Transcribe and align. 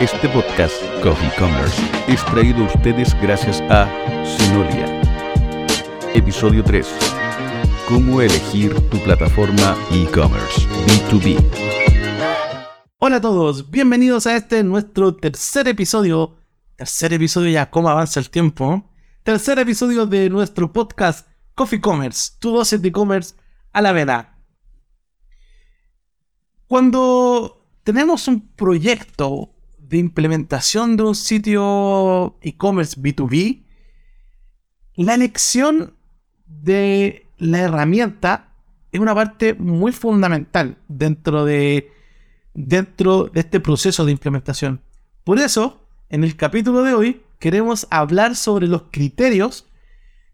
Este 0.00 0.28
podcast, 0.28 0.74
Coffee 1.02 1.30
Commerce, 1.38 1.82
es 2.06 2.22
traído 2.26 2.58
a 2.58 2.66
ustedes 2.66 3.18
gracias 3.22 3.62
a 3.70 3.88
Sinolia. 4.26 5.00
Episodio 6.14 6.62
3. 6.62 6.86
Cómo 7.88 8.20
elegir 8.20 8.74
tu 8.90 8.98
plataforma 9.02 9.74
e-commerce 9.90 10.68
B2B. 10.86 11.42
Hola 12.98 13.16
a 13.16 13.20
todos, 13.22 13.70
bienvenidos 13.70 14.26
a 14.26 14.36
este 14.36 14.62
nuestro 14.62 15.16
tercer 15.16 15.66
episodio. 15.66 16.36
Tercer 16.76 17.14
episodio 17.14 17.48
ya, 17.48 17.70
cómo 17.70 17.88
avanza 17.88 18.20
el 18.20 18.28
tiempo. 18.28 18.92
Tercer 19.22 19.58
episodio 19.60 20.04
de 20.04 20.28
nuestro 20.28 20.74
podcast 20.74 21.26
Coffee 21.54 21.80
Commerce, 21.80 22.32
tu 22.38 22.50
dosis 22.50 22.82
de 22.82 22.88
e-commerce 22.88 23.34
a 23.72 23.80
la 23.80 23.92
vena. 23.92 24.38
Cuando 26.66 27.66
tenemos 27.82 28.28
un 28.28 28.52
proyecto 28.54 29.55
de 29.88 29.98
implementación 29.98 30.96
de 30.96 31.02
un 31.04 31.14
sitio 31.14 32.36
e-commerce 32.40 33.00
B2B, 33.00 33.62
la 34.96 35.14
elección 35.14 35.94
de 36.46 37.26
la 37.38 37.60
herramienta 37.60 38.52
es 38.92 39.00
una 39.00 39.14
parte 39.14 39.54
muy 39.54 39.92
fundamental 39.92 40.78
dentro 40.88 41.44
de, 41.44 41.90
dentro 42.54 43.24
de 43.24 43.40
este 43.40 43.60
proceso 43.60 44.04
de 44.04 44.12
implementación. 44.12 44.80
Por 45.24 45.38
eso, 45.38 45.86
en 46.08 46.24
el 46.24 46.36
capítulo 46.36 46.82
de 46.82 46.94
hoy, 46.94 47.22
queremos 47.38 47.86
hablar 47.90 48.36
sobre 48.36 48.66
los 48.66 48.84
criterios 48.90 49.66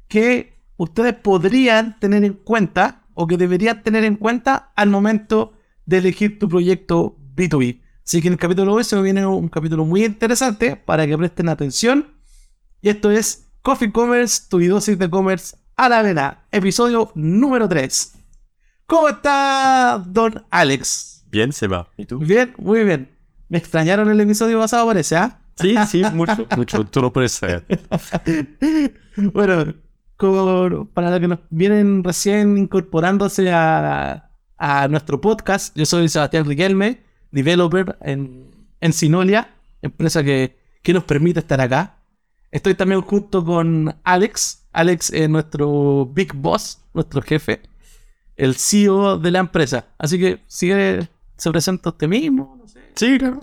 que 0.08 0.54
ustedes 0.76 1.14
podrían 1.14 1.98
tener 1.98 2.24
en 2.24 2.34
cuenta 2.34 3.02
o 3.14 3.26
que 3.26 3.36
deberían 3.36 3.82
tener 3.82 4.04
en 4.04 4.16
cuenta 4.16 4.72
al 4.76 4.90
momento 4.90 5.54
de 5.86 5.98
elegir 5.98 6.38
tu 6.38 6.48
proyecto 6.48 7.16
B2B. 7.34 7.80
Así 8.04 8.20
que 8.20 8.28
en 8.28 8.34
el 8.34 8.38
capítulo 8.38 8.72
de 8.72 8.78
hoy 8.78 8.84
se 8.84 8.96
me 8.96 9.02
viene 9.02 9.24
un 9.24 9.48
capítulo 9.48 9.84
muy 9.84 10.04
interesante 10.04 10.76
para 10.76 11.06
que 11.06 11.16
presten 11.16 11.48
atención. 11.48 12.08
Y 12.80 12.88
esto 12.88 13.10
es 13.10 13.48
Coffee 13.62 13.92
Commerce, 13.92 14.42
tu 14.48 14.60
dosis 14.60 14.98
de 14.98 15.08
commerce 15.08 15.56
a 15.76 15.88
la 15.88 16.02
vena, 16.02 16.44
episodio 16.50 17.12
número 17.14 17.68
3. 17.68 18.14
¿Cómo 18.86 19.08
está, 19.08 20.02
don 20.06 20.44
Alex? 20.50 21.24
Bien, 21.30 21.52
se 21.52 21.68
va. 21.68 21.88
¿Y 21.96 22.04
tú? 22.06 22.18
Bien, 22.18 22.54
muy 22.58 22.84
bien. 22.84 23.08
Me 23.48 23.58
extrañaron 23.58 24.10
el 24.10 24.20
episodio 24.20 24.58
pasado, 24.58 24.86
parece, 24.86 25.16
¿ah? 25.16 25.38
Sí, 25.54 25.76
sí, 25.88 26.02
mucho, 26.12 26.46
mucho. 26.56 26.84
Tú 26.84 27.00
lo 27.00 27.12
puedes 27.12 27.32
saber. 27.32 27.64
bueno, 29.16 29.74
como 30.16 30.86
para 30.86 31.10
los 31.10 31.20
que 31.20 31.28
nos 31.28 31.38
vienen 31.50 32.02
recién 32.02 32.58
incorporándose 32.58 33.50
a, 33.52 34.30
a 34.56 34.88
nuestro 34.88 35.20
podcast, 35.20 35.76
yo 35.76 35.86
soy 35.86 36.08
Sebastián 36.08 36.46
Riquelme, 36.46 37.02
developer 37.32 37.96
en, 38.02 38.50
en 38.80 38.92
Sinolia, 38.92 39.50
empresa 39.82 40.22
que, 40.22 40.56
que 40.82 40.92
nos 40.92 41.04
permite 41.04 41.40
estar 41.40 41.60
acá. 41.60 41.98
Estoy 42.50 42.74
también 42.74 43.00
junto 43.00 43.44
con 43.44 43.96
Alex. 44.04 44.68
Alex 44.72 45.10
es 45.10 45.28
nuestro 45.28 46.06
big 46.06 46.34
boss, 46.34 46.80
nuestro 46.94 47.22
jefe, 47.22 47.60
el 48.36 48.54
CEO 48.54 49.18
de 49.18 49.30
la 49.30 49.40
empresa. 49.40 49.86
Así 49.98 50.18
que 50.18 50.40
sigue, 50.46 51.08
se 51.36 51.50
presenta 51.50 51.90
usted 51.90 52.08
mismo. 52.08 52.56
No 52.58 52.68
sé. 52.68 52.80
Sí, 52.94 53.18
claro. 53.18 53.40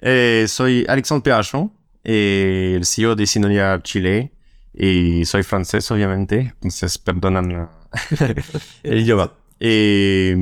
Eh, 0.00 0.46
soy 0.48 0.84
Alexandre 0.88 1.22
Perachon, 1.22 1.72
eh, 2.02 2.74
el 2.76 2.84
CEO 2.84 3.14
de 3.14 3.26
Sinolia 3.26 3.80
Chile. 3.82 4.32
Y 4.74 5.24
soy 5.24 5.42
francés, 5.42 5.90
obviamente. 5.90 6.54
Entonces, 6.54 6.98
perdonan 6.98 7.68
el 8.82 9.00
idioma. 9.00 9.32
Eh, 9.60 10.34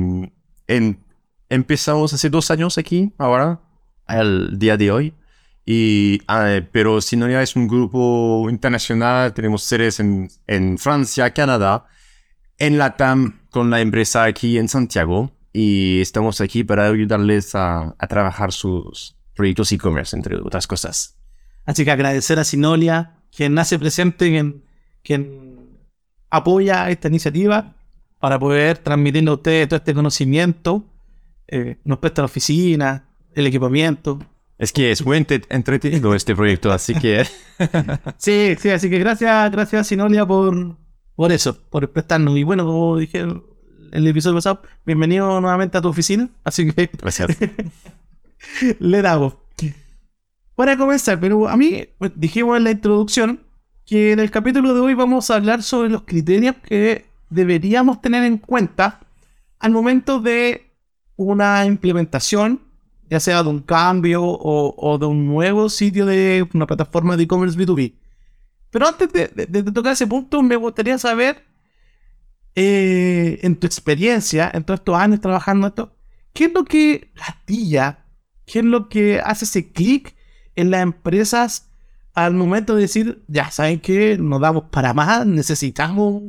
en, 0.67 0.99
empezamos 1.51 2.13
hace 2.13 2.29
dos 2.29 2.49
años 2.49 2.77
aquí, 2.77 3.13
ahora, 3.17 3.59
al 4.07 4.57
día 4.57 4.77
de 4.77 4.89
hoy. 4.89 5.13
Y, 5.65 6.21
ah, 6.27 6.61
pero 6.71 7.01
Sinolia 7.01 7.41
es 7.41 7.55
un 7.55 7.67
grupo 7.67 8.47
internacional, 8.49 9.33
tenemos 9.33 9.61
sedes 9.63 9.99
en, 9.99 10.29
en 10.47 10.77
Francia, 10.77 11.31
Canadá, 11.33 11.85
en 12.57 12.77
Latam, 12.77 13.41
con 13.49 13.69
la 13.69 13.81
empresa 13.81 14.23
aquí 14.23 14.57
en 14.57 14.69
Santiago. 14.69 15.31
Y 15.53 15.99
estamos 15.99 16.39
aquí 16.39 16.63
para 16.63 16.87
ayudarles 16.87 17.53
a, 17.53 17.95
a 17.99 18.07
trabajar 18.07 18.53
sus 18.53 19.17
proyectos 19.35 19.73
e-commerce, 19.73 20.15
entre 20.15 20.37
otras 20.37 20.65
cosas. 20.65 21.17
Así 21.65 21.83
que 21.83 21.91
agradecer 21.91 22.39
a 22.39 22.45
Sinolia, 22.45 23.17
quien 23.35 23.59
hace 23.59 23.77
presente, 23.77 24.29
quien, 24.29 24.63
quien 25.03 25.77
apoya 26.29 26.89
esta 26.89 27.09
iniciativa 27.09 27.75
para 28.19 28.39
poder 28.39 28.77
transmitirle 28.77 29.31
a 29.31 29.33
ustedes 29.33 29.67
todo 29.67 29.77
este 29.77 29.93
conocimiento. 29.93 30.85
Eh, 31.51 31.77
nos 31.83 31.99
presta 31.99 32.21
la 32.21 32.25
oficina, 32.27 33.05
el 33.35 33.45
equipamiento. 33.47 34.19
Es 34.57 34.71
que 34.71 34.91
es 34.91 35.05
muy 35.05 35.17
ent- 35.17 35.45
entretenido 35.49 36.13
este 36.15 36.35
proyecto, 36.35 36.71
así 36.71 36.93
que 36.95 37.25
Sí, 38.17 38.55
sí, 38.59 38.69
así 38.69 38.89
que 38.89 38.99
gracias, 38.99 39.51
gracias 39.51 39.87
Sinolia 39.87 40.25
por, 40.25 40.77
por 41.15 41.31
eso, 41.31 41.57
por 41.69 41.89
prestarnos. 41.91 42.37
Y 42.37 42.43
bueno, 42.43 42.65
como 42.65 42.97
dije 42.97 43.19
en 43.19 43.43
el 43.91 44.07
episodio 44.07 44.35
pasado, 44.37 44.61
bienvenido 44.85 45.41
nuevamente 45.41 45.77
a 45.77 45.81
tu 45.81 45.89
oficina. 45.89 46.29
Así 46.43 46.71
que 46.71 46.89
gracias. 46.99 47.37
le 48.79 49.01
damos. 49.01 49.33
Para 50.55 50.77
comenzar, 50.77 51.19
pero 51.19 51.47
a 51.49 51.57
mí 51.57 51.85
pues, 51.97 52.11
dijimos 52.15 52.55
en 52.57 52.63
la 52.65 52.71
introducción 52.71 53.41
que 53.85 54.11
en 54.11 54.19
el 54.19 54.29
capítulo 54.29 54.73
de 54.73 54.79
hoy 54.79 54.93
vamos 54.93 55.31
a 55.31 55.35
hablar 55.35 55.63
sobre 55.63 55.89
los 55.89 56.03
criterios 56.03 56.55
que 56.63 57.05
deberíamos 57.29 58.01
tener 58.01 58.23
en 58.23 58.37
cuenta 58.37 58.99
al 59.59 59.71
momento 59.71 60.19
de 60.21 60.70
una 61.15 61.65
implementación, 61.65 62.61
ya 63.09 63.19
sea 63.19 63.43
de 63.43 63.49
un 63.49 63.59
cambio 63.61 64.23
o, 64.23 64.73
o 64.77 64.97
de 64.97 65.05
un 65.05 65.25
nuevo 65.27 65.69
sitio 65.69 66.05
de 66.05 66.47
una 66.53 66.65
plataforma 66.67 67.17
de 67.17 67.23
e-commerce 67.23 67.57
B2B. 67.57 67.93
Pero 68.71 68.87
antes 68.87 69.11
de, 69.11 69.27
de- 69.27 69.63
de 69.63 69.71
tocar 69.71 69.93
ese 69.93 70.07
punto, 70.07 70.41
me 70.41 70.55
gustaría 70.55 70.97
saber, 70.97 71.43
eh, 72.55 73.39
en 73.43 73.55
tu 73.57 73.67
experiencia, 73.67 74.49
en 74.53 74.63
todos 74.63 74.79
estos 74.79 74.95
años 74.95 75.21
trabajando 75.21 75.67
esto, 75.67 75.95
¿qué 76.33 76.45
es 76.45 76.53
lo 76.53 76.65
que 76.65 77.11
gatilla? 77.15 78.05
¿Qué 78.45 78.59
es 78.59 78.65
lo 78.65 78.89
que 78.89 79.19
hace 79.21 79.45
ese 79.45 79.71
clic 79.71 80.15
en 80.55 80.71
las 80.71 80.81
empresas 80.83 81.69
al 82.13 82.33
momento 82.33 82.75
de 82.75 82.81
decir, 82.81 83.23
ya 83.27 83.49
saben 83.51 83.79
que 83.79 84.17
nos 84.17 84.41
damos 84.41 84.65
para 84.65 84.93
más, 84.93 85.25
necesitamos 85.25 86.23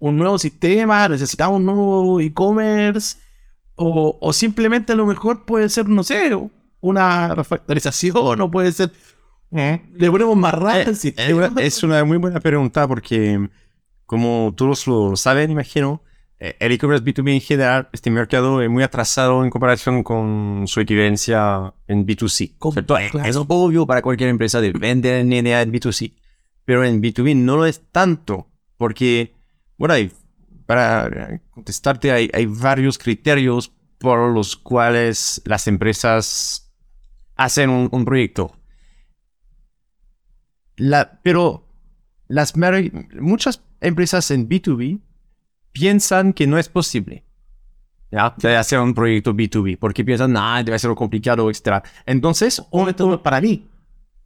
un 0.00 0.16
nuevo 0.16 0.36
sistema, 0.38 1.08
necesitamos 1.08 1.58
un 1.60 1.66
nuevo 1.66 2.20
e-commerce, 2.20 3.18
o, 3.78 4.18
o 4.20 4.32
simplemente 4.32 4.92
a 4.92 4.96
lo 4.96 5.06
mejor 5.06 5.44
puede 5.44 5.68
ser, 5.68 5.88
no 5.88 6.02
sé, 6.02 6.30
una 6.80 7.34
refactorización, 7.34 8.40
o 8.40 8.50
puede 8.50 8.72
ser, 8.72 8.92
le 9.50 10.10
ponemos 10.10 10.36
más 10.36 10.54
al 10.54 10.88
Eh, 10.88 10.94
sistema. 10.94 11.50
es 11.58 11.82
una 11.82 12.04
muy 12.04 12.18
buena 12.18 12.40
pregunta 12.40 12.86
porque, 12.86 13.48
como 14.06 14.52
todos 14.56 14.86
lo 14.86 15.16
saben, 15.16 15.50
imagino, 15.50 16.02
eh, 16.40 16.54
el 16.60 16.70
e-commerce 16.72 17.04
B2B 17.04 17.32
en 17.34 17.40
general, 17.40 17.88
este 17.92 18.10
mercado 18.10 18.62
es 18.62 18.70
muy 18.70 18.82
atrasado 18.84 19.42
en 19.42 19.50
comparación 19.50 20.02
con 20.04 20.64
su 20.66 20.78
equivalencia 20.80 21.72
en 21.88 22.06
B2C. 22.06 22.54
Com- 22.58 22.72
¿cierto? 22.74 22.96
Eh, 22.98 23.08
claro. 23.10 23.28
Es 23.28 23.36
obvio 23.36 23.86
para 23.86 24.02
cualquier 24.02 24.28
empresa 24.28 24.60
de 24.60 24.70
vender 24.72 25.20
en 25.20 25.30
línea 25.30 25.62
en 25.62 25.72
B2C, 25.72 26.12
pero 26.64 26.84
en 26.84 27.02
B2B 27.02 27.34
no 27.34 27.56
lo 27.56 27.66
es 27.66 27.82
tanto 27.90 28.46
porque, 28.76 29.34
bueno, 29.78 29.94
hay- 29.94 30.12
para 30.68 31.40
contestarte, 31.48 32.12
hay, 32.12 32.30
hay 32.30 32.44
varios 32.44 32.98
criterios 32.98 33.72
por 33.96 34.30
los 34.34 34.54
cuales 34.54 35.40
las 35.46 35.66
empresas 35.66 36.70
hacen 37.36 37.70
un, 37.70 37.88
un 37.90 38.04
proyecto. 38.04 38.54
La, 40.76 41.20
pero 41.22 41.66
las 42.26 42.52
muchas 43.18 43.62
empresas 43.80 44.30
en 44.30 44.46
B2B 44.46 45.00
piensan 45.72 46.34
que 46.34 46.46
no 46.46 46.58
es 46.58 46.68
posible. 46.68 47.24
¿Ya? 48.10 48.34
De 48.36 48.54
hacer 48.54 48.78
un 48.78 48.92
proyecto 48.92 49.32
B2B, 49.32 49.78
porque 49.78 50.04
piensan, 50.04 50.36
ah, 50.36 50.62
debe 50.62 50.78
ser 50.78 50.94
complicado, 50.94 51.48
etc. 51.48 51.82
Entonces, 52.04 52.62
es 53.14 53.20
para 53.20 53.40
mí. 53.40 53.70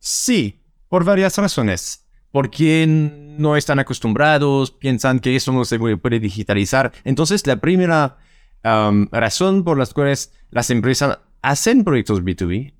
Sí, 0.00 0.61
por 0.88 1.05
varias 1.05 1.38
razones. 1.38 2.01
Porque 2.32 2.87
no 2.88 3.56
están 3.56 3.79
acostumbrados, 3.79 4.70
piensan 4.73 5.20
que 5.20 5.37
eso 5.37 5.52
no 5.52 5.64
se 5.64 5.79
puede 5.79 6.19
digitalizar. 6.19 6.93
Entonces, 7.05 7.46
la 7.46 7.56
primera 7.56 8.17
um, 8.64 9.06
razón 9.12 9.64
por 9.64 9.79
las 9.79 9.94
cuales 9.94 10.32
las 10.50 10.70
empresas 10.70 11.19
hacen 11.43 11.84
proyectos 11.84 12.23
B2B 12.23 12.75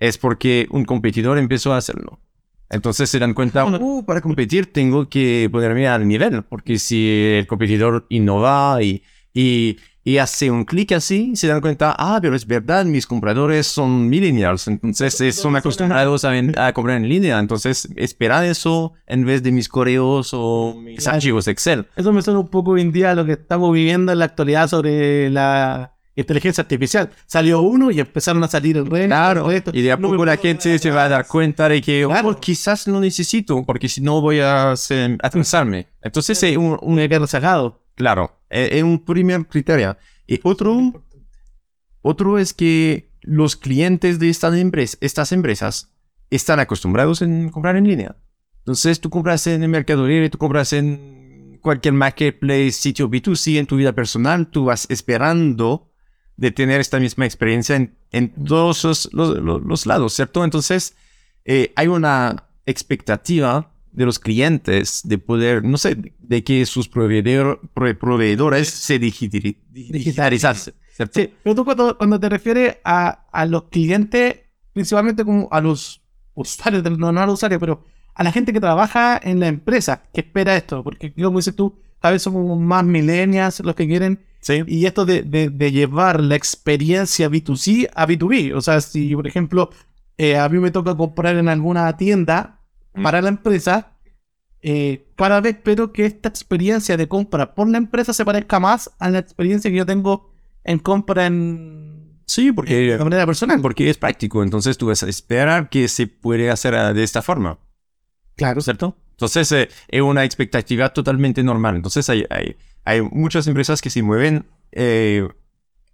es 0.00 0.18
porque 0.18 0.66
un 0.70 0.84
competidor 0.84 1.38
empezó 1.38 1.72
a 1.72 1.78
hacerlo. 1.78 2.20
Entonces 2.70 3.08
se 3.10 3.18
dan 3.18 3.34
cuenta, 3.34 3.64
"Uh, 3.64 4.04
para 4.04 4.20
competir 4.20 4.72
tengo 4.72 5.08
que 5.08 5.48
ponerme 5.50 5.86
al 5.86 6.06
nivel, 6.08 6.42
porque 6.44 6.78
si 6.78 7.08
el 7.38 7.46
competidor 7.46 8.06
innova 8.08 8.82
y, 8.82 9.02
y, 9.32 9.76
y 10.06 10.18
hace 10.18 10.50
un 10.50 10.64
clic 10.66 10.92
así, 10.92 11.34
se 11.34 11.46
dan 11.48 11.60
cuenta, 11.62 11.94
ah, 11.98 12.18
pero 12.20 12.36
es 12.36 12.46
verdad, 12.46 12.84
mis 12.84 13.06
compradores 13.06 13.66
son 13.66 14.08
millennials, 14.08 14.68
entonces 14.68 15.18
eh, 15.22 15.32
son 15.32 15.56
acostumbrados 15.56 16.24
a, 16.26 16.32
a 16.58 16.72
comprar 16.74 16.98
en 16.98 17.08
línea, 17.08 17.38
entonces 17.38 17.88
esperan 17.96 18.44
eso 18.44 18.92
en 19.06 19.24
vez 19.24 19.42
de 19.42 19.50
mis 19.50 19.68
correos 19.68 20.30
o 20.32 20.74
mis 20.78 21.00
Claro. 21.00 21.16
archivos 21.16 21.48
Excel. 21.48 21.86
Eso 21.96 22.12
me 22.12 22.20
suena 22.22 22.40
un 22.40 22.48
poco 22.48 22.72
hoy 22.72 22.82
en 22.82 22.92
día 22.92 23.12
a 23.12 23.14
lo 23.14 23.24
que 23.24 23.32
estamos 23.32 23.72
viviendo 23.72 24.12
en 24.12 24.18
la 24.18 24.26
actualidad 24.26 24.68
sobre 24.68 25.30
la 25.30 25.90
inteligencia 26.16 26.62
artificial. 26.62 27.10
Salió 27.26 27.60
uno 27.62 27.90
y 27.90 27.98
empezaron 27.98 28.44
a 28.44 28.48
salir 28.48 28.76
el 28.76 28.86
resto. 28.86 29.06
Claro, 29.08 29.46
el 29.46 29.52
resto. 29.54 29.70
y 29.74 29.82
de 29.82 29.90
a 29.92 29.96
No 29.96 30.08
poco 30.10 30.20
me 30.20 30.26
la 30.26 30.36
gente 30.36 30.78
se 30.78 30.90
va 30.90 31.04
a 31.04 31.08
dar 31.08 31.26
cuenta 31.26 31.68
de 31.68 31.80
que 31.82 32.04
Claro. 32.06 32.28
oh, 32.28 32.36
quizás 32.38 32.86
lo 32.86 33.00
necesito, 33.00 33.64
porque 33.64 33.88
si 33.88 34.00
no 34.00 34.20
voy 34.20 34.38
a 34.40 34.74
atrasarme. 35.22 35.88
Entonces, 36.02 36.42
es 36.42 36.56
un, 36.56 36.78
un- 36.80 36.96
quedé 36.98 37.18
rezagado. 37.18 37.80
claro, 37.96 38.30
es 38.54 38.72
es 38.72 38.82
un 38.82 39.04
primer 39.04 39.46
criterio. 39.46 39.96
Y 40.26 40.40
otro, 40.42 41.04
otro 42.02 42.38
es 42.38 42.52
que 42.54 43.10
los 43.22 43.56
clientes 43.56 44.18
de 44.18 44.28
estas, 44.28 44.54
embres- 44.54 44.98
estas 45.00 45.32
empresas 45.32 45.92
están 46.30 46.60
acostumbrados 46.60 47.22
en 47.22 47.48
comprar 47.50 47.76
en 47.76 47.86
línea. 47.86 48.16
Entonces, 48.58 49.00
tú 49.00 49.10
compras 49.10 49.46
en 49.46 49.62
el 49.62 49.68
Mercado 49.68 50.06
Libre, 50.06 50.30
tú 50.30 50.38
compras 50.38 50.72
en 50.72 51.58
cualquier 51.62 51.94
marketplace, 51.94 52.72
sitio 52.72 53.08
B2C, 53.10 53.58
en 53.58 53.66
tu 53.66 53.76
vida 53.76 53.92
personal, 53.92 54.48
tú 54.48 54.66
vas 54.66 54.86
esperando 54.90 55.90
de 56.36 56.50
tener 56.50 56.80
esta 56.80 56.98
misma 56.98 57.24
experiencia 57.26 57.76
en, 57.76 57.96
en 58.10 58.32
todos 58.44 59.08
los- 59.12 59.38
los 59.38 59.86
lados, 59.86 60.14
¿cierto? 60.14 60.44
Entonces, 60.44 60.96
eh, 61.44 61.72
hay 61.76 61.86
una 61.88 62.48
expectativa 62.66 63.73
de 63.94 64.04
los 64.04 64.18
clientes 64.18 65.00
de 65.04 65.18
poder, 65.18 65.64
no 65.64 65.78
sé, 65.78 65.96
de 66.18 66.44
que 66.44 66.66
sus 66.66 66.90
proveedor- 66.90 67.60
prove- 67.74 67.94
proveedores 67.98 68.68
se 68.68 69.00
digitali- 69.00 69.56
digitalizan, 69.70 70.54
¿cierto? 70.56 71.20
Sí, 71.20 71.32
pero 71.42 71.54
tú 71.54 71.64
cuando, 71.64 71.96
cuando 71.96 72.18
te 72.20 72.28
refieres 72.28 72.76
a, 72.84 73.26
a 73.32 73.46
los 73.46 73.64
clientes, 73.64 74.40
principalmente 74.72 75.24
como 75.24 75.48
a 75.50 75.60
los 75.60 76.02
usuarios, 76.34 76.82
no, 76.98 77.12
no 77.12 77.20
a 77.20 77.26
los 77.26 77.34
usuarios, 77.34 77.60
pero 77.60 77.84
a 78.14 78.22
la 78.24 78.32
gente 78.32 78.52
que 78.52 78.60
trabaja 78.60 79.18
en 79.22 79.40
la 79.40 79.48
empresa, 79.48 80.02
que 80.12 80.20
espera 80.22 80.56
esto, 80.56 80.82
porque 80.84 81.12
como 81.14 81.38
dices 81.38 81.54
tú, 81.56 81.78
a 82.02 82.10
veces 82.10 82.22
somos 82.22 82.58
más 82.60 82.84
millennials 82.84 83.60
los 83.60 83.74
que 83.74 83.86
quieren, 83.86 84.20
Sí. 84.40 84.62
y 84.66 84.84
esto 84.84 85.06
de, 85.06 85.22
de- 85.22 85.48
de 85.48 85.72
llevar 85.72 86.20
la 86.20 86.34
experiencia 86.36 87.30
B2C 87.30 87.88
a 87.94 88.06
B2B, 88.06 88.54
o 88.54 88.60
sea, 88.60 88.80
si 88.82 89.14
por 89.14 89.26
ejemplo 89.26 89.70
eh, 90.18 90.36
a 90.36 90.48
mí 90.50 90.58
me 90.58 90.70
toca 90.70 90.94
comprar 90.96 91.36
en 91.36 91.48
alguna 91.48 91.96
tienda 91.96 92.60
para 93.02 93.20
la 93.22 93.28
empresa, 93.28 93.92
eh, 94.62 95.06
cada 95.16 95.40
vez 95.40 95.56
espero 95.56 95.92
que 95.92 96.06
esta 96.06 96.28
experiencia 96.28 96.96
de 96.96 97.08
compra 97.08 97.54
por 97.54 97.68
la 97.68 97.78
empresa 97.78 98.12
se 98.12 98.24
parezca 98.24 98.60
más 98.60 98.90
a 98.98 99.10
la 99.10 99.18
experiencia 99.18 99.70
que 99.70 99.76
yo 99.76 99.86
tengo 99.86 100.32
en 100.64 100.78
compra 100.78 101.26
en 101.26 101.94
Sí, 102.26 102.52
porque 102.52 102.74
de 102.74 103.04
manera 103.04 103.26
personal. 103.26 103.60
Porque 103.60 103.90
es 103.90 103.98
práctico, 103.98 104.42
entonces 104.42 104.78
tú 104.78 104.86
vas 104.86 105.02
a 105.02 105.08
esperar 105.08 105.68
que 105.68 105.88
se 105.88 106.06
puede 106.06 106.50
hacer 106.50 106.74
ah, 106.74 106.92
de 106.94 107.02
esta 107.02 107.22
forma, 107.22 107.58
Claro. 108.36 108.60
¿cierto? 108.60 108.96
Entonces 109.10 109.52
eh, 109.52 109.68
es 109.88 110.00
una 110.00 110.24
expectativa 110.24 110.92
totalmente 110.92 111.42
normal. 111.42 111.76
Entonces 111.76 112.08
hay, 112.08 112.24
hay, 112.30 112.56
hay 112.84 113.02
muchas 113.02 113.46
empresas 113.46 113.80
que 113.80 113.90
se 113.90 114.02
mueven 114.02 114.46
eh, 114.72 115.28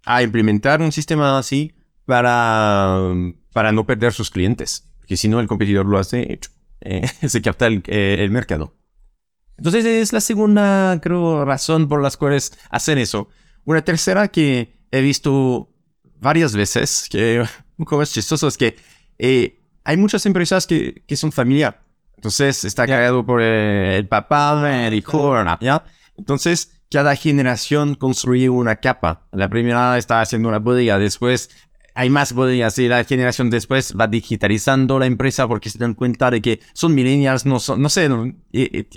a 0.05 0.23
implementar 0.23 0.81
un 0.81 0.91
sistema 0.91 1.37
así 1.37 1.73
para, 2.05 3.13
para 3.53 3.71
no 3.71 3.85
perder 3.85 4.13
sus 4.13 4.31
clientes. 4.31 4.89
Porque 4.99 5.17
si 5.17 5.27
no, 5.27 5.39
el 5.39 5.47
competidor 5.47 5.85
lo 5.85 5.99
hace, 5.99 6.39
eh, 6.81 7.07
se 7.27 7.41
capta 7.41 7.67
el, 7.67 7.83
eh, 7.87 8.17
el 8.19 8.31
mercado. 8.31 8.75
Entonces 9.57 9.85
es 9.85 10.13
la 10.13 10.21
segunda, 10.21 10.99
creo, 11.01 11.45
razón 11.45 11.87
por 11.87 12.01
las 12.01 12.17
cuales 12.17 12.57
hacen 12.69 12.97
eso. 12.97 13.29
Una 13.63 13.83
tercera 13.83 14.27
que 14.27 14.79
he 14.91 15.01
visto 15.01 15.69
varias 16.19 16.55
veces, 16.55 17.07
que 17.09 17.41
un 17.77 17.85
poco 17.85 17.97
más 17.97 18.11
chistoso, 18.11 18.47
es 18.47 18.57
que 18.57 18.75
eh, 19.19 19.59
hay 19.83 19.97
muchas 19.97 20.25
empresas 20.25 20.65
que, 20.65 21.03
que 21.07 21.15
son 21.15 21.31
familiar. 21.31 21.83
Entonces 22.15 22.63
está 22.65 22.85
creado 22.85 23.25
por 23.25 23.41
el 23.41 24.07
papá, 24.07 24.87
el 24.87 24.93
hijo, 24.93 25.35
¿ya? 25.59 25.83
Entonces 26.17 26.81
cada 26.91 27.15
generación 27.15 27.95
construye 27.95 28.49
una 28.49 28.75
capa. 28.75 29.27
La 29.31 29.49
primera 29.49 29.97
está 29.97 30.21
haciendo 30.21 30.49
una 30.49 30.59
bodega, 30.59 30.99
después 30.99 31.49
hay 31.93 32.09
más 32.09 32.33
bodegas 32.33 32.77
y 32.79 32.87
la 32.87 33.03
generación 33.03 33.49
después 33.49 33.93
va 33.99 34.07
digitalizando 34.07 34.99
la 34.99 35.05
empresa 35.05 35.47
porque 35.47 35.69
se 35.69 35.79
dan 35.79 35.93
cuenta 35.93 36.31
de 36.31 36.41
que 36.41 36.59
son 36.73 36.95
millennials, 36.95 37.45
no 37.45 37.59
son, 37.59 37.81
no 37.81 37.89
sé, 37.89 38.09
no, 38.09 38.25
eh, 38.25 38.35
eh, 38.53 38.89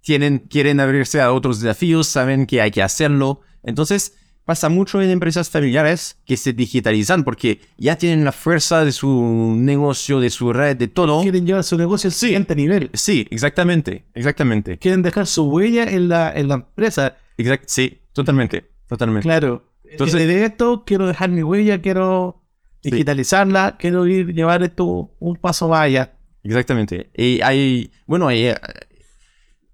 tienen, 0.00 0.38
quieren 0.38 0.80
abrirse 0.80 1.20
a 1.20 1.32
otros 1.32 1.60
desafíos, 1.60 2.06
saben 2.06 2.46
que 2.46 2.60
hay 2.60 2.70
que 2.70 2.82
hacerlo. 2.82 3.40
Entonces, 3.62 4.14
pasa 4.48 4.70
mucho 4.70 5.02
en 5.02 5.10
empresas 5.10 5.50
familiares 5.50 6.18
que 6.24 6.38
se 6.38 6.54
digitalizan 6.54 7.22
porque 7.22 7.60
ya 7.76 7.96
tienen 7.96 8.24
la 8.24 8.32
fuerza 8.32 8.82
de 8.82 8.92
su 8.92 9.54
negocio, 9.58 10.20
de 10.20 10.30
su 10.30 10.54
red, 10.54 10.74
de 10.76 10.88
todo. 10.88 11.20
Quieren 11.20 11.46
llevar 11.46 11.64
su 11.64 11.76
negocio 11.76 12.08
al 12.08 12.14
siguiente 12.14 12.56
nivel. 12.56 12.88
Sí, 12.94 13.26
exactamente, 13.30 14.06
exactamente. 14.14 14.78
Quieren 14.78 15.02
dejar 15.02 15.26
su 15.26 15.44
huella 15.50 15.84
en 15.84 16.08
la, 16.08 16.32
en 16.32 16.48
la 16.48 16.54
empresa. 16.54 17.18
Exact 17.36 17.64
sí, 17.66 18.00
totalmente, 18.14 18.70
totalmente. 18.86 19.24
Claro. 19.28 19.67
Entonces- 19.90 20.26
de 20.26 20.44
esto 20.44 20.84
quiero 20.86 21.06
dejar 21.06 21.30
mi 21.30 21.42
huella, 21.42 21.80
quiero 21.80 22.42
Sí. 22.82 22.90
digitalizarla, 22.90 23.76
quiero 23.78 24.06
ir 24.06 24.32
llevar 24.34 24.62
esto 24.62 25.10
un 25.18 25.36
paso 25.36 25.68
más 25.68 25.80
allá. 25.80 26.14
Exactamente. 26.44 27.10
Y 27.16 27.40
hay, 27.42 27.90
bueno, 28.06 28.30
eh, 28.30 28.54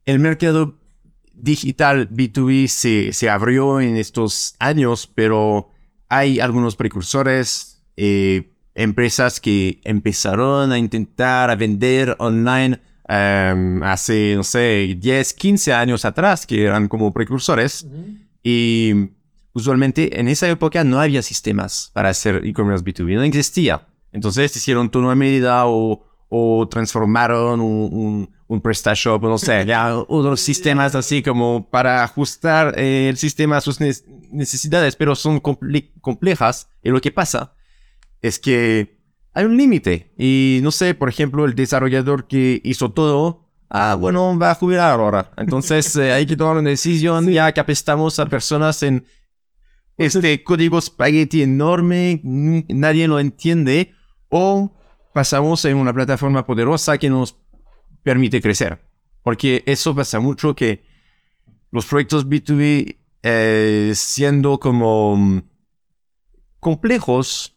el 0.06 0.18
mercado 0.18 0.78
digital 1.34 2.08
B2B 2.10 2.66
se, 2.68 3.12
se 3.12 3.28
abrió 3.28 3.80
en 3.80 3.96
estos 3.96 4.54
años, 4.58 5.10
pero 5.14 5.70
hay 6.08 6.40
algunos 6.40 6.76
precursores, 6.76 7.82
eh, 7.96 8.50
empresas 8.74 9.40
que 9.40 9.80
empezaron 9.84 10.72
a 10.72 10.78
intentar 10.78 11.50
a 11.50 11.56
vender 11.56 12.16
online 12.18 12.80
em, 13.06 13.82
hace, 13.82 14.32
no 14.34 14.42
sé, 14.44 14.96
10, 14.98 15.34
15 15.34 15.74
años 15.74 16.06
atrás, 16.06 16.46
que 16.46 16.62
eran 16.64 16.88
como 16.88 17.12
precursores. 17.12 17.86
Y 18.42 19.10
usualmente 19.54 20.20
en 20.20 20.28
esa 20.28 20.48
época 20.48 20.84
no 20.84 21.00
había 21.00 21.22
sistemas 21.22 21.90
para 21.94 22.10
hacer 22.10 22.42
e-commerce 22.44 22.84
B2B, 22.84 23.14
no 23.16 23.22
existía. 23.22 23.86
Entonces 24.12 24.54
hicieron 24.54 24.90
todo 24.90 25.08
a 25.10 25.14
medida 25.14 25.66
o, 25.66 26.04
o 26.28 26.68
transformaron 26.68 27.60
un, 27.60 27.88
un, 27.92 28.30
un 28.46 28.60
PrestaShop, 28.60 29.22
no 29.22 29.38
sé, 29.38 29.64
ya 29.66 29.96
otros 29.96 30.40
sistemas 30.40 30.94
así 30.94 31.22
como 31.22 31.68
para 31.70 32.04
ajustar 32.04 32.78
el 32.78 33.16
sistema 33.16 33.56
a 33.56 33.60
sus 33.60 33.80
ne- 33.80 33.92
necesidades, 34.30 34.94
pero 34.96 35.14
son 35.16 35.40
comple- 35.40 35.90
complejas. 36.00 36.68
Y 36.82 36.90
lo 36.90 37.00
que 37.00 37.10
pasa 37.10 37.54
es 38.22 38.38
que 38.38 38.98
hay 39.32 39.44
un 39.46 39.56
límite. 39.56 40.12
Y 40.16 40.60
no 40.62 40.70
sé, 40.70 40.94
por 40.94 41.08
ejemplo, 41.08 41.44
el 41.44 41.54
desarrollador 41.56 42.28
que 42.28 42.60
hizo 42.64 42.92
todo, 42.92 43.48
ah, 43.68 43.96
bueno, 43.98 44.38
va 44.38 44.52
a 44.52 44.54
jubilar 44.54 44.92
ahora. 45.00 45.32
Entonces 45.36 45.94
eh, 45.96 46.12
hay 46.12 46.24
que 46.26 46.36
tomar 46.36 46.56
una 46.56 46.70
decisión, 46.70 47.28
ya 47.30 47.50
que 47.52 47.58
apestamos 47.60 48.18
a 48.20 48.26
personas 48.26 48.82
en 48.84 49.04
este 49.96 50.42
código 50.42 50.80
spaghetti 50.80 51.42
enorme, 51.42 52.20
nadie 52.22 53.08
lo 53.08 53.20
entiende, 53.20 53.94
o 54.28 54.72
pasamos 55.12 55.64
en 55.64 55.76
una 55.76 55.92
plataforma 55.92 56.44
poderosa 56.44 56.98
que 56.98 57.10
nos 57.10 57.36
permite 58.02 58.40
crecer. 58.40 58.80
Porque 59.22 59.62
eso 59.66 59.94
pasa 59.94 60.20
mucho 60.20 60.54
que 60.54 60.84
los 61.70 61.86
proyectos 61.86 62.28
B2B 62.28 62.96
eh, 63.26 63.92
siendo 63.94 64.60
como 64.60 65.16
mm, 65.16 65.42
complejos, 66.60 67.56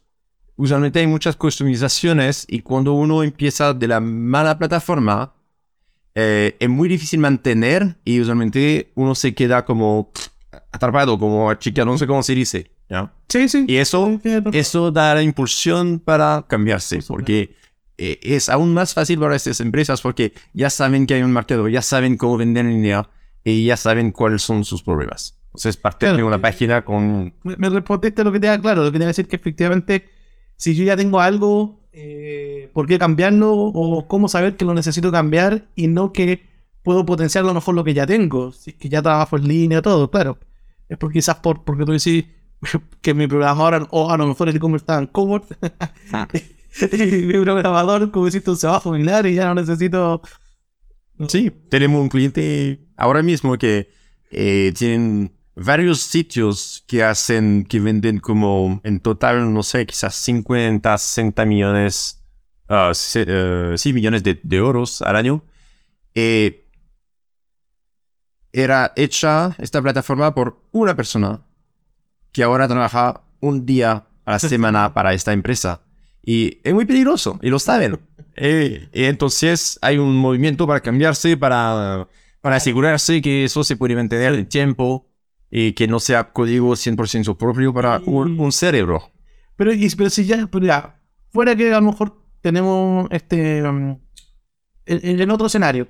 usualmente 0.56 1.00
hay 1.00 1.06
muchas 1.06 1.36
customizaciones 1.36 2.46
y 2.48 2.60
cuando 2.62 2.94
uno 2.94 3.22
empieza 3.22 3.74
de 3.74 3.86
la 3.86 4.00
mala 4.00 4.56
plataforma, 4.58 5.34
eh, 6.14 6.56
es 6.58 6.68
muy 6.70 6.88
difícil 6.88 7.20
mantener 7.20 7.98
y 8.02 8.18
usualmente 8.18 8.92
uno 8.94 9.14
se 9.14 9.34
queda 9.34 9.66
como 9.66 10.10
atrapado, 10.72 11.18
como 11.18 11.52
chica, 11.54 11.84
no 11.84 11.98
sé 11.98 12.06
cómo 12.06 12.22
se 12.22 12.34
dice. 12.34 12.70
¿ya? 12.88 13.12
Sí, 13.28 13.48
sí. 13.48 13.64
Y 13.68 13.76
eso, 13.76 14.20
eso 14.52 14.90
da 14.90 15.14
la 15.14 15.22
impulsión 15.22 15.98
para 15.98 16.44
cambiarse, 16.48 17.00
porque 17.06 17.54
eh, 17.98 18.18
es 18.22 18.48
aún 18.48 18.72
más 18.74 18.94
fácil 18.94 19.18
para 19.18 19.36
estas 19.36 19.60
empresas 19.60 20.00
porque 20.00 20.32
ya 20.54 20.70
saben 20.70 21.06
que 21.06 21.14
hay 21.14 21.22
un 21.22 21.32
mercado, 21.32 21.68
ya 21.68 21.82
saben 21.82 22.16
cómo 22.16 22.36
vender 22.36 22.64
en 22.66 22.72
línea 22.72 23.08
y 23.44 23.64
ya 23.66 23.76
saben 23.76 24.10
cuáles 24.12 24.42
son 24.42 24.64
sus 24.64 24.82
problemas. 24.82 25.38
Entonces, 25.48 25.76
partir 25.76 26.10
de 26.10 26.14
Claro. 26.14 26.26
una 26.28 26.40
página 26.40 26.84
con... 26.84 27.34
me, 27.42 27.56
me 27.56 27.68
respondiste 27.70 28.22
lo 28.22 28.30
que 28.32 28.40
te 28.40 28.46
da 28.46 28.60
claro, 28.60 28.84
lo 28.84 28.92
que 28.92 28.98
te 28.98 29.06
decir 29.06 29.26
que 29.26 29.36
efectivamente, 29.36 30.08
si 30.56 30.74
yo 30.74 30.84
ya 30.84 30.96
tengo 30.96 31.20
algo, 31.20 31.80
eh, 31.92 32.70
¿por 32.72 32.86
qué 32.86 32.98
cambiarlo? 32.98 33.52
O 33.52 34.06
cómo 34.06 34.28
saber 34.28 34.56
que 34.56 34.64
lo 34.64 34.74
necesito 34.74 35.10
cambiar 35.10 35.66
y 35.74 35.88
no 35.88 36.12
que 36.12 36.47
puedo 36.88 37.04
potenciar 37.04 37.44
a 37.44 37.48
lo 37.48 37.52
mejor 37.54 37.74
lo 37.74 37.84
que 37.84 37.92
ya 37.92 38.06
tengo. 38.06 38.50
Si 38.50 38.70
es 38.70 38.76
que 38.76 38.88
ya 38.88 39.02
trabajo 39.02 39.36
en 39.36 39.46
línea, 39.46 39.82
todo, 39.82 40.10
claro. 40.10 40.38
Es 40.88 40.96
porque 40.96 41.18
quizás 41.18 41.36
por, 41.36 41.62
porque 41.64 41.84
tú 41.84 41.92
decís 41.92 42.24
que 43.02 43.12
mi 43.12 43.26
programador, 43.26 43.86
o 43.90 44.10
a 44.10 44.16
lo 44.16 44.26
mejor 44.26 44.48
el 44.48 44.56
e-commerce 44.56 44.84
está 44.84 44.98
en 44.98 45.06
Cobol. 45.06 45.42
y 46.92 47.26
mi 47.26 47.34
programador, 47.44 48.10
como 48.10 48.30
se 48.30 48.66
va 48.66 48.76
a 48.76 48.80
jubilar 48.80 49.26
y 49.26 49.34
ya 49.34 49.48
no 49.48 49.54
necesito. 49.56 50.22
Sí, 51.28 51.50
tenemos 51.68 52.00
un 52.00 52.08
cliente 52.08 52.80
ahora 52.96 53.22
mismo 53.22 53.58
que 53.58 53.90
eh, 54.30 54.72
tienen 54.74 55.32
varios 55.56 56.00
sitios 56.00 56.84
que 56.86 57.02
hacen, 57.02 57.66
que 57.68 57.80
venden 57.80 58.18
como 58.18 58.80
en 58.82 59.00
total, 59.00 59.52
no 59.52 59.62
sé, 59.62 59.84
quizás 59.84 60.14
50, 60.14 60.96
60 60.96 61.44
millones, 61.44 62.24
ah, 62.68 62.92
se- 62.94 63.26
eh, 63.28 63.74
sí, 63.76 63.92
millones 63.92 64.22
de, 64.22 64.40
de 64.42 64.56
euros 64.56 65.02
al 65.02 65.16
año. 65.16 65.44
Eh, 66.14 66.67
era 68.52 68.92
hecha 68.96 69.54
esta 69.58 69.82
plataforma 69.82 70.34
por 70.34 70.62
una 70.72 70.94
persona 70.96 71.42
que 72.32 72.42
ahora 72.42 72.68
trabaja 72.68 73.22
un 73.40 73.66
día 73.66 74.06
a 74.24 74.32
la 74.32 74.38
semana 74.38 74.92
para 74.94 75.14
esta 75.14 75.32
empresa. 75.32 75.82
Y 76.22 76.58
es 76.62 76.74
muy 76.74 76.84
peligroso, 76.84 77.38
y 77.42 77.50
lo 77.50 77.58
saben. 77.58 77.98
Eh, 78.40 78.88
y 78.92 79.02
entonces 79.02 79.80
hay 79.82 79.98
un 79.98 80.14
movimiento 80.14 80.64
para 80.64 80.78
cambiarse, 80.78 81.36
para, 81.36 82.06
para 82.40 82.54
asegurarse 82.54 83.20
que 83.20 83.42
eso 83.42 83.64
se 83.64 83.74
puede 83.74 83.96
mantener 83.96 84.32
el 84.32 84.46
tiempo 84.46 85.08
y 85.50 85.72
que 85.72 85.88
no 85.88 85.98
sea 85.98 86.32
código 86.32 86.76
100% 86.76 87.36
propio 87.36 87.74
para 87.74 88.00
un, 88.06 88.38
un 88.38 88.52
cerebro. 88.52 89.10
Pero, 89.56 89.72
pero 89.96 90.08
si 90.08 90.24
ya, 90.24 90.46
pero 90.46 90.64
ya, 90.64 91.00
fuera 91.32 91.56
que 91.56 91.72
a 91.72 91.80
lo 91.80 91.90
mejor 91.90 92.16
tenemos 92.40 93.08
este. 93.10 93.62
um, 93.64 93.98
en, 94.86 95.20
en 95.20 95.30
otro 95.32 95.48
escenario, 95.48 95.88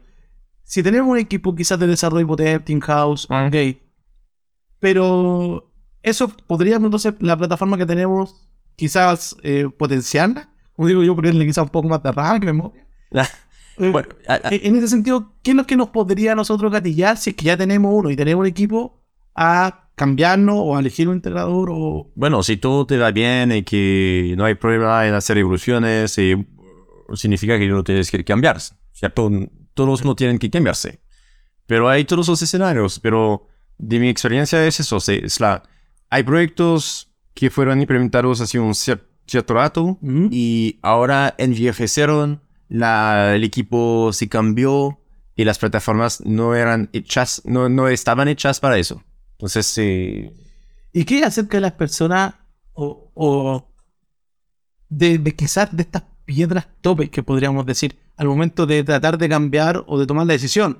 si 0.68 0.82
tenemos 0.82 1.08
un 1.10 1.16
equipo 1.16 1.54
quizás 1.54 1.78
de 1.80 1.87
desarrollo 1.87 2.26
potente, 2.26 2.72
in-house, 2.72 3.26
Ah. 3.30 3.48
ok, 3.48 3.78
pero 4.78 5.72
eso 6.02 6.28
podríamos 6.46 6.87
entonces, 6.87 7.14
la 7.20 7.37
plataforma 7.37 7.78
que 7.78 7.87
tenemos, 7.87 8.46
quizás 8.76 9.34
eh, 9.42 9.68
potenciarla, 9.76 10.50
como 10.75 10.87
digo 10.88 11.02
yo, 11.02 11.16
ponerle 11.16 11.46
quizás 11.46 11.64
un 11.64 11.70
poco 11.70 11.88
más 11.88 12.02
de 12.02 12.12
RAM, 12.12 12.38
que 12.40 12.46
memoria. 12.46 12.87
Eh, 13.78 13.90
Bueno, 13.90 14.08
en 14.50 14.76
ese 14.76 14.88
sentido, 14.88 15.32
¿qué 15.42 15.52
es 15.52 15.56
lo 15.56 15.64
que 15.66 15.76
nos 15.76 15.88
podría 15.88 16.32
a 16.32 16.34
nosotros 16.34 16.70
gatillar 16.70 17.16
si 17.16 17.30
es 17.30 17.37
que 17.37 17.46
ya 17.46 17.56
tenemos 17.56 17.92
uno 17.94 18.10
y 18.10 18.16
tenemos 18.16 18.42
un 18.42 18.46
equipo 18.46 19.00
a 19.34 19.88
cambiarnos 19.94 20.56
o 20.58 20.76
a 20.76 20.80
elegir 20.80 21.08
un 21.08 21.14
integrador 21.16 21.70
o 21.72 22.12
Bueno, 22.14 22.42
si 22.42 22.56
todo 22.56 22.87
te 22.87 22.98
va 22.98 23.10
bien 23.10 23.52
y 23.52 23.62
que 23.62 24.34
no 24.37 24.44
hay 24.44 24.54
problema 24.54 25.06
en 25.06 25.14
hacer 25.14 25.38
evoluciones, 25.38 26.18
eh, 26.18 26.44
significa 27.14 27.58
que 27.58 27.68
no 27.68 27.82
tienes 27.84 28.10
que 28.10 28.22
cambiarse, 28.25 28.75
¿cierto? 28.92 29.30
Todos 29.78 30.04
no 30.04 30.16
tienen 30.16 30.40
que 30.40 30.50
cambiarse. 30.50 30.99
Pero 31.66 31.88
hay 31.88 32.04
todos 32.04 32.26
los 32.26 32.42
escenarios, 32.42 32.99
pero 32.99 33.47
de 33.78 34.00
mi 34.00 34.08
experiencia 34.08 34.66
es 34.66 34.80
eso, 34.80 34.97
es 34.97 35.38
la, 35.38 35.62
hay 36.11 36.25
proyectos 36.25 37.12
que 37.32 37.49
fueron 37.49 37.80
implementados 37.80 38.40
hace 38.40 38.58
un 38.58 38.73
cier- 38.73 39.06
cierto 39.25 39.54
rato 39.54 39.97
y 40.32 40.80
ahora 40.82 41.37
envejecieron, 41.38 42.42
la, 42.68 43.37
el 43.37 43.44
equipo 43.44 44.12
se 44.12 44.28
cambió 44.28 44.99
y 45.37 45.44
las 45.44 45.61
plataformas 45.61 46.23
no 46.25 46.56
eran 46.56 46.90
hechas, 46.92 47.40
no, 47.44 47.68
no 47.68 47.87
estaban 47.87 48.26
hechas 48.26 48.58
para 48.58 48.78
eso. 48.78 49.04
Entonces, 49.37 49.73
eh, 49.78 50.32
¿Y 50.92 51.04
qué 51.04 51.23
acerca 51.23 51.58
de 51.58 51.61
las 51.61 51.75
personas 51.75 52.35
o, 52.73 53.12
o 53.14 53.70
de, 54.88 55.18
de 55.18 55.37
quizás 55.37 55.68
de 55.70 55.82
estas 55.82 56.02
piedras 56.28 56.68
topes 56.82 57.08
que 57.08 57.23
podríamos 57.23 57.64
decir 57.64 57.97
al 58.18 58.28
momento 58.28 58.66
de 58.66 58.85
tratar 58.85 59.16
de 59.16 59.28
cambiar 59.30 59.82
o 59.87 59.99
de 59.99 60.06
tomar 60.06 60.26
la 60.26 60.35
decisión? 60.35 60.78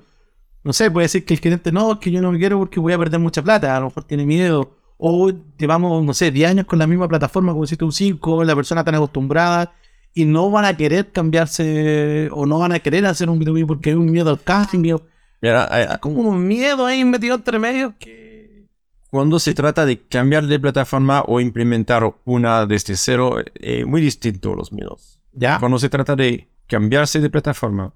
No 0.63 0.73
sé, 0.73 0.91
puede 0.91 1.05
decir 1.05 1.25
que 1.25 1.33
el 1.33 1.41
cliente 1.41 1.71
no, 1.71 1.93
es 1.93 1.97
que 1.99 2.11
yo 2.11 2.21
no 2.21 2.31
me 2.31 2.37
quiero 2.37 2.59
porque 2.59 2.79
voy 2.79 2.93
a 2.93 2.97
perder 2.99 3.19
mucha 3.19 3.41
plata, 3.41 3.75
a 3.75 3.79
lo 3.79 3.87
mejor 3.87 4.03
tiene 4.03 4.25
miedo. 4.25 4.77
O 4.97 5.31
llevamos, 5.57 6.03
no 6.03 6.13
sé, 6.13 6.29
10 6.31 6.49
años 6.51 6.65
con 6.67 6.77
la 6.77 6.85
misma 6.85 7.07
plataforma, 7.07 7.51
como 7.53 7.63
hiciste 7.63 7.83
un 7.85 7.91
5, 7.93 8.43
la 8.43 8.55
persona 8.55 8.83
tan 8.83 8.93
acostumbrada 8.95 9.73
y 10.13 10.25
no 10.25 10.51
van 10.51 10.65
a 10.65 10.75
querer 10.77 11.11
cambiarse 11.11 12.29
o 12.31 12.45
no 12.45 12.59
van 12.59 12.73
a 12.73 12.79
querer 12.79 13.05
hacer 13.05 13.29
un 13.29 13.39
B2B 13.39 13.65
porque 13.65 13.89
hay 13.91 13.95
un 13.95 14.11
miedo 14.11 14.29
al 14.29 14.41
cambio. 14.41 15.01
mira, 15.41 15.67
hay- 15.73 15.85
hay- 15.89 15.97
Como 15.99 16.21
un 16.29 16.45
miedo 16.47 16.85
ahí 16.85 17.03
metido 17.05 17.35
entre 17.35 17.57
medio 17.59 17.95
que... 17.97 18.67
Cuando 19.09 19.39
se 19.39 19.53
trata 19.55 19.85
de 19.87 19.97
cambiar 20.07 20.45
de 20.45 20.59
plataforma 20.59 21.23
o 21.25 21.39
implementar 21.39 22.03
una 22.25 22.65
desde 22.67 22.95
cero, 22.95 23.37
es 23.55 23.85
muy 23.85 24.01
distinto 24.01 24.53
los 24.53 24.71
miedos. 24.71 25.18
Ya. 25.39 25.57
Cuando 25.57 25.79
se 25.79 25.87
trata 25.87 26.17
de 26.17 26.49
cambiarse 26.67 27.21
de 27.21 27.29
plataforma, 27.29 27.93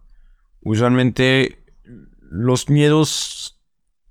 usualmente 0.62 1.66
los 2.22 2.70
miedos 2.70 3.60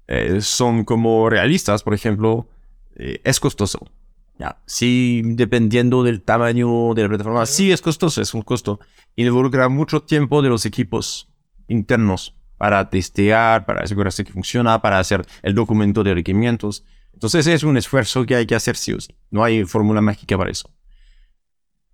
eh, 0.07 0.43
son 0.43 0.85
como 0.85 1.31
realistas. 1.31 1.83
Por 1.83 1.95
ejemplo, 1.95 2.49
eh, 2.95 3.21
es 3.25 3.41
costoso. 3.41 3.91
Ya. 4.39 4.63
Sí, 4.67 5.23
dependiendo 5.25 6.03
del 6.03 6.21
tamaño 6.21 6.93
de 6.95 7.03
la 7.03 7.09
plataforma, 7.09 7.47
sí 7.47 7.73
es 7.73 7.81
costoso, 7.81 8.21
es 8.21 8.35
un 8.35 8.43
costo. 8.43 8.81
Involucra 9.17 9.71
mucho 9.71 10.03
tiempo 10.03 10.43
de 10.43 10.51
los 10.51 10.67
equipos 10.67 11.31
internos 11.69 12.37
para 12.59 12.91
testear, 12.91 13.65
para 13.65 13.83
asegurarse 13.83 14.25
que 14.25 14.33
funciona, 14.33 14.83
para 14.83 14.99
hacer 14.99 15.25
el 15.43 15.55
documento 15.55 16.05
de 16.05 16.13
requerimientos. 16.13 16.85
Entonces 17.15 17.47
es 17.47 17.63
un 17.63 17.79
esfuerzo 17.79 18.27
que 18.27 18.35
hay 18.35 18.47
que 18.47 18.55
hacer 18.55 18.77
sí 18.77 18.93
o 18.93 19.01
sí. 19.01 19.17
No 19.31 19.43
hay 19.43 19.65
fórmula 19.65 20.03
mágica 20.03 20.37
para 20.37 20.51
eso. 20.51 20.71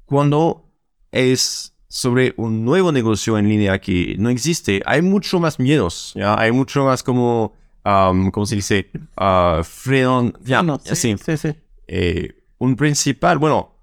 Cuando 0.05 0.68
es 1.13 1.75
sobre 1.89 2.35
un 2.37 2.65
nuevo 2.65 2.93
negocio 2.93 3.39
en 3.39 3.49
línea 3.49 3.81
que 3.81 4.17
no 4.19 4.29
existe, 4.29 4.83
hay 4.85 5.01
mucho 5.03 5.41
más 5.41 5.59
miedos, 5.59 6.13
¿ya? 6.15 6.39
Hay 6.39 6.53
mucho 6.53 6.85
más 6.85 7.03
como, 7.03 7.55
um, 7.85 8.31
¿cómo 8.31 8.45
se 8.47 8.57
dice? 8.57 8.91
Uh, 9.19 9.63
freno, 9.65 10.33
ya, 10.45 10.63
No, 10.63 10.79
sí, 10.79 11.17
sí, 11.17 11.37
sí. 11.37 11.55
eh, 11.87 12.35
un 12.59 12.77
principal, 12.77 13.39
bueno, 13.39 13.75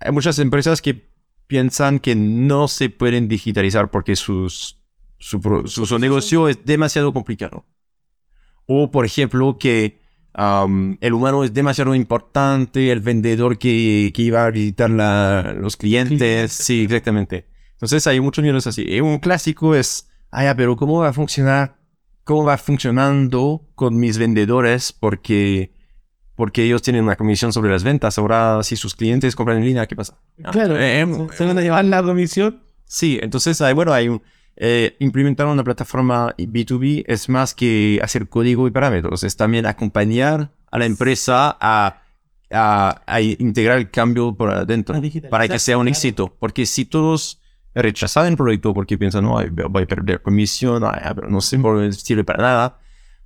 hay 0.00 0.12
muchas 0.12 0.38
empresas 0.38 0.82
que 0.82 1.08
piensan 1.46 1.98
que 1.98 2.14
no 2.14 2.68
se 2.68 2.90
pueden 2.90 3.26
digitalizar 3.28 3.90
porque 3.90 4.16
sus, 4.16 4.78
su- 5.18 5.40
su 5.66 5.98
negocio 5.98 6.48
es 6.48 6.64
demasiado 6.64 7.12
complicado. 7.14 7.64
O, 8.66 8.90
por 8.90 9.04
ejemplo, 9.06 9.56
que 9.58 10.00
am, 10.34 10.98
el 11.00 11.12
humano 11.14 11.44
es 11.44 11.54
demasiado 11.54 11.94
importante, 11.94 12.90
el 12.92 13.00
vendedor 13.00 13.56
que, 13.58 14.12
que 14.14 14.22
iba 14.22 14.44
a 14.44 14.50
visitar 14.50 14.90
la- 14.90 15.54
los 15.58 15.76
clientes. 15.76 16.52
Sí, 16.52 16.82
exactamente. 16.84 17.46
Entonces 17.72 18.06
hay 18.06 18.20
muchos 18.20 18.42
miedos 18.42 18.66
así. 18.66 18.84
Y 18.86 19.00
un 19.00 19.18
clásico 19.18 19.74
es, 19.74 20.08
ah, 20.30 20.44
ya, 20.44 20.54
pero 20.56 20.76
¿cómo 20.76 20.98
va 21.00 21.08
a 21.08 21.12
funcionar? 21.12 21.76
¿Cómo 22.24 22.44
va 22.44 22.56
funcionando 22.58 23.66
con 23.74 23.96
mis 23.98 24.18
vendedores? 24.18 24.92
Porque 24.92 25.72
porque 26.36 26.64
ellos 26.64 26.82
tienen 26.82 27.04
una 27.04 27.14
comisión 27.14 27.52
sobre 27.52 27.70
las 27.70 27.84
ventas. 27.84 28.18
Ahora, 28.18 28.60
si 28.64 28.74
sus 28.74 28.96
clientes 28.96 29.36
compran 29.36 29.58
en 29.58 29.66
línea, 29.66 29.86
¿qué 29.86 29.94
pasa? 29.94 30.18
Claro, 30.50 30.76
Eh, 30.76 31.02
eh, 31.02 31.26
se 31.32 31.44
van 31.46 31.56
a 31.58 31.60
llevar 31.60 31.84
la 31.84 32.02
comisión. 32.02 32.60
sí, 32.84 33.20
entonces, 33.22 33.60
hay, 33.60 33.72
bueno, 33.72 33.92
hay 33.92 34.08
un, 34.08 34.20
eh, 34.56 34.96
implementar 35.00 35.46
una 35.46 35.64
plataforma 35.64 36.34
B2B 36.36 37.04
es 37.06 37.28
más 37.28 37.54
que 37.54 38.00
hacer 38.02 38.28
código 38.28 38.66
y 38.68 38.70
parámetros, 38.70 39.24
es 39.24 39.36
también 39.36 39.66
acompañar 39.66 40.50
a 40.70 40.78
la 40.78 40.86
empresa 40.86 41.56
a, 41.60 42.02
a- 42.50 43.02
a 43.06 43.20
integrar 43.20 43.78
el 43.78 43.90
cambio 43.90 44.34
por 44.36 44.50
adentro 44.50 44.94
para 45.30 45.48
que 45.48 45.58
sea 45.58 45.78
un 45.78 45.88
éxito. 45.88 46.34
Porque 46.38 46.66
si 46.66 46.84
todos 46.84 47.40
rechazan 47.74 48.26
el 48.28 48.36
proyecto 48.36 48.72
porque 48.74 48.96
piensan, 48.98 49.24
no, 49.24 49.38
voy 49.70 49.82
a 49.82 49.86
perder 49.86 50.22
comisión, 50.22 50.84
pero 51.14 51.28
no 51.28 51.40
sé, 51.40 51.58
no 51.58 51.90
sirve 51.92 52.22
para 52.24 52.42
nada, 52.42 52.78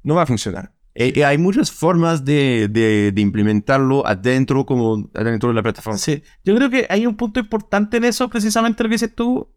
no 0.02 0.14
va 0.14 0.22
a 0.22 0.26
funcionar. 0.26 0.72
Eh, 0.94 1.12
eh, 1.14 1.24
hay 1.24 1.38
muchas 1.38 1.70
formas 1.70 2.24
de, 2.24 2.66
de- 2.68 3.12
de 3.12 3.20
implementarlo 3.20 4.04
adentro, 4.06 4.64
como 4.66 5.08
adentro 5.14 5.50
de 5.50 5.54
la 5.54 5.62
plataforma. 5.62 5.98
Sí. 5.98 6.22
Yo 6.44 6.56
creo 6.56 6.70
que 6.70 6.86
hay 6.90 7.06
un 7.06 7.16
punto 7.16 7.38
importante 7.38 7.98
en 7.98 8.04
eso, 8.04 8.28
precisamente 8.28 8.82
lo 8.82 8.88
que 8.88 8.94
dices 8.94 9.14
tú, 9.14 9.48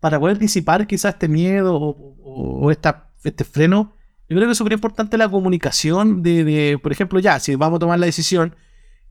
para 0.00 0.18
poder 0.20 0.38
disipar 0.38 0.86
quizás 0.86 1.14
este 1.14 1.28
miedo 1.28 1.74
o, 1.76 1.88
o- 2.22 2.60
o 2.66 2.70
esta, 2.70 3.10
este 3.24 3.44
freno. 3.44 3.94
Yo 4.28 4.36
creo 4.36 4.46
que 4.46 4.52
es 4.52 4.58
súper 4.58 4.74
importante 4.74 5.16
la 5.16 5.28
comunicación 5.28 6.22
de, 6.22 6.44
de, 6.44 6.78
por 6.78 6.92
ejemplo, 6.92 7.18
ya, 7.18 7.40
si 7.40 7.54
vamos 7.54 7.78
a 7.78 7.80
tomar 7.80 7.98
la 7.98 8.06
decisión, 8.06 8.54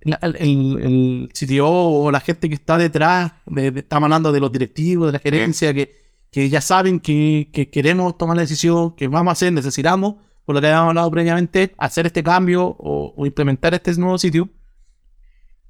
el, 0.01 0.15
el, 0.21 0.79
el 0.83 1.29
CTO 1.33 1.67
o 1.67 2.11
la 2.11 2.19
gente 2.19 2.47
que 2.49 2.55
está 2.55 2.77
detrás, 2.77 3.31
de, 3.47 3.71
de- 3.71 3.79
estamos 3.79 4.05
hablando 4.05 4.31
de 4.31 4.39
los 4.39 4.51
directivos, 4.51 5.07
de 5.07 5.13
la 5.13 5.19
gerencia, 5.19 5.73
que, 5.73 5.91
que 6.31 6.49
ya 6.49 6.61
saben 6.61 6.99
que, 6.99 7.49
que 7.51 7.69
queremos 7.69 8.17
tomar 8.17 8.35
la 8.35 8.43
decisión, 8.43 8.95
que 8.95 9.07
vamos 9.07 9.31
a 9.31 9.33
hacer, 9.33 9.51
necesitamos, 9.51 10.15
por 10.45 10.53
lo 10.55 10.61
que 10.61 10.67
habíamos 10.67 10.89
hablado 10.89 11.09
previamente, 11.11 11.73
hacer 11.79 12.05
este 12.05 12.21
cambio 12.23 12.63
o, 12.63 13.13
o 13.17 13.25
implementar 13.25 13.73
este 13.73 13.91
nuevo 13.97 14.17
sitio 14.17 14.49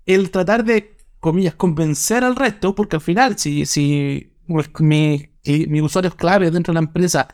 el 0.05 0.29
tratar 0.31 0.63
de, 0.63 0.95
comillas, 1.19 1.55
convencer 1.55 2.23
al 2.23 2.35
resto, 2.35 2.75
porque 2.75 2.95
al 2.97 3.01
final, 3.01 3.37
si, 3.37 3.65
si 3.65 4.33
pues, 4.47 4.69
mi- 4.79 5.29
mis 5.45 5.81
usuarios 5.81 6.15
clave 6.15 6.49
dentro 6.51 6.73
de 6.73 6.79
la 6.81 6.85
empresa, 6.85 7.27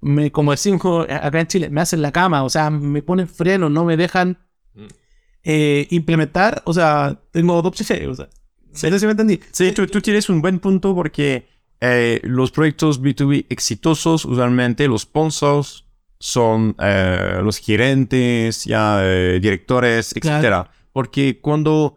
me, 0.00 0.30
como 0.30 0.50
decimos 0.52 1.06
acá 1.08 1.40
en 1.40 1.46
Chile, 1.46 1.70
me 1.70 1.80
hacen 1.80 2.02
la 2.02 2.12
cama, 2.12 2.44
o 2.44 2.50
sea, 2.50 2.70
me 2.70 3.02
ponen 3.02 3.26
freno, 3.28 3.68
no 3.70 3.84
me 3.84 3.96
dejan 3.96 4.38
Mm. 4.74 4.86
eh, 5.44 5.86
implementar, 5.90 6.62
o 6.66 6.72
sea, 6.74 7.18
tengo 7.30 7.60
dos 7.62 7.72
o 8.06 8.14
sea, 8.14 8.28
sé 8.90 8.98
si 8.98 9.06
me 9.06 9.12
entendí. 9.12 9.40
Sí, 9.52 9.72
tú, 9.72 9.86
tú 9.86 10.00
tienes 10.00 10.28
un 10.28 10.42
buen 10.42 10.58
punto 10.58 10.94
porque 10.94 11.46
eh, 11.80 12.20
los 12.24 12.50
proyectos 12.50 13.00
B2B 13.00 13.46
exitosos, 13.48 14.24
usualmente 14.24 14.86
los 14.88 15.02
sponsors 15.02 15.84
son 16.18 16.74
eh, 16.78 17.40
los 17.42 17.58
gerentes, 17.58 18.64
ya 18.64 19.00
eh, 19.02 19.38
directores, 19.40 20.12
Claro. 20.14 20.36
etcétera. 20.38 20.70
Porque 20.92 21.38
cuando 21.40 21.96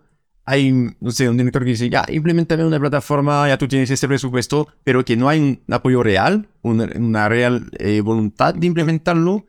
hay, 0.49 0.71
no 0.99 1.11
sé, 1.11 1.29
un 1.29 1.37
director 1.37 1.63
que 1.63 1.69
dice, 1.69 1.91
ya, 1.91 2.03
implementame 2.09 2.65
una 2.65 2.79
plataforma, 2.79 3.47
ya 3.47 3.55
tú 3.59 3.67
tienes 3.67 3.91
este 3.91 4.07
presupuesto, 4.07 4.67
pero 4.83 5.05
que 5.05 5.15
no 5.15 5.29
hay 5.29 5.39
un 5.39 5.61
apoyo 5.71 6.01
real, 6.01 6.49
una, 6.63 6.89
una 6.95 7.29
real 7.29 7.69
eh, 7.77 8.01
voluntad 8.01 8.55
de 8.55 8.65
implementarlo, 8.65 9.45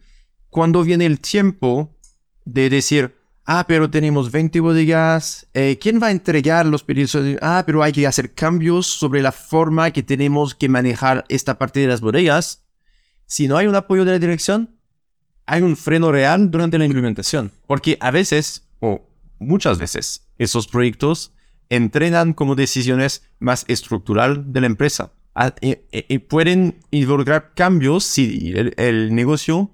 cuando 0.51 0.85
viene 0.85 1.07
el 1.07 1.19
tiempo 1.19 1.97
de 2.45 2.69
decir, 2.69 3.17
ah, 3.47 3.65
pero 3.67 3.89
tenemos 3.89 4.31
20 4.31 4.61
bodegas, 4.61 5.49
eh, 5.55 5.79
¿quién 5.81 6.03
va 6.03 6.09
a 6.09 6.11
entregar 6.11 6.67
los 6.67 6.85
pedidos? 6.85 7.17
Ah, 7.41 7.63
pero 7.65 7.83
hay 7.83 7.93
que 7.93 8.07
hacer 8.07 8.35
cambios 8.35 8.87
sobre 8.87 9.23
la 9.23 9.33
forma 9.33 9.93
que 9.93 10.03
tenemos 10.03 10.55
que 10.55 10.69
manejar 10.69 11.25
esta 11.31 11.57
parte 11.57 11.81
de 11.81 11.87
las 11.87 12.03
bodegas. 12.03 12.63
Si 13.25 13.49
no 13.49 13.57
hay 13.57 13.67
un 13.67 13.75
apoyo 13.75 14.05
de 14.05 14.13
la 14.13 14.19
dirección, 14.19 14.77
hay 15.47 15.63
un 15.63 15.79
freno 15.79 16.13
real 16.13 16.51
durante 16.51 16.77
la 16.77 16.85
implementación. 16.85 17.53
Porque 17.67 17.97
a 18.01 18.11
veces, 18.11 18.69
o 18.81 19.09
muchas 19.39 19.79
veces, 19.79 20.27
esos 20.41 20.67
proyectos 20.67 21.33
entrenan 21.69 22.33
como 22.33 22.55
decisiones 22.57 23.23
más 23.39 23.65
estructural 23.69 24.53
de 24.53 24.61
la 24.61 24.67
empresa. 24.67 25.13
Ah, 25.35 25.55
Y, 25.61 25.71
y- 25.93 26.05
y 26.09 26.19
pueden 26.19 26.81
involucrar 26.91 27.53
cambios 27.55 28.05
si 28.05 28.53
el, 28.57 28.75
el 28.77 29.15
negocio 29.15 29.71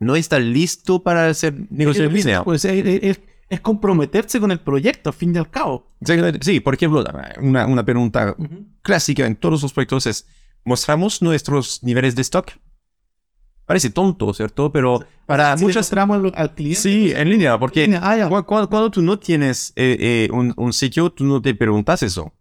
no 0.00 0.16
está 0.16 0.38
listo 0.40 1.02
para 1.02 1.28
hacer 1.28 1.54
negocio 1.70 2.04
en 2.04 2.12
línea. 2.14 2.42
Pues 2.44 2.64
es, 2.64 2.84
es- 3.02 3.20
es 3.48 3.60
comprometerse 3.60 4.40
con 4.40 4.50
el 4.50 4.58
proyecto, 4.58 5.10
al 5.10 5.14
fin 5.14 5.32
y 5.34 5.38
al 5.38 5.48
cabo. 5.50 5.92
Sí, 6.40 6.58
por 6.60 6.74
ejemplo, 6.74 7.04
una, 7.40 7.66
una 7.66 7.84
pregunta 7.84 8.34
Ujú. 8.36 8.66
clásica 8.82 9.24
en 9.26 9.36
todos 9.36 9.62
los 9.62 9.72
proyectos 9.72 10.06
es, 10.06 10.26
¿mostramos 10.64 11.22
nuestros 11.22 11.80
niveles 11.84 12.16
de 12.16 12.22
stock? 12.22 12.50
Parece 13.66 13.90
tonto, 13.90 14.32
¿cierto? 14.32 14.70
Pero 14.72 15.04
para 15.26 15.56
Si 15.58 15.64
muchas... 15.64 15.80
mostramos 15.86 16.32
al- 16.34 16.54
cliente. 16.54 16.80
Sí, 16.80 17.12
en 17.14 17.28
línea, 17.28 17.58
porque 17.58 17.84
En 17.84 17.92
línea, 17.92 18.28
ah, 18.30 18.42
cuando, 18.46 18.90
tú 18.90 19.02
no 19.02 19.18
tienes 19.18 19.72
eh, 19.76 19.96
eh, 19.98 20.28
un, 20.32 20.54
un 20.56 20.72
sitio, 20.72 21.10
tú 21.10 21.24
no 21.24 21.42
te 21.42 21.54
preguntas 21.54 22.02
eso. 22.04 22.32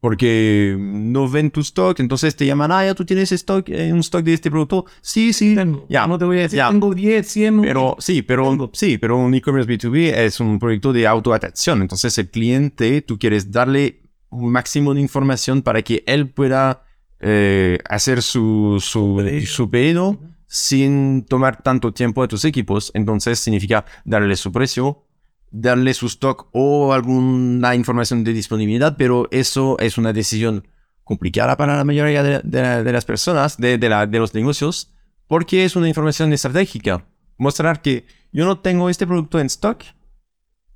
Porque 0.00 0.76
no 0.78 1.28
ven 1.30 1.50
tu 1.50 1.60
stock, 1.60 1.98
entonces 1.98 2.36
te 2.36 2.44
llaman, 2.44 2.70
ah, 2.70 2.84
ya 2.84 2.94
tú 2.94 3.06
tienes 3.06 3.32
stock, 3.32 3.66
eh, 3.70 3.90
un 3.90 4.00
stock 4.00 4.22
de 4.22 4.34
este 4.34 4.50
producto. 4.50 4.84
Sí, 5.00 5.32
sí, 5.32 5.54
Tengo. 5.54 5.86
ya. 5.88 6.06
No 6.06 6.18
te 6.18 6.26
voy 6.26 6.38
a 6.38 6.42
decir, 6.42 6.58
ya. 6.58 6.68
tengo 6.68 6.94
10, 6.94 7.26
100. 7.26 7.62
Pero 7.62 7.96
sí, 7.98 8.20
pero 8.20 8.70
sí, 8.74 8.98
pero 8.98 9.16
un 9.16 9.34
e-commerce 9.34 9.66
B2B 9.68 10.12
es 10.14 10.40
un 10.40 10.58
proyecto 10.58 10.92
de 10.92 11.06
autoatención. 11.06 11.80
Entonces 11.80 12.18
el 12.18 12.28
cliente, 12.30 13.00
tú 13.00 13.18
quieres 13.18 13.50
darle 13.50 14.02
un 14.28 14.52
máximo 14.52 14.92
de 14.92 15.00
información 15.00 15.62
para 15.62 15.80
que 15.80 16.04
él 16.06 16.28
pueda 16.28 16.82
eh, 17.20 17.78
hacer 17.88 18.20
su, 18.20 18.76
su, 18.80 19.16
pedido. 19.16 19.46
su 19.46 19.70
pedido 19.70 20.20
sin 20.54 21.24
tomar 21.24 21.62
tanto 21.64 21.92
tiempo 21.92 22.22
de 22.22 22.28
tus 22.28 22.44
equipos. 22.44 22.92
Entonces 22.94 23.40
significa 23.40 23.84
darle 24.04 24.36
su 24.36 24.52
precio, 24.52 25.04
darle 25.50 25.94
su 25.94 26.06
stock 26.06 26.46
o 26.52 26.92
alguna 26.92 27.74
información 27.74 28.22
de 28.22 28.32
disponibilidad, 28.32 28.96
pero 28.96 29.26
eso 29.32 29.76
es 29.80 29.98
una 29.98 30.12
decisión 30.12 30.68
complicada 31.02 31.56
para 31.56 31.76
la 31.76 31.82
mayoría 31.82 32.22
de, 32.22 32.40
de- 32.44 32.84
de 32.84 32.92
las 32.92 33.04
personas, 33.04 33.56
de, 33.58 33.78
de 33.78 33.88
la- 33.88 34.06
de 34.06 34.18
los 34.20 34.32
negocios, 34.32 34.94
porque 35.26 35.64
es 35.64 35.74
una 35.74 35.88
información 35.88 36.32
estratégica. 36.32 37.04
Mostrar 37.36 37.82
que 37.82 38.04
yo 38.32 38.44
no 38.44 38.60
tengo 38.60 38.88
este 38.88 39.08
producto 39.08 39.40
en 39.40 39.46
stock 39.46 39.82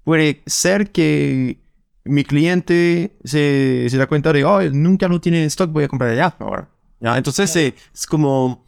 puede 0.02 0.42
ser 0.46 0.90
que 0.90 1.60
mi 2.04 2.24
cliente 2.24 3.16
se, 3.22 3.86
se 3.88 3.96
da 3.96 4.08
cuenta 4.08 4.32
de, 4.32 4.44
oh, 4.44 4.60
nunca 4.72 5.06
lo 5.06 5.20
tiene 5.20 5.38
en 5.42 5.46
stock, 5.46 5.70
voy 5.70 5.84
a 5.84 5.88
comprar 5.88 6.10
allá 6.10 6.34
ahora. 6.40 6.68
¿Ya? 7.00 7.16
Entonces 7.16 7.54
eh, 7.54 7.74
es 7.94 8.06
como 8.06 8.66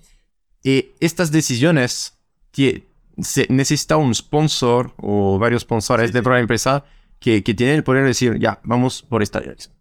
eh, 0.65 0.95
estas 1.01 1.31
decisiones 1.33 2.15
que 2.53 2.87
se 3.21 3.47
necesita 3.51 3.97
un 3.97 4.15
sponsor 4.15 4.93
o 4.97 5.39
varios 5.39 5.63
sponsores 5.63 6.13
dentro 6.13 6.33
de 6.33 6.39
la 6.39 6.43
empresa 6.43 6.85
que, 7.19 7.43
que 7.43 7.55
tienen 7.55 7.77
el 7.77 7.85
poder 7.85 8.03
de 8.03 8.09
decir, 8.09 8.39
ya, 8.39 8.61
vamos 8.65 9.03
por 9.03 9.23
esta 9.23 9.41
dirección. 9.41 9.75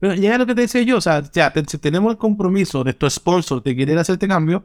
Pero 0.00 0.14
llega 0.14 0.38
lo 0.38 0.46
que 0.46 0.54
te 0.54 0.62
decía 0.62 0.82
yo, 0.82 0.96
o 0.98 1.00
sea, 1.00 1.22
ya, 1.32 1.52
te- 1.52 1.64
si 1.66 1.78
tenemos 1.78 2.12
el 2.12 2.18
compromiso 2.18 2.84
de 2.84 2.90
estos 2.90 3.14
sponsors 3.14 3.62
de 3.64 3.74
querer 3.76 3.98
hacer 3.98 4.14
este 4.14 4.28
cambio, 4.28 4.64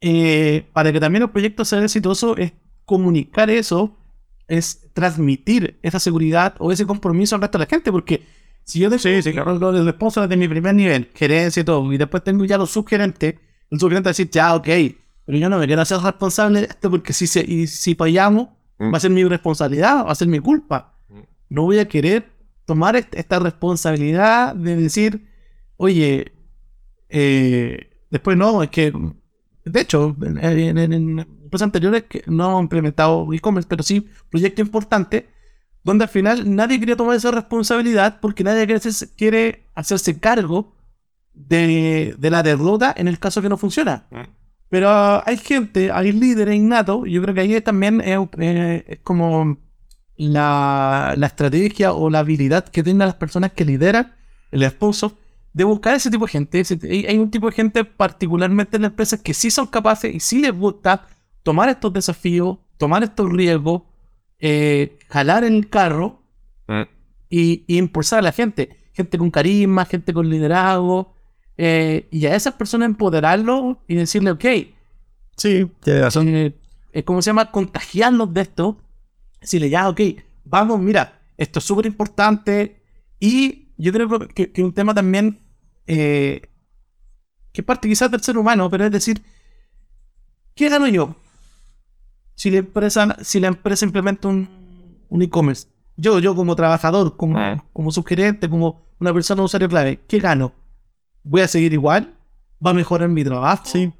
eh, 0.00 0.66
para 0.72 0.92
que 0.92 1.00
también 1.00 1.22
los 1.22 1.30
proyectos 1.30 1.68
sean 1.68 1.84
exitosos, 1.84 2.36
es 2.38 2.52
comunicar 2.84 3.50
eso, 3.50 3.96
es 4.48 4.88
transmitir 4.92 5.78
esa 5.82 5.98
seguridad 6.00 6.54
o 6.58 6.72
ese 6.72 6.86
compromiso 6.86 7.34
al 7.36 7.42
resto 7.42 7.58
de 7.58 7.64
la 7.64 7.68
gente, 7.70 7.92
porque 7.92 8.26
si 8.64 8.80
yo 8.80 8.90
tengo 8.90 9.44
los, 9.44 9.60
los 9.60 9.94
sponsors 9.94 10.28
de 10.28 10.36
mi 10.36 10.48
primer 10.48 10.74
nivel, 10.74 11.10
gerencia 11.14 11.60
y 11.60 11.64
todo, 11.64 11.90
y 11.92 11.96
después 11.98 12.22
tengo 12.24 12.44
ya 12.44 12.58
los 12.58 12.70
subgerentes, 12.70 13.36
el 13.72 13.80
subgerente 13.80 14.06
va 14.06 14.10
a 14.10 14.12
decir, 14.14 14.30
ya, 14.30 14.54
ok, 14.54 14.68
pero 15.24 15.38
yo 15.38 15.48
no 15.48 15.58
me 15.58 15.66
quiero 15.66 15.82
hacer 15.82 15.98
responsable 15.98 16.60
de 16.60 16.66
esto 16.66 16.90
porque 16.90 17.12
si, 17.12 17.26
se, 17.26 17.40
y 17.44 17.66
si 17.66 17.94
fallamos, 17.96 18.48
Mm. 18.78 18.92
va 18.92 18.96
a 18.96 19.00
ser 19.00 19.10
mi 19.10 19.22
responsabilidad, 19.24 20.04
va 20.06 20.10
a 20.12 20.14
ser 20.14 20.28
mi 20.28 20.40
culpa. 20.40 20.94
Mm. 21.08 21.20
No 21.50 21.62
voy 21.62 21.78
a 21.78 21.86
querer 21.86 22.26
tomar 22.64 22.96
est- 22.96 23.14
esta 23.14 23.38
responsabilidad 23.38 24.54
de 24.54 24.76
decir, 24.76 25.28
oye, 25.76 26.32
eh, 27.08 27.90
después 28.10 28.36
no, 28.36 28.62
es 28.62 28.70
que, 28.70 28.92
de 29.64 29.80
hecho, 29.80 30.16
en, 30.22 30.38
en, 30.78 31.18
empresas 31.18 31.62
anteriores 31.66 32.04
que 32.04 32.22
no 32.26 32.48
hemos 32.48 32.62
implementado 32.62 33.32
e-commerce, 33.32 33.68
pero 33.68 33.82
sí 33.82 34.08
proyectos 34.30 34.64
importantes, 34.64 35.24
donde 35.84 36.04
al 36.04 36.10
final 36.10 36.54
nadie 36.54 36.78
quería 36.80 36.96
tomar 36.96 37.16
esa 37.16 37.30
responsabilidad 37.30 38.18
porque 38.20 38.42
nadie 38.44 38.64
quiere 38.66 38.76
hacerse, 38.78 39.14
quiere 39.14 39.64
hacerse 39.74 40.18
cargo 40.18 40.72
de, 41.34 42.14
de 42.18 42.30
la 42.30 42.42
derrota 42.42 42.94
en 42.96 43.08
el 43.08 43.18
caso 43.18 43.40
que 43.42 43.48
no 43.48 43.56
funciona. 43.56 44.06
Pero 44.68 44.88
hay 45.26 45.36
gente, 45.36 45.90
hay 45.92 46.12
líderes 46.12 46.54
innatos, 46.56 47.02
yo 47.06 47.20
creo 47.22 47.34
que 47.34 47.40
ahí 47.42 47.60
también 47.60 48.00
es, 48.00 48.18
eh, 48.38 48.84
es 48.88 48.98
como 49.00 49.58
la, 50.16 51.14
la 51.16 51.26
estrategia 51.26 51.92
o 51.92 52.08
la 52.10 52.20
habilidad 52.20 52.64
que 52.68 52.82
tengan 52.82 53.08
las 53.08 53.16
personas 53.16 53.52
que 53.52 53.64
lideran 53.64 54.14
el 54.50 54.68
sponsor 54.70 55.12
de 55.52 55.64
buscar 55.64 55.94
ese 55.94 56.10
tipo 56.10 56.24
de 56.26 56.32
gente. 56.32 56.60
Ese- 56.60 56.78
hay, 57.08 57.18
un 57.18 57.30
tipo 57.30 57.46
de 57.48 57.52
gente 57.52 57.84
particularmente 57.84 58.76
en 58.76 58.82
las 58.82 58.90
empresas 58.92 59.20
que 59.20 59.34
sí 59.34 59.50
son 59.50 59.66
capaces 59.66 60.14
y 60.14 60.20
sí 60.20 60.40
les 60.40 60.52
gusta 60.52 61.06
tomar 61.42 61.68
estos 61.68 61.92
desafíos, 61.92 62.58
tomar 62.78 63.02
estos 63.02 63.30
riesgos, 63.30 63.82
eh, 64.38 64.98
jalar 65.08 65.44
el 65.44 65.68
carro 65.68 66.22
y, 67.28 67.64
y 67.66 67.78
impulsar 67.78 68.20
a 68.20 68.22
la 68.22 68.32
gente. 68.32 68.76
Gente 68.94 69.18
con 69.18 69.30
carisma, 69.30 69.84
gente 69.84 70.12
con 70.14 70.28
liderazgo. 70.28 71.14
Eh, 71.64 72.08
y 72.10 72.26
a 72.26 72.34
esas 72.34 72.54
personas 72.54 72.86
empoderarlo 72.86 73.80
y 73.86 73.94
decirle, 73.94 74.32
ok, 74.32 74.44
Sí, 75.36 75.70
tiene 75.84 76.00
razón. 76.02 76.28
eh, 76.28 76.54
eh, 76.92 77.04
¿cómo 77.04 77.22
se 77.22 77.30
llama? 77.30 77.50
Contagiarlos 77.52 78.34
de 78.34 78.40
esto. 78.40 78.78
Decirle, 79.40 79.70
ya, 79.70 79.88
ok, 79.88 80.00
vamos, 80.44 80.80
mira, 80.80 81.20
esto 81.36 81.60
es 81.60 81.64
súper 81.64 81.86
importante. 81.86 82.82
Y 83.20 83.68
yo 83.78 83.92
creo 83.92 84.08
que, 84.28 84.50
que 84.50 84.62
un 84.64 84.72
tema 84.72 84.92
también, 84.92 85.38
eh, 85.86 86.42
que 87.52 87.60
es 87.60 87.64
parte 87.64 87.88
quizás 87.88 88.10
del 88.10 88.22
ser 88.22 88.36
humano, 88.36 88.68
pero 88.68 88.84
es 88.84 88.90
decir, 88.90 89.22
¿qué 90.56 90.68
gano 90.68 90.88
yo? 90.88 91.14
Si 92.34 92.50
la 92.50 92.58
empresa, 92.58 93.16
si 93.22 93.38
la 93.38 93.48
empresa 93.48 93.84
implementa 93.84 94.26
un, 94.28 94.48
un 95.08 95.22
e-commerce, 95.22 95.68
yo, 95.96 96.18
yo 96.18 96.34
como 96.34 96.56
trabajador, 96.56 97.16
como, 97.16 97.38
como 97.72 97.92
subgerente, 97.92 98.48
como 98.48 98.82
una 98.98 99.12
persona 99.14 99.42
usuario 99.42 99.68
clave, 99.68 100.00
¿qué 100.08 100.18
gano? 100.18 100.52
¿Voy 101.24 101.40
a 101.42 101.48
seguir 101.48 101.72
igual? 101.72 102.14
¿Va 102.64 102.70
a 102.70 102.74
mejorar 102.74 103.08
mi 103.08 103.24
trabajo? 103.24 103.64
Sí. 103.66 103.92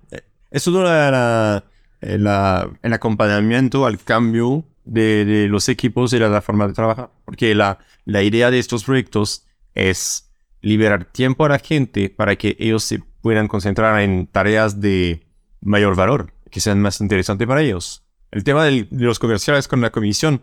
Es 0.50 0.64
todo 0.64 0.82
la, 0.84 1.10
la- 1.10 1.64
la- 2.00 2.70
el 2.82 2.92
acompañamiento 2.92 3.86
al 3.86 3.98
cambio 3.98 4.64
de, 4.84 5.24
de 5.24 5.48
los 5.48 5.68
equipos 5.68 6.12
y 6.12 6.18
la, 6.18 6.28
la 6.28 6.42
forma 6.42 6.66
de 6.66 6.74
trabajar. 6.74 7.10
Porque 7.24 7.54
la, 7.54 7.78
la 8.04 8.22
idea 8.22 8.50
de 8.50 8.58
estos 8.58 8.84
proyectos 8.84 9.46
es 9.74 10.28
liberar 10.60 11.04
tiempo 11.06 11.44
a 11.44 11.48
la 11.48 11.58
gente 11.58 12.08
para 12.10 12.36
que 12.36 12.56
ellos 12.58 12.84
se 12.84 13.00
puedan 13.20 13.48
concentrar 13.48 14.00
en 14.00 14.26
tareas 14.26 14.80
de 14.80 15.24
mayor 15.60 15.94
valor, 15.96 16.32
que 16.50 16.60
sean 16.60 16.80
más 16.80 17.00
interesantes 17.00 17.46
para 17.46 17.62
ellos. 17.62 18.02
El 18.30 18.44
tema 18.44 18.64
del- 18.64 18.88
de 18.90 19.04
los 19.04 19.18
comerciales 19.18 19.68
con 19.68 19.80
la 19.80 19.90
comisión, 19.90 20.42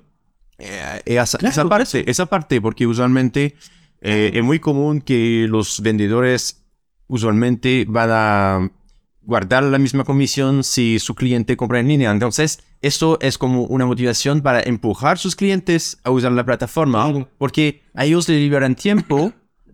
eh, 0.57 1.01
esa, 1.05 1.37
Claro. 1.37 1.51
esa 1.51 1.69
parte, 1.69 2.09
esa 2.09 2.25
parte, 2.25 2.61
porque 2.61 2.87
usualmente 2.87 3.55
eh, 4.01 4.31
es 4.33 4.43
muy 4.43 4.59
común 4.59 5.01
que 5.01 5.45
los 5.49 5.81
vendedores 5.81 6.58
usualmente 7.09 7.85
van 7.87 8.09
a 8.11 8.71
guardar 9.23 9.63
la 9.63 9.77
misma 9.77 10.05
comisión 10.05 10.63
si 10.63 10.97
su 10.99 11.13
cliente 11.13 11.57
compra 11.57 11.79
en 11.79 11.87
línea. 11.89 12.11
Entonces, 12.11 12.63
eso 12.81 13.19
es 13.21 13.37
como 13.37 13.63
una 13.63 13.85
motivación 13.85 14.41
para 14.41 14.61
empujar 14.61 15.13
a 15.13 15.17
sus 15.17 15.35
clientes 15.35 15.99
a 16.03 16.11
usar 16.11 16.31
la 16.31 16.45
plataforma, 16.45 17.27
porque 17.37 17.83
a 17.93 18.05
ellos 18.05 18.29
le 18.29 18.39
liberan 18.39 18.75
tiempo, 18.75 19.33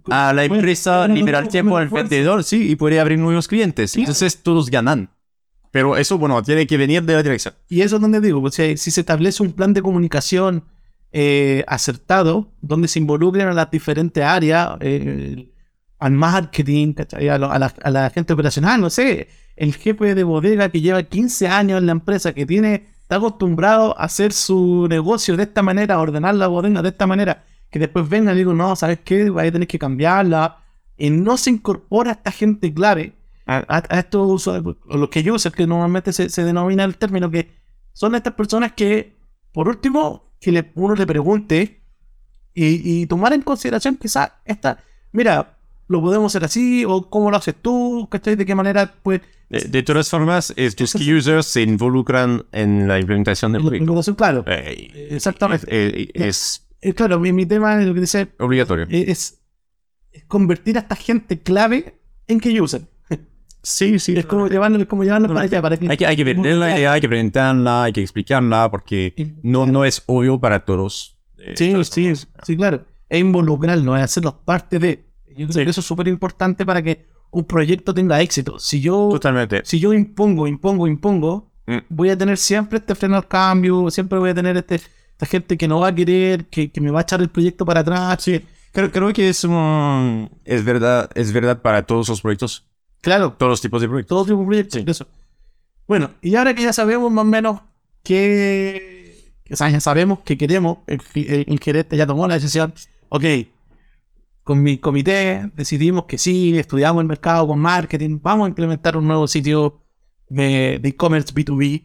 a 0.09 0.33
la 0.33 0.43
empresa 0.43 1.07
liberar 1.07 1.47
tiempo 1.47 1.77
al 1.77 1.89
vendedor, 1.89 2.43
sí, 2.43 2.69
y 2.69 2.75
puede 2.75 2.99
abrir 2.99 3.19
nuevos 3.19 3.47
clientes. 3.47 3.95
Entonces, 3.95 4.41
todos 4.41 4.69
ganan. 4.69 5.09
Pero 5.71 5.97
eso, 5.97 6.17
bueno, 6.17 6.41
tiene 6.41 6.65
que 6.65 6.77
venir 6.77 7.03
de 7.03 7.13
la 7.13 7.21
dirección. 7.23 7.53
Y 7.67 7.81
eso 7.81 7.97
es 7.97 8.01
donde 8.01 8.21
digo, 8.21 8.41
pues, 8.41 8.55
si, 8.55 8.77
si 8.77 8.91
se 8.91 9.01
establece 9.01 9.43
un 9.43 9.51
plan 9.51 9.73
de 9.73 9.81
comunicación 9.81 10.63
eh, 11.11 11.63
acertado, 11.67 12.49
donde 12.61 12.87
se 12.87 12.99
involucren 12.99 13.47
a 13.47 13.53
las 13.53 13.71
diferentes 13.71 14.23
áreas, 14.23 14.77
eh, 14.81 15.49
al 15.99 16.11
marketing, 16.11 16.93
¿cachai? 16.93 17.29
A, 17.29 17.37
lo- 17.37 17.51
a 17.51 17.59
la, 17.59 17.73
a 17.83 17.89
la 17.91 18.09
gente 18.09 18.33
operacional, 18.33 18.81
no 18.81 18.89
sé, 18.89 19.27
el 19.55 19.73
jefe 19.73 20.15
de 20.15 20.23
bodega 20.23 20.69
que 20.69 20.81
lleva 20.81 21.03
15 21.03 21.47
años 21.47 21.79
en 21.79 21.85
la 21.85 21.91
empresa, 21.93 22.33
que 22.33 22.45
tiene, 22.45 22.87
está 23.01 23.15
acostumbrado 23.17 23.97
a 23.99 24.03
hacer 24.05 24.33
su 24.33 24.87
negocio 24.89 25.37
de 25.37 25.43
esta 25.43 25.61
manera, 25.61 25.95
a 25.95 25.99
ordenar 25.99 26.35
la 26.35 26.47
bodega 26.47 26.81
de 26.81 26.89
esta 26.89 27.07
manera, 27.07 27.43
que 27.69 27.79
después 27.79 28.07
venga 28.09 28.33
y 28.33 28.37
digo, 28.37 28.53
no, 28.53 28.75
¿sabes 28.75 28.99
qué? 29.03 29.29
Vais 29.29 29.49
a 29.49 29.51
tener 29.53 29.67
que 29.67 29.79
cambiarla. 29.79 30.57
Y 30.97 31.09
no 31.09 31.35
se 31.37 31.49
incorpora 31.49 32.11
esta 32.11 32.31
gente 32.31 32.73
clave 32.73 33.13
a, 33.45 33.63
a 33.89 33.99
estos 33.99 34.29
usuarios, 34.31 34.75
los 34.87 35.09
que 35.09 35.23
yo 35.23 35.35
users, 35.35 35.53
que 35.55 35.67
normalmente 35.67 36.11
se, 36.13 36.29
se 36.29 36.43
denomina 36.43 36.83
el 36.85 36.97
término, 36.97 37.29
que 37.29 37.51
son 37.93 38.15
estas 38.15 38.33
personas 38.33 38.73
que, 38.73 39.17
por 39.53 39.67
último, 39.69 40.33
que 40.39 40.51
le- 40.51 40.71
uno 40.75 40.95
le 40.95 41.05
pregunte 41.05 41.81
y, 42.53 43.01
y 43.01 43.05
tomar 43.07 43.33
en 43.33 43.41
consideración 43.41 43.95
quizás 43.97 44.31
esta, 44.45 44.79
mira, 45.11 45.54
lo 45.87 46.01
podemos 46.01 46.31
hacer 46.31 46.45
así, 46.45 46.83
o 46.85 47.09
cómo 47.09 47.29
lo 47.31 47.37
haces 47.37 47.55
tú, 47.61 48.07
¿cachai? 48.09 48.35
¿De 48.35 48.45
qué 48.45 48.55
manera, 48.55 48.95
pues, 49.03 49.21
De, 49.49 49.59
de 49.61 49.83
todas 49.83 50.09
formas, 50.09 50.53
estos 50.55 50.93
key 50.93 51.13
users 51.13 51.45
se 51.45 51.61
involucran 51.61 52.45
en 52.51 52.87
la 52.87 52.99
implementación 52.99 53.51
del 53.53 53.63
proyecto. 53.63 54.15
claro? 54.15 54.43
Eh, 54.47 55.09
Exactamente. 55.11 55.67
eh, 55.69 56.09
es, 56.13 56.67
eh, 56.81 56.93
claro, 56.93 57.19
mi, 57.19 57.31
mi 57.31 57.45
tema 57.45 57.79
es 57.79 57.87
lo 57.87 57.93
que 57.93 58.01
dice 58.01 58.27
Obligatorio. 58.39 58.85
eh, 58.89 59.05
es, 59.07 59.39
es 60.11 60.23
convertir 60.25 60.77
a 60.77 60.81
esta 60.81 60.95
gente 60.95 61.39
clave 61.41 61.99
en 62.27 62.39
que 62.39 62.59
usen. 62.59 62.87
Sí, 63.61 63.97
sí. 63.97 64.15
Es 64.15 64.27
como 64.27 64.47
llevarlo, 64.47 64.77
es 64.79 64.85
como 64.85 65.03
llevarlo 65.03 65.27
para 65.27 65.41
allá, 65.41 65.59
para 65.59 65.75
que... 65.75 65.89
Hay 65.89 65.97
que, 65.97 66.05
hay 66.05 66.15
que 66.15 66.23
vender 66.23 66.55
la 66.57 66.77
idea, 66.77 66.93
hay 66.93 67.01
que 67.01 67.09
presentarla, 67.09 67.85
hay 67.85 67.93
que 67.93 68.01
explicarla, 68.01 68.69
porque 68.69 69.33
no, 69.41 69.65
no 69.65 69.85
es 69.85 70.03
obvio 70.05 70.39
para 70.39 70.65
todos. 70.65 71.17
eh, 71.39 71.53
Sí, 71.55 71.73
sí, 71.83 72.13
sí, 72.43 72.55
claro. 72.55 72.85
Es 73.09 73.19
involucrarnos, 73.19 73.97
es 73.97 74.03
hacerlos 74.03 74.35
parte 74.45 74.77
de. 74.77 75.05
Yo 75.37 75.47
creo 75.47 75.65
que 75.65 75.69
eso 75.71 75.81
es 75.81 75.85
súper 75.87 76.07
importante 76.07 76.65
para 76.65 76.81
que 76.81 77.05
un 77.31 77.43
proyecto 77.45 77.93
tenga 77.93 78.21
éxito. 78.21 78.57
Si 78.59 78.79
yo, 78.81 79.09
Totalmente. 79.11 79.61
si 79.65 79.79
yo 79.79 79.93
impongo, 79.93 80.47
impongo, 80.47 80.87
impongo, 80.87 81.51
Mm. 81.67 81.77
voy 81.89 82.09
a 82.11 82.17
tener 82.17 82.37
siempre 82.37 82.77
este 82.77 82.93
freno 82.93 83.15
al 83.15 83.27
cambio, 83.27 83.89
siempre 83.89 84.19
voy 84.19 84.29
a 84.29 84.35
tener 84.35 84.55
este, 84.55 84.75
esta 84.75 85.25
gente 85.25 85.57
que 85.57 85.67
no 85.67 85.79
va 85.79 85.87
a 85.87 85.95
querer, 85.95 86.45
que, 86.45 86.71
que 86.71 86.79
me 86.79 86.91
va 86.91 86.99
a 86.99 87.01
echar 87.01 87.19
el 87.21 87.29
proyecto 87.29 87.65
para 87.65 87.79
atrás. 87.79 88.21
Sí, 88.21 88.39
creo, 88.71 88.91
creo 88.91 89.11
que 89.13 89.29
es, 89.29 89.43
es, 90.45 90.63
verdad, 90.63 91.09
es 91.15 91.33
verdad 91.33 91.61
para 91.63 91.81
todos 91.83 92.07
los 92.09 92.21
proyectos, 92.21 92.67
Claro, 93.01 93.33
todos 93.37 93.49
los 93.49 93.61
tipos 93.61 93.81
de 93.81 93.87
proyectos. 93.87 94.09
todo 94.15 94.25
tipo 94.25 94.39
de 94.41 94.45
proyectos. 94.45 94.81
eso. 94.87 95.07
Bueno, 95.87 96.11
y 96.21 96.35
ahora 96.35 96.53
que 96.53 96.61
ya 96.63 96.71
sabemos 96.73 97.11
más 97.11 97.23
o 97.23 97.27
menos 97.27 97.59
que. 98.03 99.33
O 99.51 99.55
sea, 99.55 99.69
ya 99.69 99.79
sabemos 99.79 100.19
que 100.19 100.37
queremos, 100.37 100.79
el, 100.87 100.99
el- 101.15 101.45
el 101.47 101.59
gerente 101.59 101.97
ya 101.97 102.07
tomó 102.07 102.27
la 102.27 102.35
decisión. 102.35 102.73
Ok, 103.09 103.23
con 104.45 104.61
mi 104.61 104.77
comité 104.77 105.49
decidimos 105.55 106.05
que 106.05 106.19
sí, 106.19 106.55
estudiamos 106.57 107.01
el 107.01 107.07
mercado 107.07 107.47
con 107.47 107.59
marketing, 107.59 108.19
vamos 108.21 108.45
a 108.45 108.49
implementar 108.49 108.95
un 108.95 109.07
nuevo 109.07 109.27
sitio 109.27 109.81
de 110.29 110.79
e-commerce 110.83 111.33
B2B. 111.33 111.83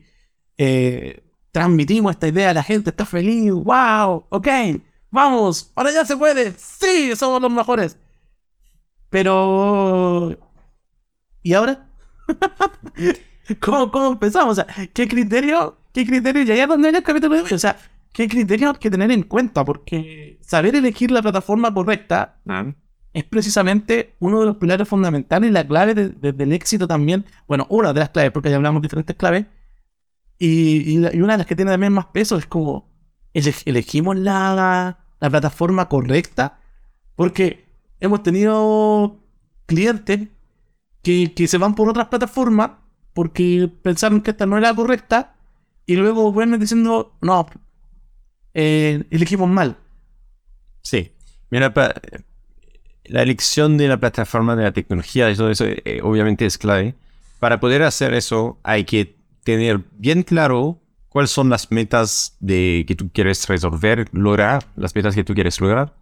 eh, 0.59 1.25
transmitimos 1.53 2.13
esta 2.13 2.29
idea, 2.29 2.53
la 2.53 2.63
gente 2.63 2.91
está 2.91 3.07
feliz, 3.07 3.51
wow, 3.51 4.27
ok, 4.29 4.49
vamos, 5.11 5.73
ahora 5.75 5.91
ya 5.91 6.05
se 6.05 6.19
puede, 6.19 6.53
sí, 6.59 7.17
somos 7.17 7.41
los 7.41 7.51
mejores. 7.51 7.97
Pero... 9.09 10.37
¿Y 11.43 11.55
ahora? 11.55 11.89
¿Cómo, 13.61 13.91
¿Cómo 13.91 14.13
empezamos? 14.13 14.61
¿qué 14.93 15.09
criterio? 15.09 15.79
¿Qué 15.95 16.05
criterio? 16.05 16.43
Y 16.43 16.51
ahí 16.51 16.61
es 16.61 16.69
donde 16.69 16.89
viene 16.89 16.99
el 16.99 17.05
capítulo 17.05 17.37
de 17.37 17.43
hoy. 17.43 17.53
O 17.55 17.59
sea, 17.59 17.79
¿qué 18.13 18.29
criterio 18.29 18.71
hay 18.71 18.77
que 18.77 18.91
tener 18.91 19.11
en 19.11 19.23
cuenta? 19.23 19.65
Porque 19.65 20.39
saber 20.43 20.75
elegir 20.77 21.11
la 21.11 21.23
plataforma 21.23 21.73
correcta 21.73 22.41
es 23.13 23.25
precisamente 23.25 24.15
uno 24.21 24.41
de 24.41 24.47
los 24.47 24.57
pilares 24.57 24.89
fundamentales 24.89 25.51
y 25.51 25.53
la 25.53 25.67
clave 25.67 25.95
de- 25.95 26.09
de- 26.11 26.33
del 26.33 26.53
éxito 26.53 26.87
también. 26.89 27.25
Bueno, 27.49 27.67
una 27.71 27.93
de 27.93 28.01
las 28.01 28.11
claves, 28.11 28.33
porque 28.33 28.51
ya 28.51 28.57
hablamos 28.57 28.83
de 28.83 28.87
diferentes 28.87 29.17
claves. 29.17 29.47
Y, 30.39 30.95
y 30.95 30.99
la- 30.99 31.15
y 31.15 31.21
una 31.21 31.35
de 31.35 31.39
las 31.39 31.47
que 31.47 31.57
tiene 31.57 31.71
también 31.73 31.93
más 31.93 32.07
peso 32.07 32.37
es 32.39 32.47
como 32.47 32.89
ele- 33.35 33.55
elegimos 33.67 34.17
la, 34.17 34.99
la 35.21 35.31
plataforma 35.31 35.89
correcta. 35.89 36.61
Porque 37.17 37.67
hemos 38.01 38.23
tenido 38.23 39.19
clientes 39.67 40.29
que, 41.03 41.33
que 41.35 41.47
se 41.49 41.59
van 41.59 41.75
por 41.75 41.89
otras 41.89 42.09
plataformas 42.09 42.73
porque 43.15 43.71
pensaron 43.83 44.21
que 44.23 44.31
esta 44.33 44.47
no 44.47 44.57
era 44.59 44.69
la 44.71 44.77
correcta 44.77 45.37
y 45.87 45.97
luego 45.97 46.33
vuelven 46.33 46.61
diciendo, 46.61 47.17
no, 47.21 47.47
eh, 48.55 49.05
elegimos 49.11 49.49
mal. 49.49 49.77
Sí. 50.83 51.13
Mira, 51.51 51.73
la 53.05 53.23
elección 53.23 53.77
de 53.77 53.89
la 53.89 53.99
plataforma 53.99 54.55
de 54.57 54.65
la 54.65 54.73
tecnología, 54.73 55.29
eso, 55.29 55.51
eso 55.51 55.65
eh, 55.67 56.01
obviamente 56.03 56.47
es 56.47 56.59
clave. 56.59 56.95
Para 57.39 57.59
poder 57.61 57.83
hacer 57.83 58.15
eso 58.15 58.59
hay 58.63 58.85
que 58.85 59.17
tener 59.43 59.81
bien 59.99 60.23
claro 60.23 60.81
cuáles 61.09 61.31
son 61.31 61.49
las 61.51 61.71
metas 61.73 62.37
de, 62.41 62.85
que 62.87 62.95
tú 62.95 63.11
quieres 63.13 63.49
resolver, 63.49 64.09
lograr, 64.13 64.65
las 64.77 64.95
metas 64.95 65.15
que 65.15 65.25
tú 65.25 65.35
quieres 65.35 65.61
lograr. 65.61 65.95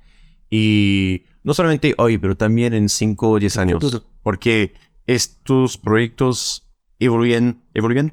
Y 0.51 1.23
no 1.45 1.55
solamente 1.55 1.95
hoy, 1.99 2.19
pero 2.19 2.37
también 2.37 2.75
en 2.75 2.89
5 2.89 3.31
o 3.31 3.39
10 3.39 3.57
años. 3.57 4.03
Porque 4.23 4.75
estos 5.07 5.79
proyectos 5.79 6.67
evoluyen, 6.99 7.63
evoluyen, 7.73 8.13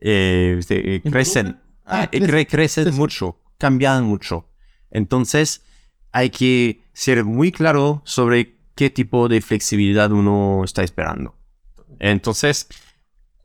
eh, 0.00 0.56
este, 0.58 0.96
eh, 0.96 1.02
crecen. 1.02 1.58
Ah, 1.86 2.04
Eh, 2.04 2.08
crecen. 2.18 2.28
cre- 2.28 2.46
crecen 2.50 2.84
Crecen. 2.84 2.98
mucho, 2.98 3.38
cambian 3.58 4.04
mucho. 4.04 4.48
Entonces, 4.90 5.62
hay 6.12 6.30
que 6.30 6.82
ser 6.92 7.24
muy 7.24 7.52
claro 7.52 8.02
sobre 8.04 8.56
qué 8.74 8.90
tipo 8.90 9.28
de 9.28 9.40
flexibilidad 9.40 10.12
uno 10.12 10.62
está 10.64 10.82
esperando. 10.82 11.34
Entonces, 11.98 12.68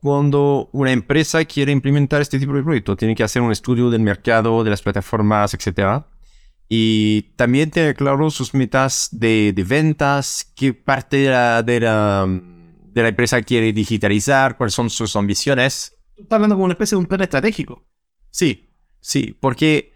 cuando 0.00 0.68
una 0.72 0.92
empresa 0.92 1.44
quiere 1.44 1.72
implementar 1.72 2.20
este 2.20 2.38
tipo 2.38 2.52
de 2.52 2.62
proyecto, 2.62 2.96
tiene 2.96 3.14
que 3.14 3.22
hacer 3.22 3.40
un 3.40 3.52
estudio 3.52 3.90
del 3.90 4.02
mercado, 4.02 4.64
de 4.64 4.70
las 4.70 4.82
plataformas, 4.82 5.54
etc. 5.54 6.04
Y 6.68 7.22
también 7.36 7.70
tener 7.70 7.94
claro 7.94 8.30
sus 8.30 8.52
metas 8.54 9.08
de, 9.12 9.52
de 9.54 9.64
ventas, 9.64 10.52
qué 10.56 10.74
parte 10.74 11.18
de 11.18 11.30
la, 11.30 11.62
de, 11.62 11.80
la, 11.80 12.26
de 12.26 13.02
la 13.02 13.08
empresa 13.08 13.42
quiere 13.42 13.72
digitalizar, 13.72 14.56
cuáles 14.56 14.74
son 14.74 14.90
sus 14.90 15.14
ambiciones. 15.14 15.96
Tú 16.16 16.22
estás 16.22 16.36
hablando 16.36 16.56
como 16.56 16.64
una 16.64 16.74
especie 16.74 16.96
de 16.96 17.00
un 17.00 17.06
plan 17.06 17.20
estratégico. 17.20 17.86
Sí, 18.30 18.70
sí, 19.00 19.36
porque 19.38 19.91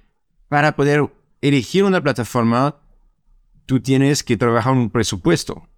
para 0.49 0.77
poder 0.77 1.11
elegir 1.41 1.85
una 1.85 2.01
plataforma, 2.03 2.77
tú 3.67 3.81
tienes 3.81 4.23
que 4.23 4.37
trabajar 4.37 4.73
un 4.73 4.91
presupuesto. 4.91 5.69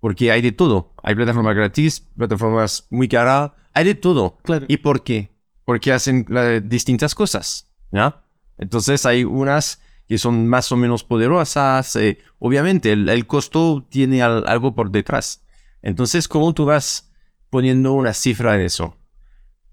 Porque 0.00 0.32
hay 0.32 0.42
de 0.42 0.52
todo. 0.52 0.94
Hay 1.02 1.14
plataformas 1.14 1.54
gratis, 1.54 2.00
plataformas 2.16 2.86
muy 2.90 3.08
caras, 3.08 3.52
hay 3.72 3.84
de 3.84 3.94
todo. 3.94 4.38
Claro. 4.42 4.66
¿Y 4.68 4.78
por 4.78 5.04
qué? 5.04 5.30
Porque 5.64 5.92
hacen 5.92 6.26
la- 6.28 6.60
distintas 6.60 7.14
cosas, 7.14 7.70
¿ya? 7.92 8.24
Entonces 8.58 9.06
hay 9.06 9.24
unas 9.24 9.80
que 10.08 10.18
son 10.18 10.46
más 10.48 10.72
o 10.72 10.76
menos 10.76 11.04
poderosas. 11.04 11.94
eh, 11.96 12.18
obviamente, 12.38 12.92
el, 12.92 13.08
el 13.08 13.26
costo 13.26 13.86
tiene 13.88 14.22
al- 14.22 14.46
algo 14.48 14.74
por 14.74 14.90
detrás. 14.90 15.44
Entonces, 15.82 16.26
¿cómo 16.28 16.52
tú 16.52 16.64
vas 16.64 17.12
poniendo 17.50 17.92
una 17.92 18.12
cifra 18.12 18.56
en 18.56 18.62
eso? 18.62 18.96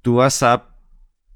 Tú 0.01 0.15
vas 0.15 0.43
a 0.43 0.68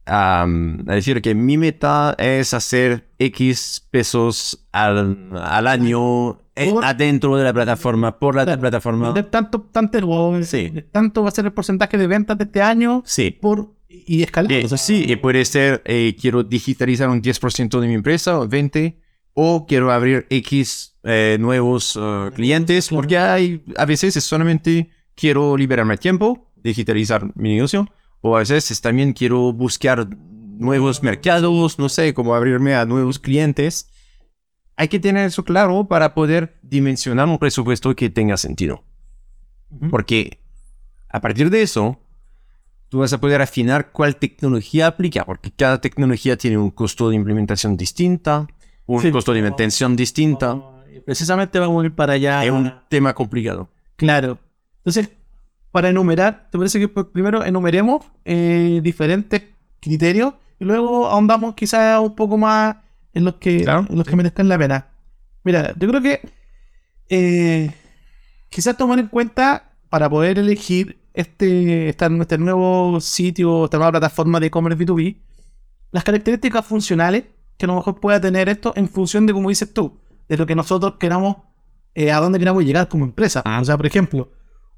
a, 0.06 0.44
a 0.44 0.94
decir 0.96 1.22
que 1.22 1.34
mi 1.36 1.58
meta 1.58 2.16
es 2.18 2.54
hacer 2.54 3.08
X 3.20 3.88
pesos 3.92 4.66
al, 4.72 5.30
al 5.34 5.68
año 5.68 6.40
eh, 6.56 6.74
adentro 6.84 7.36
de 7.38 7.44
la 7.44 7.54
plataforma, 7.54 8.20
por 8.20 8.36
la 8.36 8.44
Claro. 8.46 8.62
plataforma. 8.62 9.12
De 9.14 9.24
tanto, 9.24 9.62
tanto, 9.72 9.98
o- 10.08 10.44
Sí. 10.44 10.70
de 10.70 10.82
tanto 10.84 11.24
va 11.24 11.30
a 11.30 11.32
ser 11.32 11.46
el 11.46 11.54
porcentaje 11.54 11.98
de 11.98 12.06
ventas 12.08 12.38
de 12.38 12.44
este 12.44 12.62
año 12.62 13.02
Sí. 13.06 13.32
por 13.32 13.74
y 13.90 14.24
escalar. 14.24 14.52
Eh, 14.52 14.66
o 14.66 14.68
sea, 14.68 14.78
sí, 14.78 15.06
y 15.08 15.16
puede 15.18 15.46
ser, 15.46 15.82
eh, 15.86 16.16
quiero 16.20 16.44
digitalizar 16.44 17.10
un 17.10 17.22
10% 17.22 17.80
de 17.80 17.88
mi 17.88 17.94
empresa 17.94 18.40
o 18.40 18.48
20%, 18.48 18.96
o 19.36 19.66
quiero 19.66 19.92
abrir 19.92 20.28
X 20.30 20.96
eh, 21.04 21.38
nuevos 21.40 21.98
eh, 22.00 22.30
clientes, 22.36 22.90
porque 22.90 23.18
hay, 23.18 23.64
a 23.78 23.86
veces 23.86 24.16
es 24.16 24.24
solamente 24.24 24.90
quiero 25.16 25.58
liberarme 25.58 25.98
tiempo, 25.98 26.52
digitalizar 26.64 27.30
mi 27.36 27.56
negocio, 27.56 27.88
o 28.26 28.38
a 28.38 28.40
veces 28.40 28.72
es 28.72 28.80
también 28.80 29.12
quiero 29.12 29.52
buscar 29.52 30.08
nuevos 30.18 31.04
mercados, 31.04 31.78
no 31.78 31.90
sé, 31.90 32.14
cómo 32.14 32.34
abrirme 32.34 32.74
a 32.74 32.86
nuevos 32.86 33.20
clientes. 33.20 33.90
Hay 34.78 34.88
que 34.88 35.00
tener 35.00 35.26
eso 35.28 35.44
claro 35.44 35.88
para 35.90 36.14
poder 36.14 36.58
dimensionar 36.64 37.28
un 37.28 37.38
presupuesto 37.38 37.94
que 37.96 38.10
tenga 38.10 38.38
sentido. 38.38 38.86
Porque 39.90 40.40
a 41.10 41.20
partir 41.20 41.50
de 41.50 41.64
eso, 41.64 42.00
tú 42.88 43.00
vas 43.00 43.12
a 43.12 43.20
poder 43.20 43.42
afinar 43.42 43.92
cuál 43.92 44.16
tecnología 44.16 44.88
aplica, 44.88 45.26
porque 45.26 45.52
cada 45.52 45.82
tecnología 45.82 46.38
tiene 46.38 46.58
un 46.58 46.72
costo 46.72 47.10
de 47.10 47.18
implementación 47.18 47.76
distinta, 47.76 48.48
un 48.86 49.02
Sí. 49.02 49.12
costo 49.12 49.34
de 49.34 49.42
mantención 49.42 49.98
distinta. 49.98 50.62
Precisamente 51.06 51.60
vamos 51.60 51.84
a 51.84 51.88
ir 51.88 51.94
para 51.94 52.14
allá. 52.14 52.46
Es 52.46 52.52
un 52.52 52.72
tema 52.88 53.14
complicado. 53.14 53.70
Claro. 53.98 54.40
Entonces, 54.78 55.10
para 55.74 55.90
enumerar, 55.90 56.50
¿te 56.52 56.58
parece 56.60 56.80
que 56.80 56.88
pues, 56.88 57.08
primero 57.12 57.44
enumeremos 57.44 58.06
eh, 58.26 58.80
diferentes 58.84 59.42
criterios 59.80 60.36
y 60.60 60.66
luego 60.66 61.08
ahondamos 61.08 61.56
quizás 61.56 62.00
un 62.00 62.16
poco 62.16 62.38
más 62.38 62.76
en 63.12 63.26
los 63.26 63.36
que, 63.38 63.64
Claro. 63.64 63.88
en 63.90 63.98
los 63.98 64.06
que 64.08 64.16
merezcan 64.16 64.48
la 64.48 64.58
pena? 64.60 64.88
Mira, 65.44 65.74
yo 65.76 65.88
creo 65.88 66.00
que 66.00 66.22
eh, 67.10 67.74
quizás 68.50 68.78
tomar 68.78 69.00
en 69.00 69.08
cuenta 69.08 69.74
para 69.90 70.08
poder 70.08 70.38
elegir 70.38 71.00
este, 71.16 71.90
este 71.90 72.38
nuevo 72.38 73.02
sitio, 73.02 73.66
esta 73.66 73.78
nueva 73.78 73.94
plataforma 73.94 74.40
de 74.40 74.48
e-commerce 74.48 74.86
B2B, 74.86 75.18
las 75.92 76.04
características 76.04 76.64
funcionales 76.68 77.24
que 77.58 77.66
a 77.66 77.68
lo 77.68 77.76
mejor 77.78 78.00
pueda 78.00 78.22
tener 78.22 78.48
esto 78.48 78.74
en 78.76 78.88
función 78.88 79.26
de, 79.26 79.34
como 79.34 79.50
dices 79.50 79.74
tú, 79.74 79.98
de 80.30 80.38
lo 80.38 80.46
que 80.46 80.54
nosotros 80.54 80.98
queramos, 81.00 81.38
eh, 81.96 82.12
a 82.12 82.20
dónde 82.20 82.38
queramos 82.38 82.64
llegar 82.64 82.88
como 82.90 83.06
empresa. 83.06 83.42
O 83.60 83.66
sea, 83.66 83.76
por 83.76 83.88
ejemplo, 83.88 84.32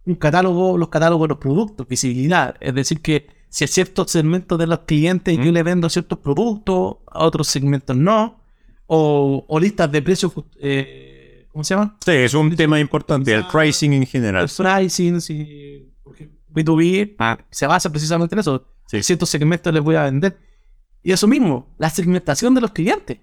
un 0.06 0.16
catálogo, 0.16 0.78
los 0.78 0.90
catálogos 0.90 1.26
de 1.26 1.30
los 1.30 1.38
productos, 1.38 1.88
visibilidad. 1.88 2.56
Es 2.60 2.74
decir, 2.74 3.02
que 3.02 3.28
si 3.50 3.64
a 3.64 3.68
ciertos 3.68 4.12
segmentos 4.12 4.60
de 4.60 4.68
los 4.68 4.80
clientes 4.80 5.38
yo 5.38 5.52
le 5.52 5.64
vendo 5.64 5.90
ciertos 5.90 6.20
productos, 6.20 6.98
a 7.08 7.24
otros 7.24 7.48
segmentos 7.48 7.96
no. 7.96 8.42
O, 8.88 9.44
o 9.48 9.60
listas 9.60 9.92
de 9.92 10.02
precios, 10.02 10.32
eh, 10.60 11.48
¿cómo 11.52 11.64
se 11.64 11.74
llama? 11.74 11.98
Sí, 12.06 12.12
es 12.12 12.36
un 12.36 12.56
tema 12.56 12.80
importante, 12.80 13.34
el 13.34 13.48
pricing 13.48 13.94
en 13.94 14.06
general. 14.06 14.44
El 14.44 14.66
pricing, 14.66 15.22
si, 15.22 15.92
porque 16.04 16.30
B2B 16.54 17.16
Ah, 17.18 17.40
se 17.50 17.66
basa 17.66 17.90
precisamente 17.90 18.36
en 18.36 18.40
eso. 18.40 18.64
Sí. 18.86 19.02
Ciertos 19.02 19.30
segmentos 19.30 19.74
les 19.74 19.82
voy 19.82 19.96
a 19.96 20.04
vender. 20.04 20.38
Y 21.02 21.12
eso 21.12 21.28
mismo, 21.28 21.74
la 21.80 21.90
segmentación 21.90 22.54
de 22.54 22.62
los 22.62 22.72
clientes. 22.72 23.18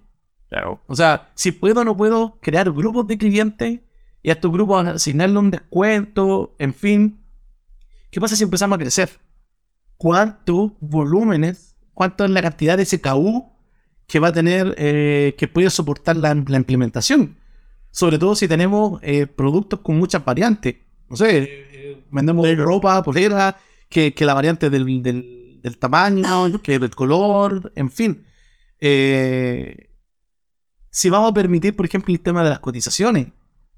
Claro. 0.49 0.81
O 0.87 0.95
sea, 0.95 1.31
si 1.33 1.51
puedo 1.51 1.81
o 1.81 1.83
no 1.83 1.95
puedo 1.95 2.37
crear 2.41 2.69
grupos 2.71 3.07
de 3.07 3.17
clientes 3.17 3.79
y 4.23 4.29
a 4.29 4.33
estos 4.33 4.51
grupos 4.51 4.87
asignarle 4.87 5.37
un 5.37 5.51
descuento, 5.51 6.55
en 6.57 6.73
fin. 6.73 7.19
¿Qué 8.09 8.21
pasa 8.21 8.37
si 8.37 8.43
empezamos 8.43 8.77
a 8.77 8.79
crecer? 8.79 9.09
¿Cuántos 9.97 10.71
volúmenes, 10.79 11.75
cuánto 11.93 12.23
es 12.23 12.31
la 12.31 12.41
cantidad 12.41 12.77
de 12.77 12.85
SKU 12.85 13.51
que 14.07 14.19
va 14.19 14.29
a 14.29 14.33
tener, 14.33 14.73
eh, 14.77 15.35
que 15.37 15.49
puede 15.49 15.69
soportar 15.69 16.15
la, 16.15 16.31
implementación? 16.31 17.37
Sobre 17.91 18.17
todo 18.17 18.33
si 18.35 18.47
tenemos 18.47 18.99
eh, 19.03 19.27
productos 19.27 19.81
con 19.81 19.97
muchas 19.97 20.23
variantes. 20.23 20.77
No 21.09 21.17
sé, 21.17 21.43
eh, 21.43 22.03
vendemos 22.09 22.47
ropa, 22.57 23.03
polera, 23.03 23.57
que, 23.89 24.13
que 24.13 24.25
la 24.25 24.33
variante 24.33 24.69
del, 24.69 25.03
del, 25.03 25.77
tamaño, 25.77 26.61
que 26.61 26.79
del 26.79 26.95
color, 26.95 27.73
en 27.75 27.91
fin. 27.91 28.25
Si 30.89 31.09
vamos 31.09 31.31
a 31.31 31.33
permitir, 31.33 31.75
por 31.75 31.85
ejemplo, 31.85 32.13
el 32.13 32.21
tema 32.21 32.41
de 32.43 32.49
las 32.51 32.59
cotizaciones 32.59 33.27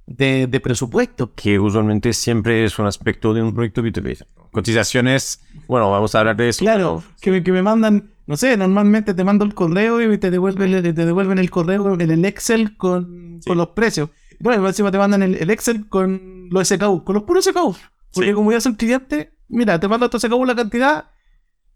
de, 0.07 0.47
de 0.47 0.59
presupuesto. 0.59 1.33
Que 1.33 1.59
usualmente 1.59 2.13
siempre 2.13 2.63
es 2.65 2.77
un 2.79 2.85
aspecto 2.87 3.33
de 3.33 3.41
un 3.43 3.53
proyecto 3.53 3.81
B2B. 3.81 4.25
Cotizaciones, 4.51 5.41
bueno, 5.67 5.91
vamos 5.91 6.15
a 6.15 6.19
hablar 6.19 6.35
de 6.37 6.49
eso. 6.49 6.59
Claro, 6.59 7.03
que 7.21 7.31
me, 7.31 7.43
que 7.43 7.51
me 7.51 7.61
mandan, 7.61 8.11
no 8.25 8.37
sé, 8.37 8.55
normalmente 8.57 9.13
te 9.13 9.23
mando 9.23 9.43
el 9.45 9.53
correo 9.53 10.01
y 10.11 10.17
te 10.17 10.31
devuelven, 10.31 10.73
el- 10.73 10.81
te 10.83 11.05
devuelven 11.05 11.37
el 11.39 11.49
correo 11.51 11.93
en 11.99 12.09
el 12.09 12.23
Excel 12.25 12.77
con, 12.77 13.39
con 13.45 13.57
los 13.57 13.67
precios. 13.69 14.09
Bueno, 14.39 14.67
encima 14.67 14.91
te 14.91 14.97
mandan 14.97 15.23
el, 15.23 15.35
el 15.35 15.49
Excel 15.49 15.87
con 15.87 16.49
los 16.49 16.67
SKU, 16.67 17.03
con 17.03 17.15
los 17.15 17.23
puros 17.23 17.45
SKU. 17.45 17.75
Porque 18.13 18.29
Sí. 18.29 18.33
como 18.33 18.51
ya 18.51 18.61
son 18.61 18.75
cliente, 18.75 19.33
mira, 19.49 19.79
te 19.79 19.87
mando 19.87 20.05
estos 20.05 20.21
SKU 20.21 20.45
la 20.45 20.55
cantidad. 20.55 21.05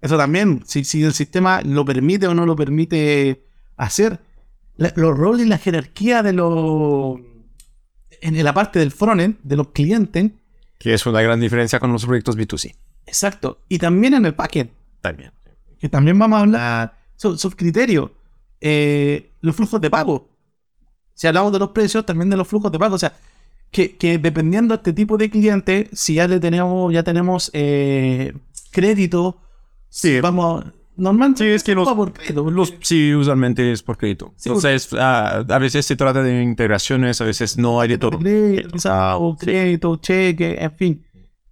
Eso 0.01 0.17
también, 0.17 0.61
si, 0.65 0.85
si 0.85 1.03
el 1.03 1.13
sistema 1.13 1.61
lo 1.61 1.83
permite 1.83 2.27
o 2.27 2.33
no 2.33 2.45
lo 2.45 2.55
permite 2.55 3.45
hacer. 3.75 4.21
La- 4.77 4.93
los 4.95 5.17
roles 5.17 5.45
y 5.45 5.49
la 5.49 5.57
jerarquía 5.57 6.23
de 6.23 6.31
los. 6.33 7.19
En 8.21 8.43
la 8.43 8.53
parte 8.53 8.79
del 8.79 8.91
frontend, 8.91 9.37
de 9.43 9.55
los 9.55 9.69
clientes. 9.69 10.31
Que 10.77 10.93
es 10.93 11.05
una 11.05 11.21
gran 11.21 11.39
diferencia 11.39 11.79
con 11.79 11.91
los 11.91 12.05
proyectos 12.05 12.37
B2C. 12.37 12.75
Exacto. 13.05 13.59
Y 13.69 13.77
también 13.79 14.13
en 14.13 14.25
el 14.25 14.33
backend. 14.33 14.69
También. 15.01 15.31
que 15.79 15.87
también 15.89 16.19
vamos 16.19 16.37
a 16.37 16.41
hablar 16.41 16.97
sobre 17.15 17.37
sus 17.37 17.55
criterios, 17.55 18.11
eh, 18.59 19.31
los 19.41 19.55
flujos 19.55 19.79
de 19.79 19.89
pago. 19.89 20.27
Si 21.13 21.25
hablamos 21.27 21.51
de 21.53 21.59
los 21.59 21.69
precios, 21.69 22.05
también 22.05 22.29
de 22.29 22.35
los 22.37 22.47
flujos 22.47 22.69
de 22.71 22.77
pago. 22.79 22.95
O 22.95 22.99
sea, 22.99 23.13
que, 23.71 23.95
que 23.97 24.17
dependiendo 24.17 24.73
de 24.73 24.77
este 24.79 24.91
tipo 24.93 25.17
de 25.17 25.29
cliente, 25.29 25.89
si 25.93 26.15
ya 26.15 26.27
le 26.27 26.39
tenemos, 26.41 26.91
ya 26.93 27.03
tenemos 27.03 27.49
eh, 27.53 28.33
crédito, 28.71 29.37
Sí. 29.89 30.19
vamos 30.19 30.65
a- 30.65 30.73
normalmente 30.99 31.43
Sí, 31.45 31.49
es 31.49 31.63
que 31.63 31.73
los- 31.75 31.87
Los, 32.51 32.73
sí, 32.81 33.13
usualmente 33.15 33.71
es 33.71 33.81
por 33.81 33.97
crédito. 33.97 34.33
Sí, 34.35 34.49
Entonces, 34.49 34.89
ah, 34.99 35.43
a 35.47 35.57
veces 35.59 35.85
se 35.85 35.95
trata 35.95 36.21
de 36.21 36.43
integraciones, 36.43 37.19
a 37.21 37.25
veces 37.25 37.57
no 37.57 37.79
hay 37.81 37.87
de 37.89 37.97
todo. 37.97 38.19
crédito, 38.19 39.37
crédito, 39.39 39.95
cheque, 39.97 40.57
en 40.59 40.71
fin. 40.75 41.05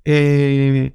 Eh, 0.06 0.94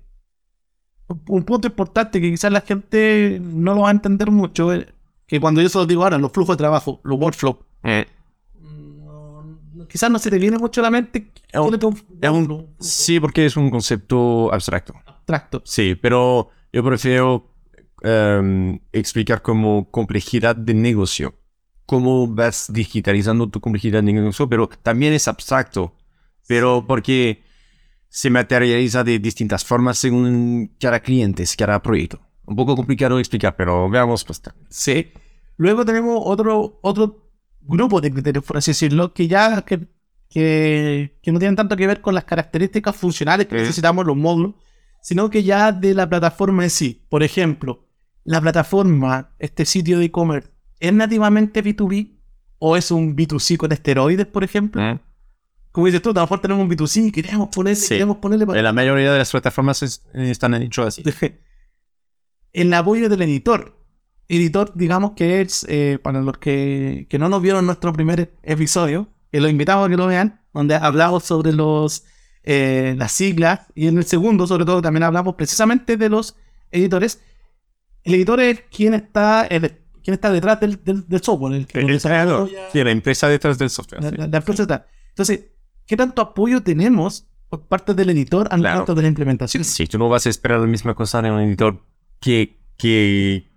un 1.29 1.43
punto 1.45 1.69
importante 1.69 2.21
que 2.21 2.31
quizás 2.31 2.51
la 2.53 2.61
gente 2.63 3.39
no 3.43 3.75
lo 3.75 3.81
va 3.83 3.89
a 3.89 3.93
entender 3.93 4.31
mucho, 4.31 4.73
es 4.73 4.87
que 5.27 5.41
cuando 5.41 5.61
yo 5.61 5.69
se 5.69 5.79
lo 5.79 5.87
digo 5.87 6.03
ahora, 6.05 6.19
los 6.19 6.33
flujos 6.33 6.57
de 6.57 6.59
trabajo, 6.63 7.01
los 7.05 7.19
workflows, 7.19 7.57
Eh, 7.85 8.07
no- 8.61 9.87
quizás 9.89 10.11
no 10.11 10.19
se 10.19 10.31
te 10.31 10.39
viene 10.39 10.57
mucho 10.59 10.81
a 10.81 10.85
la 10.85 10.91
mente. 10.91 11.31
Es 11.53 11.61
un- 11.61 11.75
es 12.21 12.31
un- 12.31 12.67
sí, 12.79 13.21
porque 13.21 13.45
es 13.47 13.57
un 13.57 13.69
concepto 13.71 14.53
abstracto. 14.53 14.95
abstracto. 15.07 15.63
Sí, 15.65 15.95
pero 16.01 16.49
yo 16.73 16.83
prefiero 16.83 17.52
em, 18.03 18.79
explicar 18.93 19.43
como 19.43 19.91
complejidad 19.91 20.57
de 20.57 20.75
negocio. 20.75 21.35
Cómo 21.87 22.27
vas 22.27 22.67
digitalizando 22.73 23.49
tu 23.49 23.61
complejidad 23.61 24.03
de 24.03 24.13
negocio, 24.13 24.49
pero 24.49 24.69
también 24.83 25.13
es 25.13 25.29
abstracto. 25.29 25.95
Pero 26.47 26.85
porque 26.87 27.43
se 28.09 28.31
materializa 28.31 29.05
de 29.05 29.19
distintas 29.19 29.65
formas 29.65 29.99
según 29.99 30.75
cada 30.79 31.01
cliente, 31.01 31.45
cada 31.57 31.81
proyecto. 31.83 32.21
Un 32.45 32.57
poco 32.57 32.77
complicado 32.77 33.17
de 33.17 33.23
explicar, 33.23 33.57
pero 33.57 33.89
veamos 33.89 34.25
pues. 34.25 34.43
Sí. 34.69 35.13
Luego 35.57 35.85
tenemos 35.85 36.21
otro, 36.25 36.79
otro 36.83 37.31
grupo 37.61 38.01
de 38.01 38.11
criterios, 38.11 38.45
por 38.45 38.57
así 38.57 38.73
decirlo, 38.73 39.15
que 39.15 39.29
ya 39.29 39.63
que, 39.63 39.87
que, 40.29 41.19
que 41.23 41.33
no 41.33 41.39
tienen 41.39 41.57
tanto 41.57 41.77
que 41.77 41.87
ver 41.87 42.01
con 42.01 42.15
las 42.15 42.25
características 42.25 42.97
funcionales 42.97 43.47
que 43.47 43.57
Eh. 43.57 43.61
necesitamos 43.61 44.05
los 44.07 44.17
módulos, 44.17 44.55
sino 45.01 45.31
que 45.31 45.43
ya 45.43 45.73
de 45.73 45.95
la 45.95 46.09
plataforma 46.09 46.65
en 46.65 46.71
sí. 46.71 47.05
Por 47.09 47.23
ejemplo, 47.23 47.87
la 48.25 48.41
plataforma, 48.41 49.31
este 49.39 49.65
sitio 49.65 49.99
de 49.99 50.07
e-commerce, 50.07 50.49
¿es 50.81 50.93
nativamente 50.93 51.63
B2B 51.63 52.19
o 52.59 52.77
es 52.77 52.91
un 52.91 53.17
B2C 53.17 53.57
con 53.57 53.73
esteroides, 53.73 54.27
por 54.27 54.45
ejemplo? 54.45 55.01
Como 55.73 55.87
dices 55.87 56.03
tú, 56.03 56.11
a 56.11 56.15
lo 56.15 56.21
mejor 56.21 56.41
tenemos 56.41 56.63
un 56.63 56.69
B2C 56.71 57.07
y 57.07 57.13
queremos 57.13 57.49
ponerle, 57.49 57.77
Sí. 57.81 57.89
queremos 57.95 58.19
ponerle 58.19 58.47
para- 58.47 58.61
La 58.63 58.73
mayoría 58.73 59.11
de 59.13 59.19
las 59.19 59.31
plataformas 59.31 59.83
es- 59.83 60.05
están 60.15 60.55
hechas 60.55 60.87
así. 60.89 61.03
el 62.53 62.73
apoyo 62.75 63.09
del 63.09 63.23
editor. 63.23 63.79
Editor, 64.29 64.73
digamos 64.75 65.13
que 65.13 65.41
es, 65.41 65.65
eh, 65.69 65.99
para 66.03 66.21
los 66.21 66.39
que, 66.39 67.07
que 67.09 67.19
no 67.19 67.29
nos 67.29 67.43
vieron 67.43 67.67
nuestro 67.67 67.93
primer 67.93 68.35
episodio, 68.43 69.09
que 69.31 69.41
los 69.41 69.51
invitamos 69.51 69.87
a 69.87 69.91
que 69.91 69.97
lo 69.97 70.07
vean, 70.07 70.41
donde 70.53 70.75
hablamos 70.75 71.25
sobre 71.25 71.53
los 71.53 72.05
eh, 72.45 72.95
las 72.99 73.13
siglas, 73.13 73.61
y 73.75 73.87
en 73.87 73.99
el 73.99 74.05
segundo, 74.05 74.49
sobre 74.49 74.65
todo, 74.65 74.83
también 74.83 75.05
hablamos 75.05 75.37
precisamente 75.37 75.97
de 75.97 76.09
los 76.09 76.37
editores. 76.73 77.23
El 78.05 78.15
editor 78.15 78.41
es 78.41 78.63
quien 78.75 78.95
está, 78.95 79.47
el, 79.47 79.73
quien 80.03 80.15
está 80.15 80.31
detrás 80.33 80.59
del, 80.61 80.83
del, 80.85 81.07
del 81.09 81.23
software. 81.23 81.55
El, 81.55 81.67
lo 81.87 81.89
El 81.95 82.01
creador. 82.01 82.51
Sí, 82.73 82.83
la 82.83 82.91
empresa 82.91 83.29
detrás 83.29 83.59
del 83.59 83.71
software. 83.71 84.03
la, 84.03 84.11
sí. 84.11 84.17
la- 84.17 84.27
la 84.27 84.37
empresa 84.39 84.63
está. 84.63 84.87
Entonces, 85.11 85.47
¿qué 85.87 85.97
tanto 85.97 86.23
apoyo 86.23 86.63
tenemos 86.63 87.27
por 87.49 87.67
parte 87.69 87.95
del 87.95 88.11
editor 88.11 88.49
al 88.51 88.61
Claro. 88.61 88.75
momento 88.77 88.95
de 88.95 89.03
la 89.03 89.09
implementación? 89.09 89.63
Sí, 89.65 89.87
tú 89.87 89.99
no 89.99 90.09
vas 90.09 90.27
a 90.27 90.31
esperar 90.31 90.59
la 90.61 90.67
misma 90.67 90.95
cosa 90.95 91.21
de 91.23 91.31
un 91.31 91.41
editor 91.41 91.85
que, 92.21 92.59
que 92.77 93.51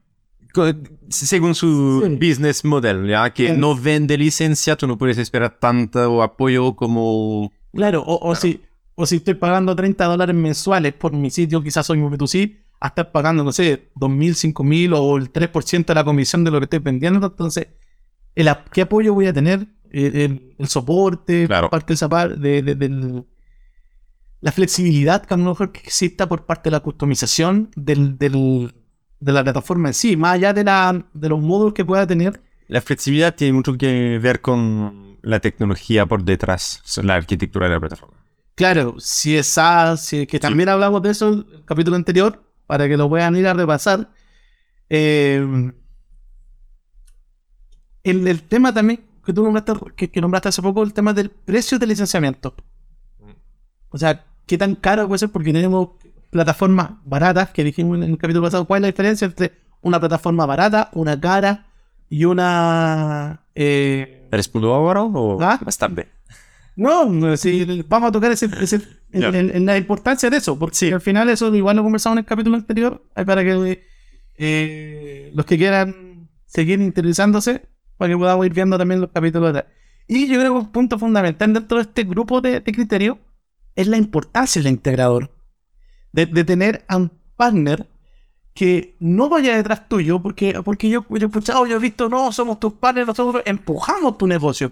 según 1.10 1.56
su 1.56 2.02
Sí. 2.06 2.16
business 2.16 2.64
model, 2.66 3.08
ya 3.08 3.34
que 3.34 3.46
Claro. 3.48 3.60
no 3.60 3.76
vende 3.76 4.18
licencia, 4.18 4.76
tú 4.76 4.88
no 4.88 4.98
puedes 4.98 5.18
esperar 5.18 5.58
tanto 5.60 6.22
apoyo 6.24 6.76
como 6.76 7.52
Claro, 7.74 8.02
o, 8.06 8.30
o 8.30 8.36
Si, 8.36 8.62
o 8.96 9.06
si 9.06 9.18
estoy 9.18 9.34
pagando 9.34 9.76
30 9.76 10.06
dólares 10.06 10.36
mensuales 10.36 10.94
por 10.94 11.12
mi 11.14 11.30
sitio, 11.30 11.62
quizás 11.62 11.86
soy 11.86 12.00
un 12.00 12.10
B2C, 12.12 12.58
a 12.86 12.88
estar 12.90 13.12
pagando, 13.12 13.44
no 13.44 13.52
sé, 13.52 13.92
2.000, 13.96 14.36
5.000 14.54 14.94
o 14.96 15.18
el 15.18 15.32
3% 15.32 15.86
de 15.94 15.96
la 15.96 16.04
comisión 16.04 16.44
de 16.44 16.52
lo 16.52 16.60
que 16.60 16.66
estoy 16.66 16.80
vendiendo. 16.80 17.26
Entonces, 17.28 17.68
el, 18.36 18.50
¿qué 18.72 18.82
apoyo 18.82 19.14
voy 19.14 19.28
a 19.28 19.34
tener? 19.34 19.68
El, 19.92 20.16
el- 20.16 20.56
el 20.58 20.68
soporte, 20.68 21.48
Claro. 21.48 21.70
parte 21.70 21.88
de 21.88 21.94
esa 21.96 22.10
par- 22.10 22.38
de, 22.38 22.62
de- 22.62 22.76
del- 22.76 23.26
la 24.42 24.52
flexibilidad 24.52 25.26
que 25.26 25.34
a 25.34 25.38
lo 25.38 25.46
mejor 25.46 25.72
que 25.72 25.80
exista 25.80 26.28
por 26.28 26.46
parte 26.46 26.70
de 26.70 26.72
la 26.72 26.82
customización 26.82 27.72
del, 27.76 28.18
del- 28.18 28.74
de 29.20 29.32
la 29.32 29.44
plataforma 29.44 29.90
en 29.90 29.94
sí, 29.94 30.16
más 30.18 30.34
allá 30.36 30.54
de, 30.54 30.64
la, 30.64 31.06
de 31.14 31.30
los 31.30 31.40
módulos 31.42 31.74
que 31.74 31.86
pueda 31.86 32.06
tener. 32.06 32.42
la 32.68 32.82
flexibilidad 32.82 33.34
tiene 33.36 33.54
mucho 33.54 33.78
que 33.78 34.20
ver 34.22 34.42
con 34.42 35.18
la 35.22 35.40
tecnología 35.40 36.06
por 36.06 36.24
detrás, 36.24 36.82
la 37.02 37.16
arquitectura 37.16 37.68
de 37.68 37.74
la 37.74 37.80
plataforma. 37.80 38.18
Claro, 38.56 38.96
si 39.00 39.36
es 39.36 39.48
SaaS, 39.48 40.06
si 40.06 40.20
es 40.22 40.28
que 40.28 40.40
también 40.40 40.70
hablamos 40.70 41.02
de 41.02 41.10
eso 41.12 41.30
en 41.34 41.40
el 41.54 41.66
capítulo 41.66 41.96
anterior, 41.96 42.44
para 42.68 42.88
que 42.88 42.98
lo 42.98 43.08
puedan 43.10 43.36
ir 43.36 43.48
a 43.48 43.54
repasar. 43.54 44.10
Eh, 44.90 45.72
el, 48.04 48.28
el 48.28 48.44
tema 48.44 48.74
también 48.74 49.02
que 49.26 49.34
tú 49.34 49.44
nombraste, 49.44 49.74
que, 49.96 50.12
que 50.12 50.22
nombraste 50.22 50.50
hace 50.50 50.62
poco, 50.62 50.84
el 50.84 50.94
tema 50.94 51.14
del 51.14 51.32
precio 51.32 51.80
del 51.80 51.90
licenciamiento. 51.90 52.56
O 53.90 53.98
sea, 53.98 54.24
qué 54.46 54.58
tan 54.58 54.76
caro 54.76 55.08
puede 55.08 55.20
ser 55.20 55.30
porque 55.30 55.52
tenemos 55.52 55.90
plataformas 56.30 56.92
baratas, 57.06 57.50
que 57.50 57.64
dijimos 57.64 57.98
en 57.98 58.04
el 58.04 58.18
capítulo 58.18 58.44
pasado, 58.46 58.66
¿cuál 58.66 58.80
es 58.80 58.82
la 58.84 58.88
diferencia 58.88 59.26
entre 59.26 59.54
una 59.82 60.00
plataforma 60.00 60.46
barata, 60.46 60.90
una 60.94 61.20
cara 61.20 61.66
y 62.10 62.26
una... 62.26 63.46
eh, 63.56 64.28
¿Eres 64.32 64.48
punto 64.50 64.72
o 64.74 65.42
¿Ah? 65.42 65.60
más 65.64 65.78
tarde? 65.78 66.10
no, 66.76 67.06
no, 67.06 67.38
si 67.38 67.82
vamos 67.88 68.10
a 68.10 68.12
tocar 68.12 68.32
ese, 68.32 68.50
ese- 68.62 68.82
en, 69.12 69.22
Ya. 69.22 69.28
en- 69.30 69.56
en 69.56 69.66
la 69.66 69.78
importancia 69.78 70.30
de 70.30 70.38
eso, 70.38 70.58
porque 70.60 70.94
al 70.94 71.02
final 71.02 71.30
eso 71.30 71.54
igual 71.56 71.76
lo 71.78 71.84
conversamos 71.84 72.16
en 72.16 72.20
el 72.20 72.26
capítulo 72.26 72.56
anterior, 72.58 73.04
para 73.26 73.44
que 73.44 73.84
eh, 74.38 75.32
los 75.34 75.46
que 75.46 75.58
quieran 75.58 76.30
seguir 76.46 76.82
interesándose, 76.82 77.68
para 77.98 78.12
que 78.14 78.18
podamos 78.18 78.46
ir 78.46 78.54
viendo 78.54 78.78
también 78.78 79.02
los 79.02 79.12
capítulos 79.12 79.54
de 79.54 79.60
atrás. 79.60 79.74
Y 80.08 80.28
yo 80.28 80.40
creo 80.40 80.54
que 80.54 80.60
un 80.60 80.72
punto 80.72 81.00
fundamental 81.00 81.54
dentro 81.54 81.78
de 81.78 81.84
este 81.84 82.04
grupo 82.04 82.42
de, 82.42 82.60
de 82.60 82.72
criterios 82.72 83.18
es 83.76 83.88
la 83.88 83.98
importancia 83.98 84.62
del 84.62 84.72
integrador. 84.72 85.32
De, 86.12 86.26
de 86.26 86.44
tener 86.46 86.86
a 86.88 86.96
un 86.98 87.12
partner 87.36 87.88
que 88.54 88.96
no 89.00 89.28
vaya 89.28 89.58
detrás 89.58 89.90
tuyo, 89.90 90.22
porque, 90.22 90.62
porque 90.64 90.88
yo, 90.90 91.06
yo 91.10 91.16
he 91.18 91.26
escuchado, 91.26 91.66
yo 91.66 91.76
he 91.76 91.80
visto, 91.80 92.08
no, 92.08 92.32
somos 92.32 92.58
tus 92.60 92.74
partners, 92.74 93.08
nosotros 93.08 93.44
empujamos 93.46 94.18
tu 94.18 94.28
negocio. 94.28 94.72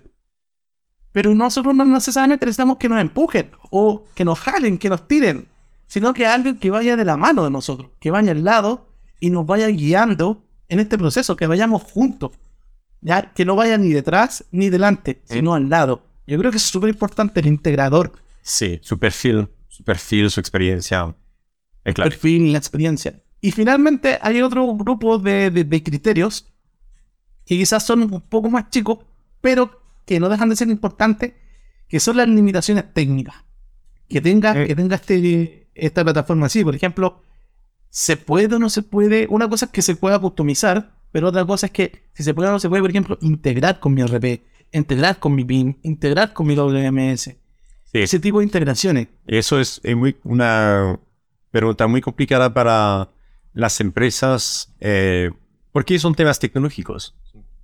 Pero 1.14 1.34
nosotros 1.34 1.74
no 1.74 1.86
necesariamente 1.86 2.46
necesitamos 2.46 2.78
que 2.78 2.90
nos 2.90 3.00
empujen 3.00 3.52
o 3.72 4.04
que 4.16 4.26
nos 4.26 4.40
jalen, 4.40 4.78
que 4.78 4.90
nos 4.90 5.08
tiren, 5.08 5.48
sino 5.88 6.14
que 6.14 6.26
alguien 6.26 6.58
que 6.58 6.70
vaya 6.72 6.96
de 6.98 7.06
la 7.06 7.16
mano 7.16 7.44
de 7.46 7.52
nosotros, 7.52 7.92
que 8.02 8.12
vaya 8.12 8.32
al 8.32 8.44
lado 8.44 8.90
y 9.22 9.30
nos 9.30 9.46
vaya 9.46 9.68
guiando 9.68 10.44
en 10.68 10.80
este 10.82 10.98
proceso, 10.98 11.36
que 11.38 11.48
vayamos 11.48 11.84
juntos. 11.84 12.32
ya 13.00 13.34
que 13.34 13.46
no 13.46 13.56
vaya 13.56 13.78
ni 13.78 13.90
detrás 13.94 14.46
ni 14.52 14.70
delante, 14.70 15.22
sino 15.26 15.54
al 15.54 15.70
lado. 15.70 16.04
Yo 16.26 16.38
creo 16.40 16.52
que 16.52 16.58
es 16.58 16.64
súper 16.64 16.90
importante 16.90 17.40
el 17.42 17.48
integrador, 17.48 18.14
Sí, 18.42 18.80
su 18.82 18.98
perfil, 19.00 19.48
su 19.70 19.84
perfil, 19.86 20.30
su 20.30 20.40
experiencia. 20.42 21.16
Es 21.86 21.94
claro. 21.96 22.10
perfil 22.10 22.42
y 22.48 22.52
la 22.54 22.58
experiencia. 22.58 23.22
Y 23.40 23.52
finalmente 23.52 24.18
hay 24.22 24.42
otro 24.42 24.66
grupo 24.76 25.18
de, 25.20 25.50
de- 25.52 25.64
de 25.66 25.84
criterios 25.84 26.52
que 27.46 27.58
quizás 27.58 27.86
son 27.86 28.04
un 28.04 28.22
poco 28.22 28.50
más 28.50 28.70
chicos, 28.70 29.00
pero 29.42 29.83
que 30.06 30.20
no 30.20 30.30
dejan 30.30 30.50
de 30.50 30.56
ser 30.56 30.68
importantes, 30.70 31.34
que 31.88 32.00
son 32.00 32.18
las 32.18 32.28
limitaciones 32.28 32.94
técnicas. 32.94 33.36
Que 34.10 34.22
tenga, 34.22 34.62
Eh. 34.64 34.68
que 34.68 34.76
tenga 34.76 34.96
este, 34.96 35.70
esta 35.76 36.04
plataforma 36.04 36.48
así. 36.48 36.64
Por 36.64 36.76
ejemplo, 36.76 37.22
¿se 37.90 38.18
puede 38.18 38.56
o 38.56 38.60
no 38.60 38.70
se 38.70 38.84
puede? 38.84 39.28
Una 39.30 39.48
cosa 39.50 39.66
es 39.66 39.72
que 39.72 39.82
se 39.82 39.96
pueda 39.96 40.20
customizar, 40.20 40.96
pero 41.12 41.30
otra 41.30 41.46
cosa 41.46 41.68
es 41.68 41.72
que 41.72 42.04
si 42.14 42.24
se 42.24 42.34
puede 42.34 42.50
o 42.50 42.52
no 42.52 42.60
se 42.60 42.70
puede, 42.70 42.82
por 42.82 42.90
ejemplo, 42.90 43.18
integrar 43.22 43.80
con 43.80 43.94
mi 43.94 44.02
RP, 44.04 44.44
integrar 44.72 45.20
con 45.20 45.36
mi 45.36 45.44
BIM, 45.44 45.76
integrar 45.84 46.34
con 46.34 46.48
mi 46.48 46.56
WMS. 46.56 47.24
Sí. 47.92 48.00
Ese 48.00 48.20
tipo 48.20 48.40
de 48.40 48.46
integraciones. 48.46 49.08
Eso 49.28 49.60
es 49.60 49.80
eh, 49.84 49.94
muy, 49.96 50.18
una 50.24 51.00
pregunta 51.52 51.86
muy 51.88 52.02
complicada 52.02 52.54
para 52.54 53.12
las 53.54 53.80
empresas 53.80 54.74
eh, 54.80 55.30
porque 55.72 56.00
son 56.00 56.16
temas 56.16 56.40
tecnológicos. 56.40 57.16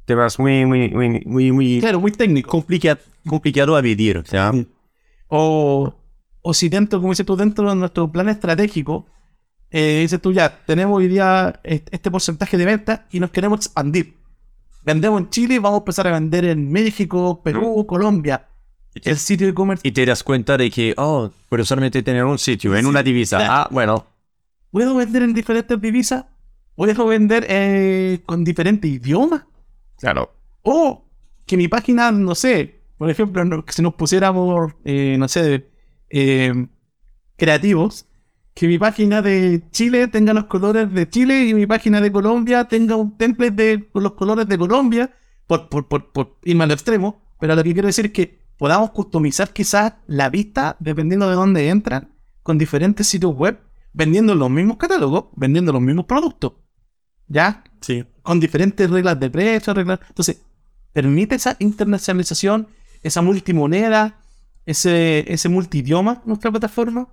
Temas 0.09 0.39
muy, 0.39 0.65
muy, 0.65 0.89
muy, 0.89 1.21
muy, 1.23 1.51
muy 1.51 1.79
Claro, 1.81 1.99
muy 1.99 2.11
técnico. 2.11 2.49
complica- 2.49 2.97
complicado 3.27 3.75
a 3.77 3.81
medir. 3.83 4.23
¿ya? 4.23 4.51
O, 5.27 5.93
o 6.41 6.53
si 6.55 6.67
dentro, 6.67 6.99
como 6.99 7.11
dices 7.11 7.27
tú, 7.27 7.35
dentro 7.35 7.69
de 7.69 7.75
nuestro 7.75 8.11
plan 8.11 8.27
estratégico, 8.27 9.05
eh, 9.69 9.99
dices 10.01 10.19
tú 10.19 10.33
ya, 10.33 10.61
tenemos 10.65 10.97
hoy 10.97 11.07
día 11.09 11.59
est- 11.63 11.87
este 11.91 12.09
porcentaje 12.09 12.57
de 12.57 12.65
ventas 12.65 13.01
y 13.11 13.19
nos 13.19 13.29
queremos 13.29 13.59
expandir. 13.59 14.15
Vendemos 14.83 15.21
en 15.21 15.29
Chile 15.29 15.53
y 15.55 15.57
vamos 15.59 15.77
a 15.77 15.81
empezar 15.81 16.07
a 16.07 16.13
vender 16.13 16.45
en 16.45 16.71
México, 16.71 17.39
Perú, 17.43 17.85
Colombia. 17.85 18.47
El 18.95 19.17
sitio 19.17 19.45
de 19.45 19.51
e-commerce. 19.51 19.87
Y 19.87 19.91
te 19.91 20.03
das 20.07 20.23
cuenta 20.23 20.57
de 20.57 20.71
que, 20.71 20.95
oh, 20.97 21.29
puedo 21.49 21.63
solamente 21.63 22.01
tener 22.01 22.25
un 22.25 22.39
sitio 22.39 22.75
en 22.75 22.87
una 22.87 23.03
divisa. 23.03 23.37
Claro. 23.37 23.53
Ah, 23.53 23.67
bueno. 23.69 24.07
¿Puedo 24.71 24.95
vender 24.95 25.21
en 25.21 25.35
diferentes 25.35 25.79
divisas? 25.79 26.25
¿Puedo 26.75 27.05
vender 27.05 27.45
eh, 27.47 28.21
con 28.25 28.43
diferentes 28.43 28.89
idiomas? 28.89 29.43
Claro. 29.99 30.33
O 30.63 31.05
que 31.45 31.57
mi 31.57 31.67
página, 31.67 32.11
no 32.11 32.35
sé, 32.35 32.81
por 32.97 33.09
ejemplo, 33.09 33.43
no- 33.45 33.65
que 33.65 33.73
si 33.73 33.81
nos 33.81 33.93
pusiéramos, 33.95 34.73
eh, 34.85 35.15
no 35.17 35.27
sé, 35.27 35.69
eh, 36.09 36.67
creativos, 37.37 38.05
que 38.53 38.67
mi 38.67 38.77
página 38.77 39.21
de 39.21 39.63
Chile 39.71 40.07
tenga 40.07 40.33
los 40.33 40.45
colores 40.45 40.91
de 40.93 41.09
Chile 41.09 41.45
y 41.47 41.53
mi 41.53 41.65
página 41.65 42.01
de 42.01 42.11
Colombia 42.11 42.65
tenga 42.65 42.95
un 42.95 43.17
template 43.17 43.51
de 43.51 43.89
los 43.93 44.13
colores 44.13 44.47
de 44.47 44.57
Colombia, 44.57 45.13
por, 45.47 45.69
por, 45.69 45.87
por, 45.87 46.11
por 46.11 46.37
irme 46.43 46.65
al 46.65 46.71
extremo, 46.71 47.21
pero 47.39 47.55
lo 47.55 47.63
que 47.63 47.73
quiero 47.73 47.87
decir 47.87 48.07
es 48.07 48.11
que 48.11 48.39
podamos 48.57 48.91
customizar 48.91 49.51
quizás 49.53 49.93
la 50.07 50.29
vista 50.29 50.75
dependiendo 50.79 51.29
de 51.29 51.35
dónde 51.35 51.69
entran, 51.69 52.13
con 52.43 52.57
diferentes 52.57 53.07
sitios 53.07 53.33
web, 53.33 53.59
vendiendo 53.93 54.35
los 54.35 54.49
mismos 54.49 54.77
catálogos, 54.77 55.25
vendiendo 55.35 55.71
los 55.71 55.81
mismos 55.81 56.05
productos. 56.05 56.53
¿Ya? 57.27 57.63
Sí. 57.81 58.03
Con 58.29 58.39
diferentes 58.39 58.87
reglas 58.89 59.19
de 59.19 59.29
precio, 59.31 59.73
reglas. 59.73 59.99
Entonces, 60.07 60.35
permite 60.93 61.33
esa 61.35 61.55
internacionalización, 61.59 62.67
esa 63.01 63.21
multimoneda, 63.23 64.19
ese, 64.67 65.25
ese 65.33 65.49
multidioma 65.49 66.21
nuestra 66.25 66.51
plataforma. 66.51 67.07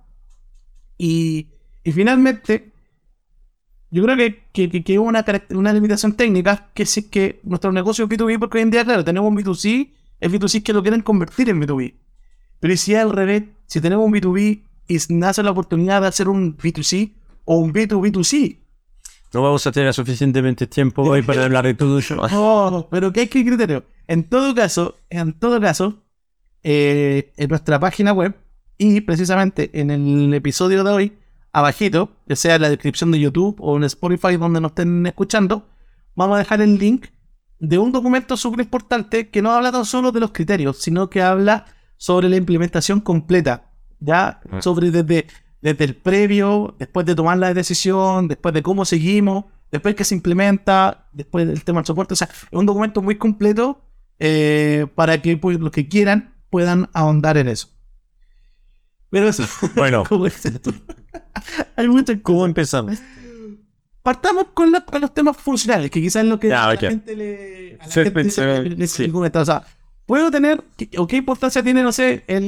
Y, 0.97 1.47
y 1.83 1.91
finalmente, 1.91 2.71
yo 3.89 4.03
creo 4.03 4.17
que, 4.17 4.43
que, 4.69 4.83
que- 4.83 4.99
una, 4.99 5.25
una 5.51 5.73
limitación 5.73 6.13
técnica 6.13 6.69
que 6.73 6.85
si 6.85 6.99
es 7.01 7.05
que 7.07 7.39
nuestro 7.43 7.71
negocio 7.71 8.05
es 8.05 8.09
B2B, 8.11 8.37
porque 8.39 8.57
hoy 8.57 8.63
en 8.63 8.71
día, 8.71 8.83
claro, 8.85 9.03
tenemos 9.03 9.29
un 9.29 9.37
B2C, 9.37 9.89
el 10.19 10.31
B2C 10.31 10.59
es 10.59 10.63
que 10.63 10.73
lo 10.73 10.81
quieren 10.83 11.01
convertir 11.01 11.49
en 11.49 11.59
B2B. 11.61 11.95
Pero 12.59 12.73
¿y 12.73 12.77
si 12.77 12.93
es 12.93 12.99
al 13.01 13.11
revés? 13.11 13.43
Si 13.65 13.81
tenemos 13.81 14.05
un 14.05 14.13
B2B 14.13 14.61
y 14.87 14.97
nace 15.13 15.43
la 15.43 15.51
oportunidad 15.51 16.01
de 16.01 16.07
hacer 16.07 16.27
un 16.29 16.57
B2C 16.57 17.13
o 17.45 17.57
un 17.57 17.73
B2B2C, 17.73 18.59
No 19.33 19.41
vamos 19.41 19.65
a 19.67 19.71
tener 19.71 19.93
suficientemente 19.93 20.67
tiempo 20.67 21.03
hoy 21.03 21.21
para 21.21 21.43
hablar 21.43 21.65
de 21.65 21.73
todo 21.73 21.99
eso. 21.99 22.17
Oh, 22.33 22.87
pero 22.89 23.11
¿qué 23.11 23.21
hay 23.21 23.27
que 23.27 23.45
criterio? 23.45 23.83
En 24.07 24.23
todo 24.23 24.55
caso, 24.55 24.95
en 25.09 25.33
todo 25.33 25.59
caso, 25.59 26.03
eh, 26.63 27.33
en 27.37 27.49
nuestra 27.49 27.79
página 27.79 28.13
web 28.13 28.35
y 28.77 29.01
precisamente 29.01 29.69
en 29.79 29.91
el 29.91 30.33
episodio 30.33 30.83
de 30.83 30.91
hoy, 30.91 31.17
abajito, 31.51 32.11
ya 32.27 32.35
sea 32.35 32.55
en 32.55 32.61
la 32.61 32.69
descripción 32.69 33.11
de 33.11 33.19
YouTube 33.19 33.57
o 33.59 33.75
en 33.77 33.83
Spotify 33.83 34.37
donde 34.37 34.61
nos 34.61 34.71
estén 34.71 35.05
escuchando, 35.07 35.67
vamos 36.15 36.35
a 36.35 36.39
dejar 36.39 36.61
el 36.61 36.77
link 36.77 37.07
de 37.59 37.77
un 37.79 37.91
documento 37.91 38.37
súper 38.37 38.61
importante 38.61 39.29
que 39.29 39.41
no 39.41 39.51
habla 39.51 39.71
tan 39.71 39.83
solo 39.85 40.11
de 40.11 40.19
los 40.19 40.31
criterios, 40.31 40.77
sino 40.77 41.09
que 41.09 41.21
habla 41.21 41.65
sobre 41.97 42.29
la 42.29 42.35
implementación 42.35 43.01
completa, 43.01 43.71
ya 43.99 44.39
Ah. 44.51 44.61
sobre 44.61 44.91
desde, 44.91 45.25
desde 45.61 45.83
el 45.85 45.95
previo, 45.95 46.75
después 46.79 47.05
de 47.05 47.15
tomar 47.15 47.37
la 47.37 47.53
decisión, 47.53 48.27
después 48.27 48.53
de 48.53 48.61
cómo 48.63 48.85
seguimos, 48.85 49.45
después 49.71 49.95
que 49.95 50.03
se 50.03 50.15
implementa, 50.15 51.07
después 51.13 51.47
del 51.47 51.63
tema 51.63 51.79
del 51.79 51.85
soporte, 51.87 52.13
o 52.13 52.17
sea, 52.17 52.29
es 52.31 52.47
un 52.51 52.65
documento 52.65 53.01
muy 53.01 53.15
completo 53.17 53.81
eh, 54.19 54.85
para 54.95 55.21
que 55.21 55.37
pues, 55.37 55.59
los 55.59 55.71
que 55.71 55.87
quieran 55.87 56.35
puedan 56.49 56.89
ahondar 56.93 57.37
en 57.37 57.47
eso. 57.49 57.69
Pero 59.09 59.27
eso, 59.29 59.43
Bueno, 59.75 60.03
¿cómo 60.07 60.27
es 60.27 60.45
esto? 60.45 60.71
Hay 61.75 61.87
muchas 61.87 62.17
¿cómo 62.21 62.45
empezamos? 62.45 62.97
Partamos 64.03 64.47
con, 64.53 64.71
la- 64.71 64.85
con 64.85 65.01
los 65.01 65.13
temas 65.13 65.35
funcionales, 65.37 65.91
que 65.91 66.01
quizás 66.01 66.23
es 66.23 66.29
lo 66.29 66.39
que 66.39 66.47
Ya, 66.49 66.65
a 66.65 66.73
la 66.73 66.79
gente 66.79 67.15
le, 67.15 67.77
a 67.79 67.85
la 67.87 67.91
Sí, 67.91 68.03
gente 68.03 68.29
sí, 68.29 68.41
le- 68.41 68.69
le-. 68.69 69.39
O 69.39 69.45
sea, 69.45 69.65
puedo 70.05 70.31
tener, 70.31 70.63
o 70.97 71.07
qué 71.07 71.17
importancia 71.17 71.61
tiene, 71.61 71.83
no 71.83 71.91
sé, 71.91 72.23
el, 72.27 72.43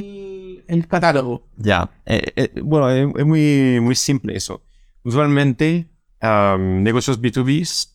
el 0.69 0.87
catálogo. 0.87 1.47
Ya, 1.57 1.89
eh, 2.05 2.31
eh, 2.35 2.61
bueno, 2.61 2.89
es, 2.89 3.07
es 3.17 3.25
muy, 3.25 3.79
muy 3.81 3.95
simple 3.95 4.35
eso. 4.35 4.61
Usualmente, 5.03 5.87
am, 6.19 6.83
negocios 6.83 7.21
B2B 7.21 7.89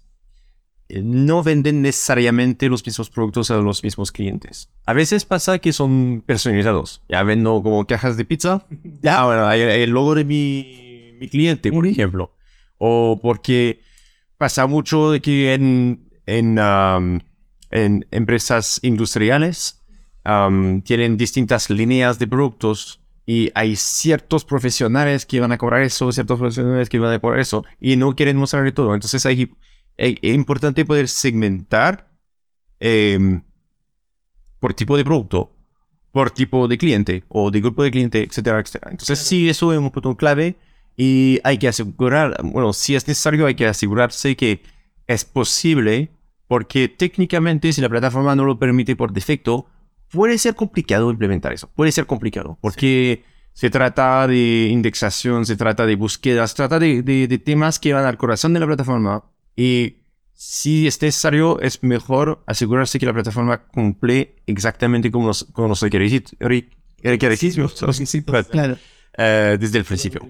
eh, 0.88 1.00
no 1.02 1.42
venden 1.42 1.82
necesariamente 1.82 2.68
los 2.68 2.84
mismos 2.84 3.10
productos 3.10 3.50
a 3.50 3.56
los 3.56 3.82
mismos 3.82 4.12
clientes. 4.12 4.70
A 4.86 4.92
veces 4.92 5.24
pasa 5.24 5.58
que 5.58 5.72
son 5.72 6.22
personalizados. 6.26 7.02
Ya 7.08 7.22
vendo 7.22 7.62
como 7.62 7.86
cajas 7.86 8.16
de 8.16 8.24
pizza. 8.24 8.66
Ya, 9.02 9.24
bueno, 9.24 9.46
hay 9.46 9.62
hay 9.62 9.82
el 9.82 9.90
logo 9.90 10.14
de 10.14 10.24
mi, 10.24 11.14
mi 11.20 11.28
cliente, 11.28 11.70
por 11.72 11.86
ejemplo. 11.86 12.34
O 12.78 13.20
porque 13.22 13.80
pasa 14.38 14.66
mucho 14.66 15.10
de 15.10 15.20
que 15.20 15.54
en, 15.54 16.10
en, 16.26 16.58
en 17.70 18.06
empresas 18.10 18.80
industriales 18.82 19.83
am, 20.24 20.82
tienen 20.82 21.16
distintas 21.16 21.70
líneas 21.70 22.18
de 22.18 22.26
productos 22.26 23.00
y 23.26 23.50
hay 23.54 23.76
ciertos 23.76 24.44
profesionales 24.44 25.24
que 25.24 25.40
van 25.40 25.52
a 25.52 25.58
cobrar 25.58 25.82
eso, 25.82 26.12
ciertos 26.12 26.38
profesionales 26.38 26.88
que 26.88 26.98
van 26.98 27.14
a 27.14 27.18
cobrar 27.18 27.40
eso 27.40 27.64
y 27.80 27.96
no 27.96 28.14
quieren 28.14 28.36
mostrarle 28.36 28.72
todo. 28.72 28.94
Entonces 28.94 29.24
hay, 29.26 29.50
eh, 29.96 30.16
es 30.20 30.34
importante 30.34 30.84
poder 30.84 31.08
segmentar 31.08 32.10
em, 32.80 33.42
por 34.60 34.74
tipo 34.74 34.96
de 34.96 35.04
producto, 35.04 35.52
por 36.12 36.30
tipo 36.30 36.68
de 36.68 36.78
cliente 36.78 37.24
o 37.28 37.50
de 37.50 37.60
grupo 37.60 37.82
de 37.82 37.90
cliente, 37.90 38.22
etcétera, 38.22 38.60
etcétera. 38.60 38.90
Entonces 38.90 39.18
sí, 39.18 39.48
eso 39.48 39.72
es 39.72 39.78
un 39.78 39.90
punto 39.90 40.16
clave 40.16 40.56
y 40.96 41.40
hay 41.44 41.58
que 41.58 41.68
asegurar, 41.68 42.36
bueno, 42.42 42.72
si 42.72 42.94
es 42.94 43.06
necesario 43.08 43.46
hay 43.46 43.54
que 43.54 43.66
asegurarse 43.66 44.36
que 44.36 44.62
es 45.06 45.24
posible 45.24 46.10
porque 46.46 46.88
técnicamente 46.88 47.72
si 47.72 47.80
la 47.80 47.88
plataforma 47.88 48.36
no 48.36 48.44
lo 48.44 48.58
permite 48.58 48.96
por 48.96 49.12
defecto, 49.12 49.66
puede 50.10 50.38
ser 50.38 50.54
complicado 50.54 51.10
implementar 51.10 51.52
eso. 51.52 51.68
Puede 51.74 51.92
ser 51.92 52.06
complicado 52.06 52.58
porque 52.60 53.24
se 53.52 53.70
trata 53.70 54.26
de 54.26 54.68
indexación, 54.70 55.46
se 55.46 55.56
trata 55.56 55.86
de 55.86 55.96
búsqueda, 55.96 56.46
se 56.46 56.54
trata 56.56 56.78
de, 56.78 57.02
de- 57.02 57.28
de 57.28 57.38
temas 57.38 57.78
que 57.78 57.92
van 57.92 58.04
al 58.04 58.16
corazón 58.16 58.52
de 58.54 58.60
la 58.60 58.66
plataforma 58.66 59.24
y 59.56 59.98
si 60.32 60.86
es 60.88 61.00
necesario 61.00 61.60
es 61.60 61.82
mejor 61.84 62.42
asegurarse 62.46 62.98
que 62.98 63.06
la 63.06 63.12
plataforma 63.12 63.66
cumple 63.68 64.36
exactamente 64.46 65.10
con 65.12 65.24
los, 65.26 65.44
con 65.52 65.68
los 65.68 65.80
requisitos, 65.82 66.34
requisitos, 67.02 67.80
Requisitos, 67.80 68.46
claro. 68.48 68.76
eh, 69.16 69.56
desde 69.60 69.78
el 69.78 69.84
principio. 69.84 70.26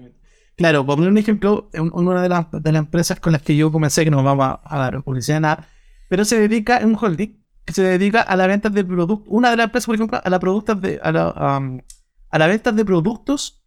Claro, 0.55 0.85
por 0.85 0.95
poner 0.95 1.11
un 1.11 1.17
ejemplo, 1.17 1.69
un- 1.73 1.91
una 1.93 2.21
de 2.21 2.29
las, 2.29 2.45
de 2.51 2.71
las 2.71 2.79
empresas 2.79 3.19
con 3.19 3.33
las 3.33 3.41
que 3.41 3.55
yo 3.55 3.71
comencé, 3.71 4.03
que 4.03 4.11
no 4.11 4.23
vamos 4.23 4.45
a, 4.45 4.61
a 4.63 4.77
dar 4.77 5.03
publicidad 5.03 5.41
nada, 5.41 5.67
pero 6.07 6.23
se 6.23 6.39
dedica, 6.39 6.77
es 6.77 6.85
un 6.85 6.95
holding, 6.99 7.43
que 7.65 7.73
se 7.73 7.81
dedica 7.83 8.21
a 8.21 8.35
la 8.35 8.47
venta 8.47 8.69
de 8.69 8.83
productos, 8.85 9.27
una 9.29 9.49
de 9.49 9.57
las 9.57 9.65
empresas, 9.65 9.85
por 9.87 9.95
ejemplo, 9.95 10.21
a 10.23 10.29
la, 10.29 10.39
productos 10.39 10.79
de, 10.81 10.99
a 11.01 11.11
la, 11.11 11.29
a 12.29 12.37
la 12.39 12.47
venta 12.47 12.71
de 12.71 12.85
productos 12.85 13.63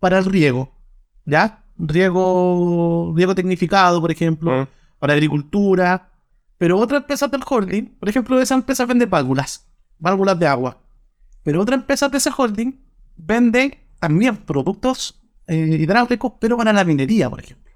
para 0.00 0.18
el 0.18 0.24
riego, 0.24 0.72
¿ya? 1.26 1.64
Riego, 1.78 3.12
riego 3.16 3.34
tecnificado, 3.34 4.00
por 4.00 4.10
ejemplo, 4.10 4.62
Mm. 4.62 4.66
para 4.98 5.12
agricultura, 5.14 6.10
pero 6.58 6.78
otra 6.78 6.98
empresa 6.98 7.26
del 7.28 7.42
holding, 7.48 7.84
por 7.98 8.08
ejemplo, 8.08 8.40
esa 8.40 8.54
empresa 8.54 8.86
vende 8.86 9.06
válvulas, 9.06 9.66
válvulas 9.98 10.38
de 10.38 10.46
agua, 10.46 10.78
pero 11.42 11.60
otra 11.60 11.74
empresa 11.74 12.08
de 12.08 12.18
ese 12.18 12.30
holding 12.36 12.72
vende 13.16 13.78
también 14.00 14.36
productos 14.36 15.18
eh, 15.48 15.76
hidráulicos, 15.80 16.32
pero 16.40 16.56
para 16.56 16.72
la 16.72 16.84
minería, 16.84 17.28
por 17.28 17.40
ejemplo. 17.40 17.72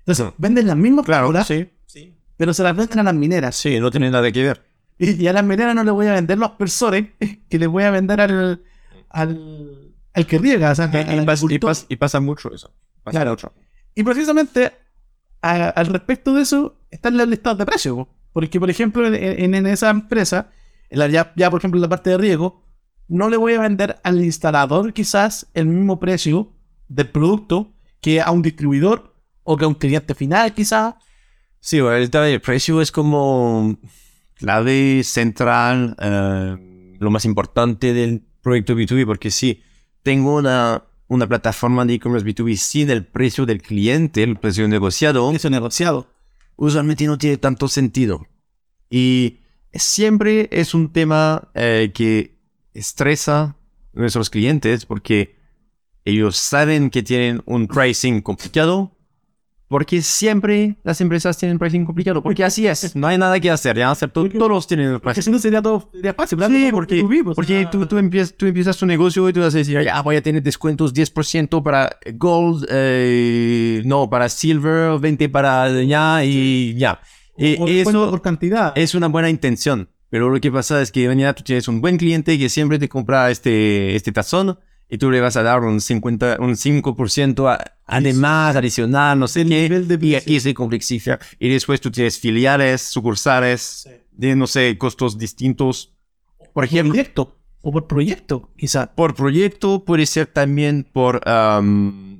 Entonces, 0.00 0.26
Mm. 0.26 0.30
venden 0.38 0.66
las 0.66 0.76
mismas 0.76 1.04
Claro, 1.06 1.24
válvulas, 1.32 1.46
sí. 1.46 2.14
pero 2.36 2.52
se 2.52 2.62
las 2.62 2.76
venden 2.76 2.98
a 2.98 3.02
las 3.04 3.14
mineras. 3.14 3.56
Sí, 3.56 3.80
no 3.80 3.90
tiene 3.90 4.10
nada 4.10 4.30
que 4.30 4.42
ver. 4.42 4.62
Y, 4.98 5.26
a 5.26 5.32
las 5.32 5.44
melenas 5.44 5.74
no 5.74 5.84
le 5.84 5.90
voy 5.90 6.06
a 6.06 6.14
vender 6.14 6.38
los 6.38 6.50
aspersores 6.50 7.08
que 7.48 7.58
le 7.58 7.66
voy 7.66 7.82
a 7.84 7.90
vender 7.90 8.20
al, 8.20 8.62
al, 9.10 9.94
al 10.14 10.26
que 10.26 10.38
riega. 10.38 10.70
O 10.70 10.74
sea, 10.74 10.90
Y, 10.92 10.96
al 10.96 11.02
y 11.22 11.26
pas- 11.26 11.40
y 11.42 11.44
agricultor. 11.44 11.70
pas- 11.70 11.86
y 11.88 11.96
pasa 11.96 12.20
mucho 12.20 12.52
eso. 12.54 12.72
Pasa 13.02 13.18
Claro. 13.18 13.30
mucho. 13.32 13.52
Y 13.94 14.02
precisamente 14.02 14.72
a- 15.42 15.68
al 15.68 15.86
respecto 15.86 16.34
de 16.34 16.42
eso 16.42 16.80
están 16.90 17.16
las 17.16 17.28
listados 17.28 17.58
de 17.58 17.66
precios. 17.66 17.96
po. 17.96 18.08
Porque, 18.32 18.58
por 18.60 18.70
ejemplo, 18.70 19.06
en, 19.06 19.14
en- 19.14 19.54
en 19.54 19.66
esa 19.66 19.90
empresa, 19.90 20.50
en 20.90 20.98
la- 20.98 21.08
ya, 21.08 21.32
ya, 21.36 21.50
por 21.50 21.60
ejemplo 21.60 21.78
en 21.78 21.82
la 21.82 21.88
parte 21.88 22.10
de 22.10 22.18
riego, 22.18 22.62
no 23.08 23.28
le 23.28 23.36
voy 23.36 23.54
a 23.54 23.60
vender 23.60 23.98
al 24.02 24.24
instalador 24.24 24.92
quizás 24.92 25.46
el 25.54 25.66
mismo 25.66 26.00
precio 26.00 26.52
del 26.88 27.08
producto 27.08 27.72
que 28.00 28.20
a 28.20 28.30
un 28.30 28.42
distribuidor 28.42 29.14
o 29.44 29.56
que 29.56 29.64
a 29.64 29.68
un 29.68 29.74
cliente 29.74 30.14
final 30.14 30.52
quizás. 30.54 30.94
Sí, 31.60 31.80
bueno, 31.80 31.96
el 31.96 32.10
tema 32.10 32.24
del 32.24 32.40
precio 32.40 32.80
es 32.80 32.90
como 32.92 33.76
clave 34.36 35.02
central, 35.02 35.96
eh, 36.00 36.96
lo 36.98 37.10
más 37.10 37.24
importante 37.24 37.92
del 37.92 38.22
proyecto 38.42 38.74
B2B, 38.74 39.06
porque 39.06 39.30
si 39.30 39.62
tengo 40.02 40.36
una, 40.36 40.84
una 41.08 41.26
plataforma 41.26 41.84
de 41.84 41.94
e-commerce 41.94 42.26
B2B 42.26 42.56
sin 42.56 42.90
el 42.90 43.04
precio 43.04 43.46
del 43.46 43.62
cliente, 43.62 44.22
el 44.22 44.36
precio 44.36 44.68
negociado, 44.68 45.28
Precio 45.30 45.50
negociado. 45.50 46.08
usualmente 46.56 47.06
no 47.06 47.18
tiene 47.18 47.38
tanto 47.38 47.68
sentido. 47.68 48.26
Y 48.88 49.40
siempre 49.72 50.48
es 50.52 50.74
un 50.74 50.92
tema 50.92 51.50
eh, 51.54 51.90
que 51.94 52.38
estresa 52.72 53.42
a 53.42 53.56
nuestros 53.92 54.30
clientes 54.30 54.86
porque 54.86 55.36
ellos 56.04 56.36
saben 56.36 56.90
que 56.90 57.02
tienen 57.02 57.42
un 57.46 57.66
pricing 57.66 58.20
complicado. 58.20 58.95
Porque 59.68 60.00
siempre 60.00 60.76
las 60.84 61.00
empresas 61.00 61.36
tienen 61.38 61.58
pricing 61.58 61.84
complicado. 61.84 62.22
Porque 62.22 62.44
así 62.44 62.68
es. 62.68 62.94
No 62.94 63.08
hay 63.08 63.18
nada 63.18 63.40
que 63.40 63.50
hacer. 63.50 63.76
Ya 63.76 63.90
hacer 63.90 64.10
todo- 64.10 64.28
todos 64.28 64.66
tienen 64.68 64.92
el 64.92 65.00
pricing. 65.00 65.32
no 65.32 65.38
sería 65.40 65.60
todo 65.60 65.90
sería 65.92 66.14
fácil. 66.14 66.38
¿verdad? 66.38 66.54
Sí, 66.56 66.68
porque, 66.70 67.02
B2B, 67.02 67.34
porque 67.34 67.64
ah, 67.66 67.70
tú, 67.70 67.84
tú, 67.86 67.98
empiezas, 67.98 68.32
tú 68.36 68.46
empiezas 68.46 68.76
tu 68.76 68.86
negocio 68.86 69.28
y 69.28 69.32
tú 69.32 69.40
vas 69.40 69.54
a 69.54 69.58
decir, 69.58 69.82
ya 69.82 70.00
voy 70.02 70.14
a 70.16 70.22
tener 70.22 70.40
descuentos 70.42 70.94
10% 70.94 71.62
para 71.64 71.96
Gold, 72.14 72.66
eh, 72.70 73.82
no, 73.84 74.08
para 74.08 74.28
Silver, 74.28 75.00
20 75.00 75.28
para 75.30 75.82
ya 75.82 76.24
y 76.24 76.74
ya. 76.76 77.00
Y 77.36 77.60
o 77.60 77.66
eso 77.66 78.10
por 78.10 78.22
cantidad. 78.22 78.72
es 78.76 78.94
una 78.94 79.08
buena 79.08 79.28
intención, 79.28 79.90
pero 80.10 80.30
lo 80.30 80.40
que 80.40 80.50
pasa 80.50 80.80
es 80.80 80.92
que 80.92 81.08
mañana 81.08 81.34
tú 81.34 81.42
tienes 81.42 81.66
un 81.68 81.80
buen 81.80 81.96
cliente 81.96 82.38
que 82.38 82.48
siempre 82.48 82.78
te 82.78 82.88
compra 82.88 83.30
este, 83.30 83.94
este 83.96 84.12
tazón 84.12 84.58
y 84.88 84.98
tú 84.98 85.10
le 85.10 85.20
vas 85.20 85.36
a 85.36 85.42
dar 85.42 85.60
un 85.60 85.80
50, 85.80 86.36
un 86.40 86.56
5% 86.56 87.48
a- 87.48 87.58
además, 87.86 88.54
adicional, 88.56 89.18
no 89.18 89.26
sé 89.28 89.42
El 89.42 89.48
qué, 89.48 89.62
nivel 89.68 89.88
de 89.88 89.98
y 90.06 90.14
aquí 90.14 90.38
se 90.40 90.54
complexifica. 90.54 91.18
Y 91.38 91.48
después 91.48 91.80
tú 91.80 91.90
tienes 91.90 92.18
filiales, 92.18 92.82
sucursales, 92.82 93.88
de, 94.12 94.36
no 94.36 94.46
sé, 94.46 94.76
costos 94.78 95.18
distintos. 95.18 95.92
Por 96.38 96.48
por 96.52 96.64
ejemplo, 96.64 96.92
proyecto. 96.92 97.32
O 97.62 97.72
por 97.72 97.88
proyecto, 97.88 98.50
quizás. 98.56 98.88
por 98.94 99.14
proyecto, 99.16 99.84
puede 99.84 100.06
ser 100.06 100.26
también 100.28 100.86
por 100.92 101.20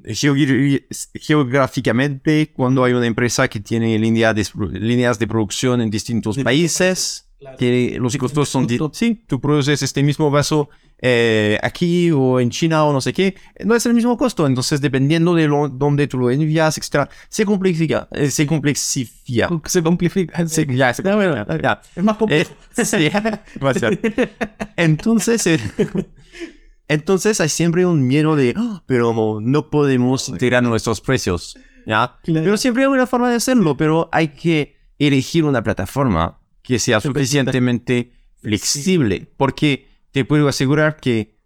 geogra- 0.04 0.84
geográficamente, 1.14 2.52
cuando 2.52 2.84
hay 2.84 2.92
una 2.94 3.06
empresa 3.06 3.48
que 3.48 3.60
tiene 3.60 3.98
línea 3.98 4.34
de- 4.34 4.46
líneas 4.72 5.18
de 5.18 5.26
producción 5.26 5.80
en 5.80 5.90
distintos 5.90 6.36
De- 6.36 6.44
países, 6.44 7.28
Claro. 7.38 7.58
que 7.58 7.98
los 8.00 8.16
costos 8.16 8.48
son... 8.48 8.66
Sí, 8.92 9.22
tú 9.26 9.40
produces 9.40 9.82
este 9.82 10.02
mismo 10.02 10.30
vaso 10.30 10.68
eh, 11.02 11.58
aquí 11.62 12.10
o 12.10 12.40
en 12.40 12.50
China 12.50 12.84
o 12.84 12.92
no 12.92 13.00
sé 13.00 13.12
qué, 13.12 13.34
no 13.64 13.74
es 13.74 13.84
el 13.86 13.94
mismo 13.94 14.16
costo, 14.16 14.46
entonces 14.46 14.80
dependiendo 14.80 15.34
de 15.34 15.46
lo, 15.46 15.68
dónde 15.68 16.06
tú 16.06 16.18
lo 16.18 16.30
envías, 16.30 16.78
etc., 16.78 17.08
se 17.28 17.44
complexifica, 17.44 18.08
eh, 18.12 18.30
se 18.30 18.46
complexifica. 18.46 19.48
Se 19.66 19.82
complica. 19.82 20.46
Sí, 20.48 20.66
ya, 20.70 20.94
se- 20.94 21.02
Ya, 21.02 21.14
bueno, 21.16 21.44
ya. 21.62 21.80
Es 21.94 22.02
más 22.04 22.16
complejo. 22.16 22.52
Eh, 22.76 22.84
sí. 22.84 23.10
Entonces, 24.76 25.46
entonces 26.88 27.40
hay 27.40 27.48
siempre 27.48 27.84
un 27.86 28.06
miedo 28.06 28.36
de, 28.36 28.54
"Ah, 28.56 28.82
pero 28.86 29.40
no, 29.42 29.70
podemos 29.70 30.28
integrar 30.28 30.62
nuestros 30.62 31.00
precios, 31.00 31.58
¿ya? 31.86 32.18
Claro. 32.22 32.44
Pero 32.44 32.56
siempre 32.56 32.84
hay 32.84 32.88
una 32.88 33.06
forma 33.06 33.28
de 33.30 33.36
hacerlo, 33.36 33.76
pero 33.76 34.08
hay 34.12 34.28
que 34.28 34.76
elegir 34.98 35.44
una 35.44 35.62
plataforma 35.62 36.38
que 36.62 36.78
sea 36.78 37.00
suficientemente 37.00 38.12
flexible, 38.40 39.28
porque 39.36 39.86
te 40.16 40.24
puedo 40.24 40.48
asegurar 40.48 40.96
que 40.96 41.36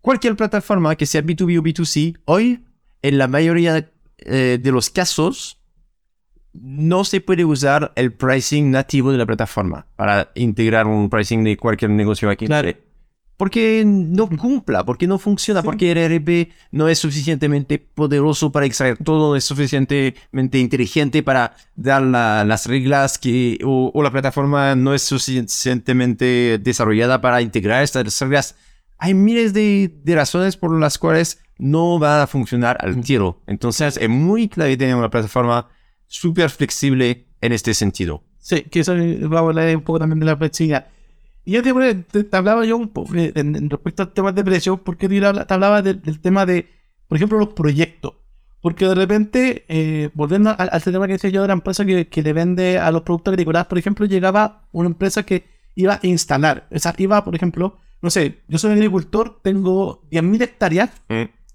cualquier 0.00 0.36
plataforma 0.36 0.94
que 0.94 1.06
sea 1.06 1.24
B2B 1.24 1.58
o 1.58 1.62
B2C, 1.64 2.20
hoy, 2.24 2.64
en 3.02 3.18
la 3.18 3.26
mayoría 3.26 3.90
eh, 4.18 4.60
de 4.62 4.70
los 4.70 4.90
casos, 4.90 5.60
no 6.52 7.02
se 7.02 7.20
puede 7.20 7.44
usar 7.44 7.90
el 7.96 8.12
pricing 8.12 8.70
nativo 8.70 9.10
de 9.10 9.18
la 9.18 9.26
plataforma 9.26 9.88
para 9.96 10.30
integrar 10.36 10.86
un 10.86 11.10
pricing 11.10 11.42
de 11.42 11.56
cualquier 11.56 11.90
negocio 11.90 12.30
aquí. 12.30 12.46
Claro. 12.46 12.70
Porque 13.36 13.82
no 13.86 14.28
cumpla, 14.30 14.84
porque 14.84 15.06
no 15.06 15.18
funciona, 15.18 15.62
porque 15.62 15.92
el 15.92 15.98
ERP 15.98 16.52
no 16.72 16.88
es 16.88 16.98
suficientemente 17.00 17.78
poderoso 17.78 18.50
para 18.50 18.64
extraer 18.64 18.96
todo, 18.96 19.30
no 19.30 19.36
es 19.36 19.44
suficientemente 19.44 20.58
inteligente 20.58 21.22
para 21.22 21.54
dar 21.74 22.00
la- 22.02 22.44
las 22.44 22.64
reglas 22.66 23.18
que, 23.18 23.58
o, 23.62 23.90
o 23.92 24.02
la 24.02 24.10
plataforma 24.10 24.74
no 24.74 24.94
es 24.94 25.02
suficientemente 25.02 26.58
desarrollada 26.58 27.20
para 27.20 27.42
integrar 27.42 27.82
estas 27.82 28.20
reglas. 28.20 28.56
Hay 28.98 29.14
miles 29.14 29.52
de, 29.52 29.92
de 30.02 30.14
razones 30.14 30.56
por 30.56 30.72
las 30.78 30.98
cuales 30.98 31.40
no 31.58 31.98
va 31.98 32.22
a 32.22 32.26
funcionar 32.26 32.78
al 32.80 33.00
tiro. 33.02 33.42
Entonces 33.46 33.98
es 34.00 34.08
muy 34.08 34.48
clave 34.48 34.76
tener 34.76 34.94
una 34.96 35.10
plataforma 35.10 35.68
súper 36.06 36.50
flexible 36.50 37.26
en 37.40 37.52
este 37.52 37.74
sentido. 37.74 38.22
Sí, 38.38 38.62
que 38.62 38.80
eso 38.80 38.94
va 38.94 39.38
a 39.38 39.42
hablar 39.42 39.74
un 39.76 39.82
poco 39.82 39.98
también 39.98 40.20
de 40.20 40.26
la 40.26 40.36
flexibilidad. 40.36 40.86
Y 41.46 41.52
yo 41.52 41.62
te, 41.62 41.94
te- 41.94 42.24
te 42.24 42.36
hablaba 42.36 42.66
yo 42.66 42.76
un 42.76 42.88
poco 42.88 43.14
eh, 43.14 43.32
en, 43.34 43.56
en 43.56 43.70
respecto 43.70 44.02
al 44.02 44.12
tema 44.12 44.32
de 44.32 44.44
precios, 44.44 44.80
porque 44.80 45.08
te 45.08 45.24
habla- 45.24 45.46
te 45.46 45.54
hablaba 45.54 45.80
del, 45.80 46.02
del 46.02 46.20
tema 46.20 46.44
de, 46.44 46.68
por 47.08 47.16
ejemplo, 47.16 47.38
los 47.38 47.50
proyectos. 47.54 48.12
Porque 48.60 48.84
de 48.86 48.94
repente, 48.96 49.64
eh, 49.68 50.10
volviendo 50.14 50.50
al, 50.58 50.68
al 50.72 50.82
tema 50.82 51.06
que 51.06 51.12
decía 51.14 51.30
yo 51.30 51.42
de 51.42 51.46
la 51.48 51.54
empresa 51.54 51.84
que, 51.86 52.08
que 52.08 52.22
le 52.22 52.32
vende 52.34 52.78
a 52.80 52.90
los 52.90 53.02
productos 53.02 53.32
agrícolas, 53.32 53.66
por 53.66 53.78
ejemplo, 53.78 54.06
llegaba 54.06 54.68
una 54.72 54.88
empresa 54.88 55.22
que 55.22 55.44
iba 55.76 55.94
a 56.02 56.06
instalar. 56.06 56.66
O 56.72 56.78
sea, 56.80 56.92
iba, 56.98 57.22
por 57.24 57.34
ejemplo, 57.36 57.78
no 58.02 58.10
sé, 58.10 58.40
yo 58.48 58.58
soy 58.58 58.72
agricultor, 58.72 59.38
tengo 59.42 60.02
10.000 60.10 60.42
hectáreas 60.42 60.90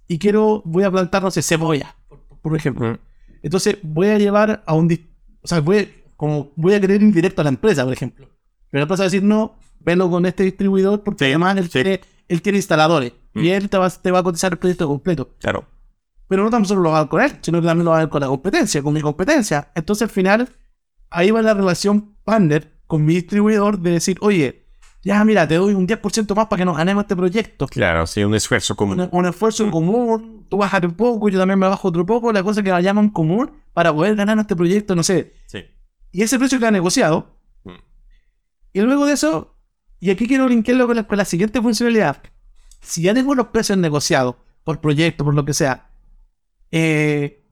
y 0.07 0.19
quiero, 0.19 0.61
voy 0.65 0.83
a 0.85 0.91
plantar, 0.91 1.21
no 1.21 1.31
sé, 1.31 1.41
cebolla, 1.41 1.95
por, 2.07 2.19
por 2.41 2.55
ejemplo. 2.55 2.97
Entonces 3.43 3.77
voy 3.83 4.07
a 4.07 4.17
llevar 4.17 4.63
a 4.65 4.73
un... 4.73 4.89
O 5.41 5.47
sea, 5.47 5.59
voy, 5.59 5.89
como 6.15 6.51
voy 6.55 6.75
a 6.75 6.79
querer 6.79 7.01
ir 7.01 7.13
directo 7.13 7.41
a 7.41 7.43
la 7.43 7.49
empresa, 7.49 7.83
por 7.83 7.91
ejemplo. 7.93 8.27
Pero 8.69 8.79
la 8.79 8.83
empresa 8.83 9.03
va 9.03 9.05
a 9.07 9.09
decir, 9.09 9.23
no, 9.23 9.55
velo 9.83 10.09
con 10.09 10.25
este 10.25 10.43
distribuidor 10.43 11.03
porque 11.03 11.25
además 11.25 11.57
él, 11.57 11.69
tiene, 11.69 12.01
él 12.27 12.41
tiene 12.41 12.57
instaladores. 12.57 13.13
Mm. 13.33 13.39
Y 13.39 13.49
él 13.49 13.69
te 13.69 13.77
va, 13.77 13.89
te 13.89 14.11
va 14.11 14.19
a 14.19 14.23
cotizar 14.23 14.53
el 14.53 14.57
proyecto 14.57 14.87
completo. 14.87 15.29
Claro. 15.39 15.65
Pero 16.27 16.43
no 16.43 16.49
tan 16.49 16.65
solo 16.65 16.81
lo 16.81 16.91
va 16.91 16.99
a 16.99 17.01
ver 17.01 17.09
con 17.09 17.21
él, 17.21 17.31
sino 17.41 17.61
que 17.61 17.67
también 17.67 17.85
lo 17.85 17.91
va 17.91 17.97
a 17.97 17.99
ver 18.01 18.09
con 18.09 18.21
la 18.21 18.27
competencia, 18.27 18.81
con 18.81 18.93
mi 18.93 19.01
competencia. 19.01 19.71
Entonces 19.75 20.03
al 20.03 20.09
final, 20.09 20.49
ahí 21.09 21.31
va 21.31 21.41
la 21.41 21.53
relación 21.53 22.15
partner 22.23 22.71
con 22.87 23.05
mi 23.05 23.15
distribuidor 23.15 23.79
de 23.79 23.91
decir, 23.91 24.17
oye, 24.21 24.61
ya 25.03 25.23
mira, 25.25 25.47
te 25.47 25.55
doy 25.55 25.73
un 25.73 25.87
10% 25.87 26.35
más 26.35 26.47
para 26.47 26.59
que 26.59 26.65
nos 26.65 26.77
ganemos 26.77 27.03
este 27.03 27.15
proyecto. 27.15 27.67
Claro, 27.67 28.05
sí, 28.05 28.23
un 28.23 28.35
esfuerzo 28.35 28.75
común. 28.75 28.99
Un, 28.99 29.09
un 29.11 29.25
esfuerzo 29.25 29.63
en 29.63 29.71
común, 29.71 30.45
tú 30.47 30.57
bajas 30.57 30.83
un 30.83 30.93
poco, 30.93 31.27
yo 31.29 31.39
también 31.39 31.57
me 31.57 31.67
bajo 31.67 31.87
otro 31.87 32.05
poco, 32.05 32.31
la 32.31 32.43
cosa 32.43 32.61
que 32.61 32.71
vayamos 32.71 33.03
en 33.05 33.09
común 33.09 33.51
para 33.73 33.93
poder 33.93 34.15
ganar 34.15 34.37
este 34.37 34.55
proyecto, 34.55 34.95
no 34.95 35.01
sé. 35.01 35.33
Sí. 35.47 35.65
Y 36.11 36.21
ese 36.21 36.37
precio 36.37 36.59
queda 36.59 36.71
negociado. 36.71 37.35
Mm. 37.63 37.71
Y 38.73 38.81
luego 38.81 39.05
de 39.05 39.13
eso, 39.13 39.55
y 40.01 40.09
aquí 40.09 40.27
quiero 40.27 40.49
linkearlo 40.49 40.87
con 40.87 40.97
la, 40.97 41.03
con 41.07 41.17
la 41.17 41.23
siguiente 41.25 41.61
funcionalidad. 41.61 42.21
Si 42.81 43.03
ya 43.03 43.13
tengo 43.13 43.33
los 43.35 43.47
precios 43.47 43.77
negociados, 43.77 44.35
por 44.65 44.81
proyecto, 44.81 45.23
por 45.23 45.33
lo 45.33 45.45
que 45.45 45.53
sea, 45.53 45.89
eh, 46.71 47.43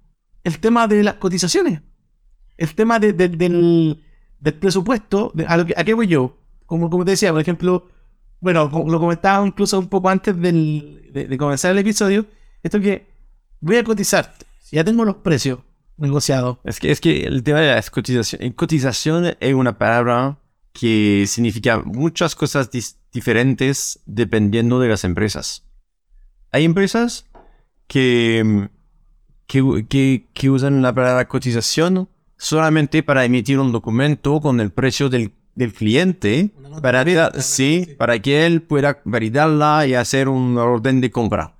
el 0.43 0.59
tema 0.59 0.87
de 0.87 1.03
las 1.03 1.15
cotizaciones, 1.15 1.81
el 2.57 2.75
tema 2.75 2.99
de- 2.99 3.13
de- 3.13 3.29
del, 3.29 4.03
del 4.39 4.53
presupuesto, 4.55 5.31
de- 5.33 5.45
a, 5.45 5.57
lo 5.57 5.65
que, 5.65 5.73
¿a 5.77 5.83
qué 5.83 5.93
voy 5.93 6.07
yo? 6.07 6.37
Como, 6.65 6.89
como 6.89 7.05
te 7.05 7.11
decía, 7.11 7.31
por 7.31 7.41
ejemplo, 7.41 7.87
bueno, 8.41 8.69
lo 8.87 8.99
comentaba 8.99 9.45
incluso 9.45 9.79
un 9.79 9.87
poco 9.87 10.09
antes 10.09 10.39
del- 10.39 11.09
de, 11.13 11.25
de 11.27 11.37
comenzar 11.37 11.71
el 11.71 11.77
episodio, 11.79 12.25
esto 12.63 12.79
que 12.79 13.07
voy 13.59 13.77
a 13.77 13.83
cotizar, 13.83 14.33
si 14.61 14.75
ya 14.75 14.83
tengo 14.83 15.03
los 15.05 15.17
precios 15.17 15.59
negociados, 15.97 16.57
Es 16.63 16.79
que, 16.79 16.91
es 16.91 17.01
que 17.01 17.23
el 17.25 17.43
tema 17.43 17.59
de 17.59 17.75
la 17.75 17.81
cotización, 17.81 18.51
cotización 18.53 19.35
es 19.39 19.53
una 19.53 19.77
palabra 19.77 20.37
que 20.73 21.25
significa 21.27 21.79
muchas 21.79 22.35
cosas 22.35 22.69
diferentes 23.11 23.99
dependiendo 24.05 24.79
de 24.79 24.89
las 24.89 25.03
empresas. 25.03 25.65
Hay 26.51 26.65
empresas 26.65 27.25
que, 27.87 28.43
mm, 28.45 28.63
que, 29.47 29.85
que, 29.89 30.27
que 30.33 30.49
usan 30.49 30.81
la 30.81 30.93
palabra 30.93 31.27
cotización 31.27 32.09
solamente 32.37 33.03
para 33.03 33.25
emitir 33.25 33.59
un 33.59 33.71
documento 33.71 34.39
con 34.39 34.59
el 34.59 34.71
precio 34.71 35.09
del, 35.09 35.33
del 35.55 35.73
cliente 35.73 36.51
para, 36.81 37.03
venta, 37.03 37.31
sí, 37.41 37.85
sí. 37.85 37.95
para 37.95 38.19
que 38.19 38.45
él 38.45 38.61
pueda 38.61 39.01
validarla 39.03 39.85
y 39.87 39.93
hacer 39.93 40.29
un 40.29 40.57
orden 40.57 41.01
de 41.01 41.11
compra. 41.11 41.55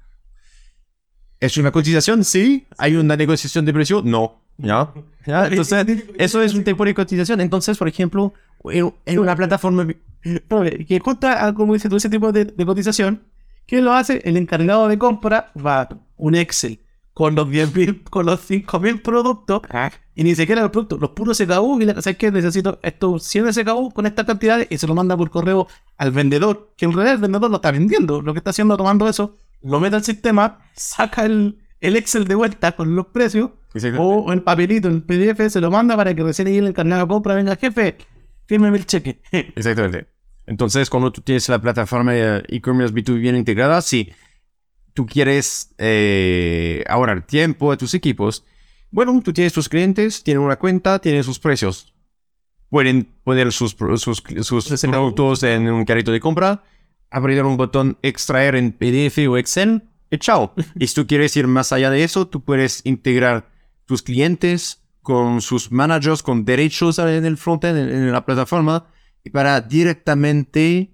¿Es 1.40 1.58
una 1.58 1.72
cotización? 1.72 2.24
Sí. 2.24 2.68
¿Hay 2.78 2.96
una 2.96 3.16
negociación 3.16 3.66
de 3.66 3.74
precio? 3.74 4.02
No. 4.04 4.42
¿Ya? 4.58 4.94
¿Ya? 5.26 5.48
Entonces, 5.52 6.06
eso 6.18 6.42
es 6.42 6.54
un 6.54 6.64
tipo 6.64 6.84
de 6.86 6.94
cotización. 6.94 7.42
Entonces, 7.42 7.78
por 7.78 7.88
ejemplo, 7.88 8.34
en, 8.66 8.94
en 9.06 9.20
una 9.20 9.36
plataforma... 9.36 9.88
Que 10.22 11.00
justo 11.04 11.28
a- 11.28 11.54
como 11.54 11.74
dice 11.74 11.90
tú, 11.90 11.96
ese 11.96 12.10
tipo 12.10 12.32
de, 12.32 12.46
de 12.46 12.66
cotización, 12.66 13.22
¿qué 13.66 13.82
lo 13.82 13.94
hace? 13.94 14.22
El 14.26 14.36
encargado 14.38 14.88
de 14.88 14.98
compra 14.98 15.52
va 15.56 15.88
un 16.18 16.36
Excel 16.36 16.80
con 17.14 17.36
los 17.36 17.48
10.000, 17.48 18.04
con 18.10 18.26
los 18.26 18.50
5.000 18.50 19.02
productos 19.02 19.62
y 20.16 20.24
ni 20.24 20.36
siquiera 20.36 20.62
los 20.62 20.72
productos, 20.72 21.00
los 21.02 21.10
puros 21.12 21.38
SKU 21.38 21.82
y 21.82 21.86
la 21.86 21.94
cosa 21.94 22.12
es 22.12 22.18
que 22.18 22.32
necesito 22.32 22.80
estos 22.82 23.24
100 23.24 23.54
SKU 23.54 23.92
con 23.92 24.06
estas 24.06 24.26
cantidades 24.26 24.68
y 24.70 24.78
se 24.78 24.88
lo 24.88 24.96
manda 24.96 25.18
por 25.18 25.30
correo 25.30 25.68
al 25.98 26.12
vendedor, 26.12 26.72
que 26.78 26.86
en 26.86 26.94
realidad 26.94 27.16
el 27.16 27.22
vendedor 27.22 27.50
lo 27.50 27.58
está 27.58 27.72
vendiendo, 27.72 28.22
lo 28.22 28.34
que 28.34 28.38
está 28.40 28.52
haciendo 28.52 28.78
tomando 28.78 29.08
eso, 29.10 29.36
lo 29.62 29.80
mete 29.82 29.98
al 29.98 30.04
sistema, 30.04 30.60
saca 30.74 31.26
el, 31.26 31.60
el 31.82 31.96
Excel 31.98 32.26
de 32.26 32.36
vuelta 32.36 32.74
con 32.74 32.96
los 32.96 33.08
precios 33.08 33.50
o 34.00 34.32
el 34.32 34.42
papelito, 34.42 34.88
el 34.88 35.04
PDF, 35.04 35.50
se 35.50 35.60
lo 35.62 35.72
manda 35.72 35.98
para 35.98 36.14
que 36.16 36.24
recién 36.24 36.48
ahí 36.48 36.58
el 36.58 36.68
encargado 36.68 37.02
de 37.02 37.08
compra 37.08 37.36
venga, 37.36 37.56
jefe, 37.58 37.98
fírmeme 38.50 38.80
el 38.80 38.86
cheque. 38.88 39.22
Exactamente. 39.32 40.08
Entonces, 40.48 40.90
cuando 40.90 41.12
tú 41.12 41.22
tienes 41.22 41.48
la 41.50 41.62
plataforma 41.62 42.14
e-commerce 42.16 42.92
B2B 42.94 43.20
bien 43.20 43.36
integrada, 43.36 43.80
si 43.84 44.12
tú 44.96 45.06
quieres 45.06 45.76
eh, 45.78 46.84
ahorrar 46.88 47.28
tiempo 47.28 47.72
a 47.72 47.78
tus 47.78 47.94
equipos, 47.94 48.44
bueno, 48.90 49.22
tú 49.24 49.32
tienes 49.32 49.54
tus 49.54 49.70
clientes, 49.70 50.24
tienen 50.24 50.42
una 50.42 50.56
cuenta, 50.56 50.98
tienen 50.98 51.24
sus 51.24 51.38
precios. 51.38 51.94
Pueden 52.70 53.08
poner 53.24 53.52
sus, 53.52 53.76
sus, 53.98 54.24
sus 54.42 54.82
productos 54.82 55.44
en 55.44 55.70
un 55.70 55.86
carrito 55.86 56.12
de 56.12 56.20
compra, 56.20 56.64
abrir 57.12 57.44
un 57.44 57.56
botón 57.56 58.00
extraer 58.02 58.56
en 58.56 58.72
PDF 58.72 59.20
o 59.30 59.38
Excel 59.38 59.84
y 60.10 60.18
chao. 60.18 60.56
y 60.80 60.88
si 60.88 60.96
tú 60.96 61.06
quieres 61.06 61.38
ir 61.38 61.46
más 61.46 61.72
allá 61.72 61.92
de 61.92 62.04
eso, 62.04 62.28
tú 62.28 62.44
puedes 62.44 62.84
integrar 62.86 63.48
tus 63.86 64.02
clientes 64.02 64.82
con 65.10 65.42
sus 65.42 65.72
managers, 65.72 66.22
con 66.22 66.46
derechos 66.46 67.00
en 67.00 67.26
el 67.26 67.36
frontend, 67.36 67.80
en, 67.80 67.90
en 67.90 68.12
la 68.12 68.24
plataforma, 68.24 68.86
y 69.24 69.32
para 69.32 69.60
directamente 69.60 70.94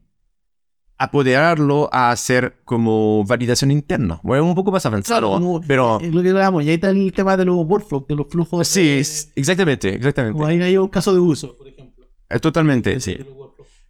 apoderarlo 0.98 1.90
a 1.92 2.12
hacer 2.12 2.62
como 2.64 3.26
validación 3.26 3.72
interna. 3.72 4.22
Bueno, 4.24 4.46
un 4.46 4.56
poco 4.56 4.72
más 4.72 4.86
avanzado, 4.86 5.32
como- 5.34 5.60
pero 5.68 6.00
Es 6.00 6.14
lo 6.14 6.24
que 6.24 6.30
hablamos, 6.30 6.64
y 6.64 6.70
ahí 6.70 6.76
está 6.76 6.92
el 6.92 7.12
tema 7.12 7.36
de 7.36 7.44
los 7.44 7.58
workflows, 7.66 8.08
de 8.08 8.16
los 8.16 8.28
flujos. 8.30 8.66
sí, 8.68 8.82
de- 8.88 9.06
exactamente, 9.36 9.94
exactamente. 9.96 10.32
como 10.34 10.46
ahí 10.46 10.62
hay 10.62 10.78
un 10.78 10.88
caso 10.88 11.14
de 11.14 11.20
uso, 11.20 11.58
por 11.58 11.68
ejemplo. 11.68 12.06
Eh, 12.30 12.40
Totalmente, 12.40 13.02
sí. 13.02 13.18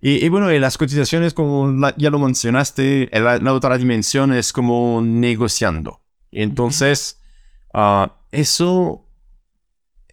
Y, 0.01 0.25
y 0.25 0.29
bueno, 0.29 0.51
y 0.51 0.57
las 0.59 0.77
cotizaciones, 0.79 1.35
como 1.35 1.67
la- 1.71 1.93
ya 1.97 2.09
lo 2.09 2.17
mencionaste, 2.17 3.15
eh, 3.15 3.19
la, 3.21 3.37
la 3.37 3.53
otra 3.53 3.77
dimensión 3.77 4.33
es 4.33 4.51
como 4.51 5.01
negociando. 5.03 6.01
Entonces, 6.31 7.21
ah, 7.73 8.15
eso 8.31 9.04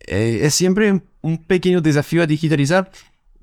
eh, 0.07 0.40
es 0.42 0.55
siempre 0.55 1.00
un- 1.22 1.38
pequeño 1.38 1.80
desafío 1.80 2.22
a 2.22 2.26
digitalizar, 2.26 2.90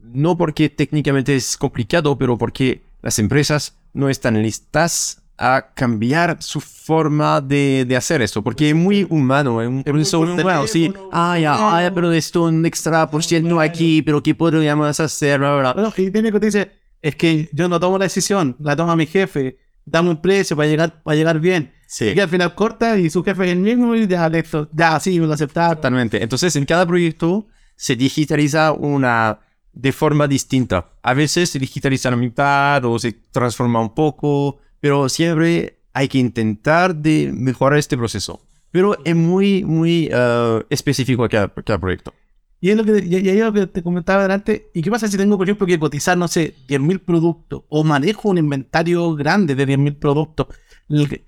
no 0.02 0.38
porque 0.38 0.70
técnicamente 0.70 1.36
es 1.36 1.58
complicado, 1.58 2.18
pero 2.18 2.38
porque 2.38 2.82
las 3.02 3.20
empresas 3.20 3.76
no 3.94 4.10
están 4.10 4.42
listas 4.42 5.22
a 5.38 5.68
cambiar 5.74 6.38
su 6.42 6.60
forma 6.60 7.40
de, 7.40 7.86
de 7.88 7.96
hacer 7.96 8.22
esto, 8.22 8.44
porque 8.44 8.70
es 8.70 8.76
muy 8.76 9.08
humano, 9.10 9.62
es 9.62 9.70
un 9.70 9.84
proceso 9.94 10.20
humano, 10.44 10.68
sí. 10.68 10.92
Ah, 11.12 11.40
ya, 11.40 11.54
ah, 11.88 11.92
pero 11.96 12.12
esto 12.12 12.44
un 12.44 12.66
extra 12.66 13.10
por 13.10 13.24
ciento 13.24 13.60
aquí, 13.62 14.02
pero 14.02 14.22
¿qué 14.22 14.36
podríamos 14.36 15.00
hacer? 15.00 15.40
Bla, 15.40 15.56
bla. 15.58 15.74
Bueno, 15.74 15.94
y 15.96 16.12
tiene 16.12 16.32
que 16.32 16.40
dice, 16.40 16.72
es 17.02 17.16
que 17.16 17.50
yo 17.54 17.70
no 17.70 17.80
tomo 17.80 17.98
la 17.98 18.04
decisión, 18.06 18.58
la 18.60 18.76
toma 18.76 18.98
mi 18.98 19.06
jefe, 19.06 19.58
dame 19.90 20.10
un 20.10 20.22
precio 20.22 20.56
para 20.56 20.68
llegar, 20.68 21.02
para 21.04 21.16
llegar 21.16 21.40
bien. 21.40 21.72
Sí. 21.88 22.14
Y 22.16 22.20
al 22.20 22.30
final 22.30 22.54
corta 22.56 22.98
y 22.98 23.10
su 23.10 23.24
jefe 23.24 23.46
es 23.46 23.52
el 23.52 23.60
mismo 23.60 23.96
y 23.96 24.08
ya, 24.08 24.30
listo, 24.30 24.70
ya, 24.72 25.00
sí, 25.00 25.18
lo 25.18 25.34
aceptaron. 25.34 25.78
Totalmente. 25.78 26.22
Entonces, 26.22 26.56
en 26.56 26.66
cada 26.66 26.86
proyecto 26.86 27.48
se 27.76 27.96
digitaliza 27.96 28.74
una 28.74 29.40
de 29.74 29.92
forma 29.92 30.28
distinta. 30.28 30.92
A 31.02 31.14
veces 31.14 31.50
se 31.50 31.60
digitaliza 31.60 32.12
la 32.12 32.18
mitad 32.18 32.84
o 32.86 33.00
se 33.00 33.14
transforma 33.14 33.80
un 33.80 33.94
poco, 33.94 34.60
pero 34.80 35.10
siempre 35.10 35.80
hay 35.94 36.08
que 36.08 36.18
intentar 36.18 36.96
de 36.96 37.32
mejorar 37.34 37.80
este 37.80 37.98
proceso. 37.98 38.42
Pero 38.72 38.98
es 39.04 39.16
muy, 39.16 39.64
muy 39.64 40.10
eh, 40.12 40.64
específico 40.70 41.24
a 41.24 41.30
cada, 41.30 41.48
cada 41.50 41.80
proyecto. 41.80 42.14
Y 42.62 42.70
es 42.72 42.78
lo 42.78 42.84
que, 42.84 43.04
y, 43.06 43.30
es 43.30 43.40
lo 43.40 43.54
que 43.54 43.68
te 43.68 43.82
comentaba 43.82 44.26
antes. 44.26 44.64
¿Y 44.74 44.82
qué 44.82 44.92
pasa 44.92 45.08
si 45.08 45.18
tengo, 45.18 45.38
por 45.38 45.48
ejemplo, 45.48 45.66
que 45.66 45.80
cotizar, 45.80 46.18
no 46.18 46.28
sé, 46.28 46.56
10.000 46.68 47.00
productos 47.00 47.64
o 47.70 47.84
manejo 47.84 48.30
un 48.30 48.38
inventario 48.38 49.16
grande 49.16 49.56
de 49.56 49.66
10.000 49.68 49.98
productos? 49.98 50.48
El 50.90 51.24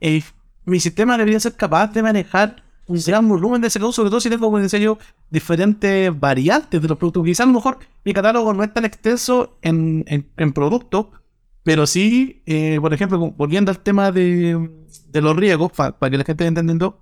eh, 0.00 0.22
mi 0.64 0.80
sistema 0.80 1.16
debería 1.16 1.40
ser 1.40 1.54
capaz 1.54 1.92
de 1.92 2.02
manejar 2.02 2.64
un 2.86 3.00
gran 3.06 3.28
volumen 3.28 3.60
de 3.60 3.70
SKU, 3.70 3.92
sobre 3.92 4.10
todo 4.10 4.20
si 4.20 4.28
tengo, 4.28 4.46
como 4.46 4.58
decía 4.58 4.78
yo, 4.78 4.98
diferentes 5.30 6.18
variantes 6.18 6.80
de 6.80 6.88
los 6.88 6.98
productos. 6.98 7.24
Quizás 7.24 7.44
a 7.44 7.46
lo 7.46 7.54
mejor 7.54 7.78
mi 8.04 8.12
catálogo 8.12 8.52
no 8.52 8.64
es 8.64 8.72
tan 8.72 8.84
extenso 8.84 9.58
en, 9.62 10.04
en, 10.08 10.28
en 10.36 10.52
productos, 10.52 11.06
pero 11.62 11.86
sí, 11.86 12.42
eh, 12.46 12.78
por 12.80 12.92
ejemplo, 12.92 13.18
volviendo 13.36 13.70
al 13.70 13.78
tema 13.78 14.10
de, 14.10 14.70
de 15.08 15.20
los 15.20 15.36
riesgos, 15.36 15.72
para 15.72 15.92
que 16.10 16.18
la 16.18 16.24
gente 16.24 16.32
esté 16.32 16.46
entendiendo, 16.46 17.00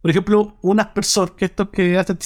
por 0.00 0.10
ejemplo, 0.10 0.56
unas 0.62 0.86
personas 0.88 1.32
que 1.32 1.44
estos 1.46 1.68
que 1.70 1.96
hacen 1.98 2.18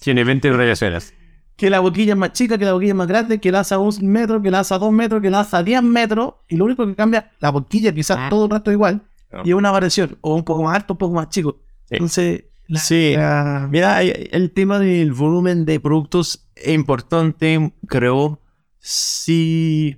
Tiene 0.00 0.24
20 0.24 0.52
radiaciones. 0.52 1.14
que 1.56 1.70
la 1.70 1.80
boquilla 1.80 2.12
es 2.14 2.18
más 2.18 2.32
chica, 2.32 2.58
que 2.58 2.64
la 2.64 2.72
boquilla 2.72 2.90
es 2.92 2.96
más 2.96 3.06
grande, 3.08 3.38
que 3.40 3.52
lanza 3.52 3.78
un 3.78 3.94
metro, 4.08 4.42
que 4.42 4.50
lanza 4.50 4.76
dos 4.78 4.92
metros, 4.92 5.22
que 5.22 5.30
lanza 5.30 5.62
10 5.62 5.82
metros, 5.82 6.34
y 6.48 6.56
lo 6.56 6.64
único 6.64 6.86
que 6.86 6.94
cambia, 6.96 7.30
la 7.40 7.50
boquilla 7.50 7.94
quizás 7.94 8.28
todo 8.28 8.46
el 8.46 8.50
resto 8.50 8.70
es 8.70 8.74
igual, 8.74 9.02
Claro. 9.30 9.44
y 9.46 9.50
es 9.50 9.54
una 9.54 9.70
variación, 9.70 10.18
o 10.20 10.34
un 10.34 10.44
poco 10.44 10.62
más 10.64 10.74
alto, 10.76 10.94
un 10.94 10.98
poco 10.98 11.14
más 11.14 11.28
chico. 11.28 11.60
Sí. 11.84 11.94
Entonces, 11.94 12.44
la- 12.66 12.80
Sí. 12.80 13.12
la- 13.16 13.68
Mira, 13.70 14.02
el 14.02 14.50
tema 14.52 14.78
del 14.80 15.12
volumen 15.12 15.64
de 15.64 15.78
productos 15.80 16.48
es 16.56 16.74
importante, 16.74 17.72
creo, 17.86 18.40
si 18.80 19.96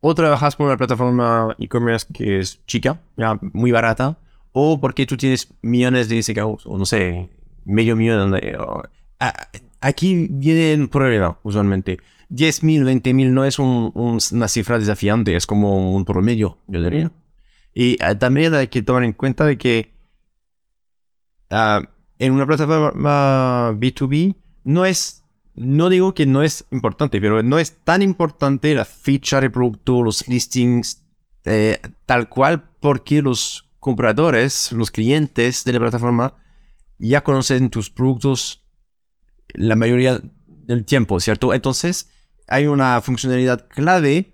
o 0.00 0.14
trabajas 0.14 0.54
con 0.54 0.66
una 0.66 0.76
plataforma 0.76 1.56
e-commerce 1.58 2.06
que 2.12 2.38
es 2.38 2.64
chica, 2.66 3.00
ya, 3.16 3.38
muy 3.52 3.72
barata, 3.72 4.18
o 4.56 4.80
porque 4.80 5.04
tú 5.04 5.16
tienes 5.16 5.52
millones 5.62 6.08
de 6.08 6.22
SKUs, 6.22 6.64
o 6.64 6.78
no 6.78 6.86
sé, 6.86 7.28
medio 7.64 7.96
millón. 7.96 8.30
de- 8.30 8.56
o- 8.56 8.82
a- 9.18 9.48
aquí 9.80 10.28
viene 10.30 10.72
el 10.72 10.88
problema, 10.88 11.38
usualmente. 11.42 11.98
10.000, 12.28 12.84
20.000 12.84 13.34
no 13.34 13.44
es 13.44 13.58
un- 13.58 13.90
un- 13.94 14.20
una 14.32 14.48
cifra 14.48 14.78
desafiante, 14.78 15.34
es 15.36 15.44
como 15.46 15.94
un 15.94 16.04
promedio, 16.04 16.58
yo 16.68 16.82
diría. 16.82 17.10
Y 17.74 17.96
ah, 18.00 18.16
también 18.16 18.54
hay 18.54 18.68
que 18.68 18.82
tomar 18.82 19.02
en 19.04 19.12
cuenta 19.12 19.44
de 19.44 19.58
que 19.58 19.92
ah, 21.50 21.82
en 22.18 22.32
una 22.32 22.46
plataforma 22.46 23.72
B2B 23.72 24.36
no 24.64 24.84
es, 24.86 25.24
no 25.54 25.88
digo 25.88 26.14
que 26.14 26.26
no 26.26 26.42
es 26.42 26.64
importante, 26.70 27.20
pero 27.20 27.42
no 27.42 27.58
es 27.58 27.72
tan 27.84 28.02
importante 28.02 28.74
la 28.74 28.84
ficha 28.84 29.40
de 29.40 29.50
producto, 29.50 30.02
los 30.02 30.26
listings, 30.28 31.02
eh, 31.44 31.80
tal 32.06 32.28
cual, 32.28 32.62
porque 32.80 33.20
los 33.22 33.63
compradores, 33.84 34.72
los 34.72 34.90
clientes 34.90 35.62
de 35.64 35.74
la 35.74 35.80
plataforma 35.80 36.34
ya 36.98 37.22
conocen 37.22 37.68
tus 37.68 37.90
productos 37.90 38.64
la 39.54 39.76
mayoría 39.76 40.20
del 40.46 40.86
tiempo, 40.86 41.20
¿cierto? 41.20 41.52
Entonces 41.54 42.10
hay 42.48 42.66
una 42.66 43.00
funcionalidad 43.02 43.68
clave 43.68 44.32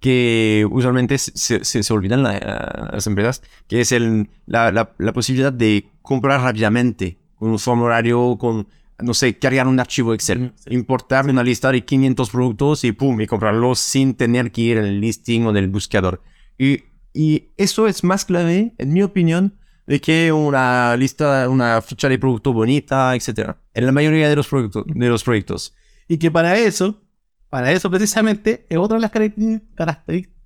que 0.00 0.66
usualmente 0.70 1.18
se, 1.18 1.64
se- 1.64 1.92
olvidan 1.92 2.22
la- 2.22 2.90
las 2.92 3.06
empresas, 3.06 3.42
que 3.68 3.80
es 3.82 3.92
el, 3.92 4.30
la, 4.46 4.72
la- 4.72 4.94
la 4.98 5.12
posibilidad 5.12 5.52
de 5.52 5.90
comprar 6.02 6.40
rápidamente 6.42 7.18
con 7.34 7.50
un 7.50 7.58
formulario, 7.58 8.38
con, 8.38 8.68
no 9.00 9.14
sé, 9.14 9.38
cargar 9.38 9.66
un 9.66 9.80
archivo 9.80 10.14
Excel, 10.14 10.54
importar 10.68 11.28
una 11.28 11.42
lista 11.42 11.72
de 11.72 11.84
500 11.84 12.30
productos 12.30 12.84
y 12.84 12.92
pum, 12.92 13.20
y 13.20 13.26
comprarlos 13.26 13.78
sin 13.80 14.14
tener 14.14 14.52
que 14.52 14.60
ir 14.62 14.78
al 14.78 15.00
listing 15.00 15.46
o 15.46 15.52
del 15.52 15.68
buscador. 15.68 16.22
Y, 16.58 16.84
y 17.12 17.48
eso 17.56 17.86
es 17.86 18.04
más 18.04 18.24
clave, 18.24 18.74
en 18.78 18.92
mi 18.92 19.02
opinión, 19.02 19.58
de 19.86 20.00
que 20.00 20.32
una 20.32 20.96
lista, 20.96 21.48
una 21.48 21.80
ficha 21.82 22.08
de 22.08 22.18
producto 22.18 22.52
bonita, 22.52 23.14
etc. 23.14 23.56
En 23.74 23.86
la 23.86 23.92
mayoría 23.92 24.28
de 24.28 24.36
los, 24.36 24.46
productos, 24.48 24.84
de 24.86 25.08
los 25.08 25.24
proyectos. 25.24 25.74
y 26.06 26.18
que 26.18 26.30
para 26.30 26.56
eso, 26.58 27.02
para 27.48 27.72
eso 27.72 27.90
precisamente, 27.90 28.66
es 28.68 28.78
otra 28.78 28.98
de 28.98 29.00
las 29.00 29.10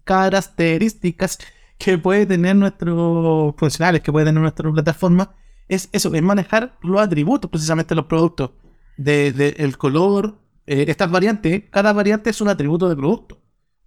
características 0.05 1.39
que 1.77 1.99
puede 1.99 2.25
tener 2.27 2.57
nuestros 2.57 3.55
funcionales, 3.57 4.01
que 4.01 4.13
puede 4.13 4.27
tener 4.27 4.41
nuestra 4.41 4.71
plataforma, 4.73 5.35
es 5.69 5.89
eso, 5.93 6.15
es 6.15 6.23
manejar 6.23 6.79
los 6.83 7.01
atributos 7.01 7.51
precisamente 7.51 7.91
de 7.91 7.97
los 7.97 8.07
productos. 8.07 8.51
De, 8.97 9.33
de 9.33 9.57
el 9.59 9.77
color, 9.77 10.39
eh, 10.67 10.85
estas 10.89 11.11
variantes, 11.11 11.65
cada 11.71 11.93
variante 11.93 12.31
es 12.31 12.41
un 12.41 12.49
atributo 12.49 12.89
de 12.89 12.97
producto. 12.97 13.41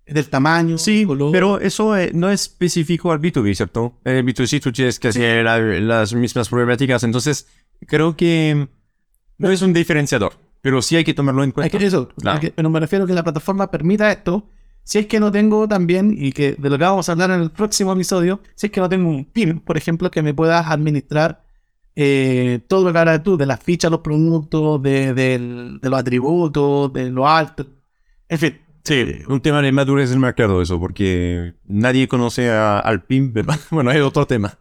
Del 0.08 0.30
tamaño, 0.30 0.78
Sí, 0.78 1.06
color. 1.06 1.32
pero 1.34 1.60
eso 1.60 1.96
eh, 1.98 2.12
no 2.14 2.30
es 2.30 2.44
específico 2.44 3.12
al 3.12 3.20
B2B, 3.20 3.54
¿cierto? 3.56 4.00
En 4.06 4.16
el 4.16 4.26
B2C 4.26 4.62
tú 4.62 4.72
tienes 4.72 5.00
que 5.00 5.10
hacer 5.10 5.44
la- 5.44 5.60
las 5.60 6.14
mismas 6.14 6.48
problemáticas, 6.48 7.04
entonces 7.04 7.48
creo 7.86 8.16
que 8.16 8.68
no 9.38 9.50
es 9.52 9.62
un 9.62 9.74
diferenciador, 9.74 10.34
pero 10.62 10.82
sí 10.82 10.96
hay 10.96 11.04
que 11.04 11.14
tomarlo 11.14 11.44
en 11.44 11.50
Hay 11.50 11.54
cuenta. 11.54 11.78
que- 11.78 11.86
eso, 11.86 12.08
Claro. 12.18 12.36
hay 12.36 12.42
que- 12.48 12.52
pero 12.52 12.70
me 12.70 12.80
refiero 12.80 13.04
a 13.04 13.08
que 13.08 13.14
la 13.14 13.24
plataforma 13.24 13.70
permita 13.70 14.10
esto. 14.12 14.48
Si 14.84 15.00
es 15.00 15.08
que 15.08 15.20
no 15.20 15.30
tengo 15.34 15.68
también, 15.68 16.16
y 16.18 16.32
que 16.32 16.54
de 16.54 16.70
lo 16.70 16.78
que 16.78 16.86
vamos 16.86 17.10
a 17.10 17.12
hablar 17.12 17.32
en 17.32 17.42
el 17.42 17.52
próximo 17.52 17.92
episodio, 17.92 18.40
si 18.56 18.68
es 18.68 18.72
que 18.72 18.80
no 18.80 18.88
tengo 18.88 19.10
un 19.10 19.26
PIN, 19.26 19.60
por 19.60 19.76
ejemplo, 19.76 20.10
que 20.10 20.22
me 20.22 20.34
pueda 20.34 20.60
administrar 20.72 21.44
eh, 22.00 22.60
todo 22.68 22.86
lo 22.86 22.94
que 22.94 23.00
hablas 23.00 23.24
tú, 23.24 23.38
de 23.38 23.48
las 23.48 23.60
fichas, 23.60 23.90
los 23.90 24.02
productos, 24.02 24.82
de, 24.84 25.16
del- 25.16 25.80
de 25.82 25.90
los 25.90 26.00
atributos, 26.00 26.94
de 26.94 27.10
lo 27.10 27.28
alto. 27.28 27.66
En 28.30 28.38
fin, 28.38 28.58
Sí, 28.88 29.22
un 29.28 29.42
tema 29.42 29.62
de 29.62 29.72
madurez 29.72 30.10
del 30.10 30.20
mercado 30.20 30.62
eso, 30.62 30.80
porque 30.80 31.54
nadie 31.66 32.08
conoce 32.08 32.50
a- 32.50 32.80
al 32.80 33.04
PIM, 33.04 33.34
bueno, 33.72 33.92
es 33.92 34.02
otro 34.02 34.26
tema. 34.26 34.58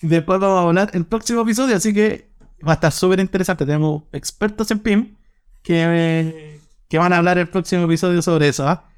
después 0.00 0.40
vamos 0.40 0.58
a 0.60 0.68
hablar 0.68 0.90
el 0.94 1.04
próximo 1.04 1.42
episodio, 1.42 1.76
así 1.76 1.92
que 1.92 2.30
va 2.66 2.72
a 2.72 2.74
estar 2.74 2.92
súper 2.92 3.20
interesante. 3.20 3.66
Tenemos 3.66 4.04
expertos 4.12 4.70
en 4.70 4.78
PIM 4.78 5.16
que, 5.62 6.58
que 6.88 6.98
van 6.98 7.12
a 7.12 7.18
hablar 7.18 7.38
el 7.38 7.48
próximo 7.48 7.84
episodio 7.84 8.22
sobre 8.22 8.48
eso. 8.48 8.66
¿ah? 8.68 8.88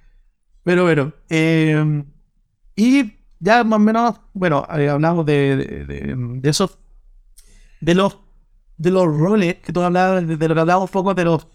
Pero 0.62 0.84
bueno, 0.84 1.12
eh, 1.28 2.04
y 2.76 3.12
ya 3.40 3.64
más 3.64 3.76
o 3.78 3.80
menos, 3.80 4.20
bueno, 4.32 4.66
eh, 4.76 4.88
hablamos 4.88 5.24
de, 5.26 5.56
de, 5.56 5.84
de- 5.86 6.14
de 6.40 6.48
esos, 6.50 6.78
de 7.80 7.94
los, 7.94 8.18
de 8.76 8.90
los 8.90 9.06
roles 9.06 9.56
que 9.56 9.72
tú 9.72 9.80
hablabas, 9.80 10.26
de, 10.26 10.36
de 10.36 10.48
lo 10.48 10.54
que 10.54 10.60
hablamos 10.60 10.84
un 10.90 10.92
poco 10.92 11.14
de 11.14 11.24
los, 11.24 11.46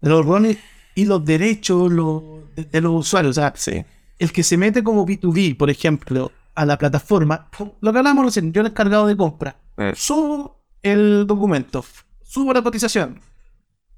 de 0.00 0.10
los 0.10 0.24
roles 0.24 0.58
y 0.94 1.04
los 1.06 1.24
derechos 1.24 1.90
los, 1.90 2.22
de, 2.70 2.80
los 2.80 2.92
usuarios. 3.06 3.36
O 3.36 3.40
sea, 3.40 3.52
Sí. 3.56 3.84
el 4.18 4.32
que 4.32 4.42
se 4.42 4.56
mete 4.56 4.82
como 4.82 5.06
B2B, 5.06 5.56
por 5.56 5.70
ejemplo, 5.70 6.32
a 6.54 6.64
la 6.66 6.76
plataforma, 6.76 7.48
lo 7.80 7.92
que 7.92 7.98
hablamos 7.98 8.24
recién, 8.24 8.52
yo 8.52 8.60
el 8.62 8.68
encargado 8.68 9.06
de 9.06 9.16
compra, 9.16 9.56
Eh, 9.76 9.92
subo 9.94 10.60
el 10.82 11.24
documento, 11.26 11.84
subo 12.22 12.52
la 12.52 12.62
cotización. 12.62 13.20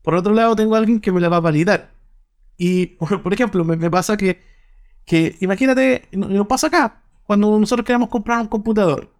Por 0.02 0.14
otro 0.14 0.32
lado, 0.34 0.54
tengo 0.56 0.74
a 0.74 0.78
alguien 0.78 1.00
que 1.00 1.10
me 1.12 1.20
la 1.20 1.28
va 1.30 1.38
a 1.38 1.40
validar. 1.40 1.90
Y, 2.58 2.86
por 3.22 3.32
ejemplo, 3.32 3.64
me, 3.64 3.76
me 3.76 3.90
pasa 3.90 4.16
que, 4.16 4.42
que, 5.06 5.36
imagínate, 5.40 6.06
nos 6.12 6.46
pasa 6.46 6.66
acá, 6.66 7.02
cuando 7.24 7.58
nosotros 7.58 7.86
queremos 7.86 8.08
comprar 8.10 8.40
un 8.40 8.48
computador. 8.48 9.10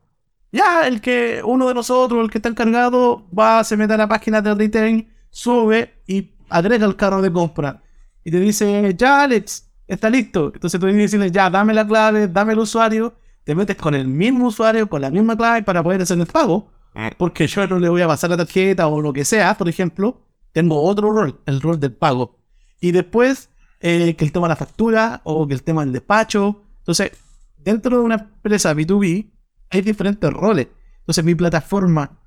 Ya, 0.53 0.87
el 0.87 1.01
que, 1.01 1.43
uno 1.45 1.69
de 1.69 1.75
nosotros, 1.75 2.23
el 2.25 2.31
que 2.31 2.39
está 2.39 2.49
encargado, 2.49 3.25
va, 3.37 3.63
se 3.65 3.77
mete 3.77 3.95
a 3.95 3.97
la 3.97 4.09
página 4.09 4.43
de 4.43 4.55
retail, 4.55 5.09
sube 5.31 5.95
y 6.07 6.33
agrega 6.49 6.85
el 6.87 6.97
carro 6.97 7.23
de 7.23 7.33
compra. 7.33 7.83
Y 8.25 8.31
te 8.31 8.41
dice, 8.41 8.95
ya, 8.97 9.23
Alex, 9.23 9.71
está 9.87 10.11
listo. 10.11 10.53
Entonces 10.55 10.79
tú 10.79 10.87
tienes 10.87 10.99
que 10.99 11.17
decirle, 11.17 11.31
ya, 11.31 11.51
dame 11.51 11.75
la 11.75 11.87
clave, 11.87 12.29
dame 12.29 12.53
el 12.53 12.61
usuario. 12.61 13.15
Te 13.45 13.55
metes 13.55 13.77
con 13.77 13.95
el 13.95 14.07
mismo 14.07 14.49
usuario, 14.49 14.89
con 14.89 15.01
la 15.01 15.11
misma 15.11 15.37
clave 15.37 15.63
para 15.63 15.83
poder 15.83 16.03
hacer 16.03 16.19
el 16.19 16.27
pago. 16.27 16.71
Porque 17.19 17.47
yo 17.47 17.67
no 17.67 17.79
le 17.79 17.89
voy 17.89 18.03
a 18.03 18.09
pasar 18.09 18.31
la 18.31 18.37
tarjeta 18.37 18.89
o 18.89 19.01
lo 19.01 19.13
que 19.13 19.25
sea, 19.25 19.57
por 19.57 19.69
ejemplo. 19.69 20.27
Tengo 20.53 20.83
otro 20.83 21.13
rol, 21.13 21.41
el 21.47 21.61
rol 21.61 21.79
del 21.79 21.93
pago. 21.93 22.39
Y 22.81 22.93
después, 22.93 23.51
eh, 23.81 24.15
que 24.17 24.25
el 24.25 24.33
tema 24.33 24.47
de 24.47 24.51
la 24.51 24.57
factura 24.57 25.21
o 25.25 25.47
que 25.47 25.55
el 25.55 25.63
tema 25.63 25.85
del 25.85 25.93
despacho. 25.93 26.65
Entonces, 26.79 27.13
dentro 27.57 27.99
de 27.99 28.05
una 28.05 28.15
empresa 28.17 28.75
B2B, 28.75 29.31
hay 29.71 29.81
diferentes 29.81 30.31
roles. 30.33 30.69
Entonces, 31.01 31.25
mi 31.25 31.35
plataforma 31.35 32.19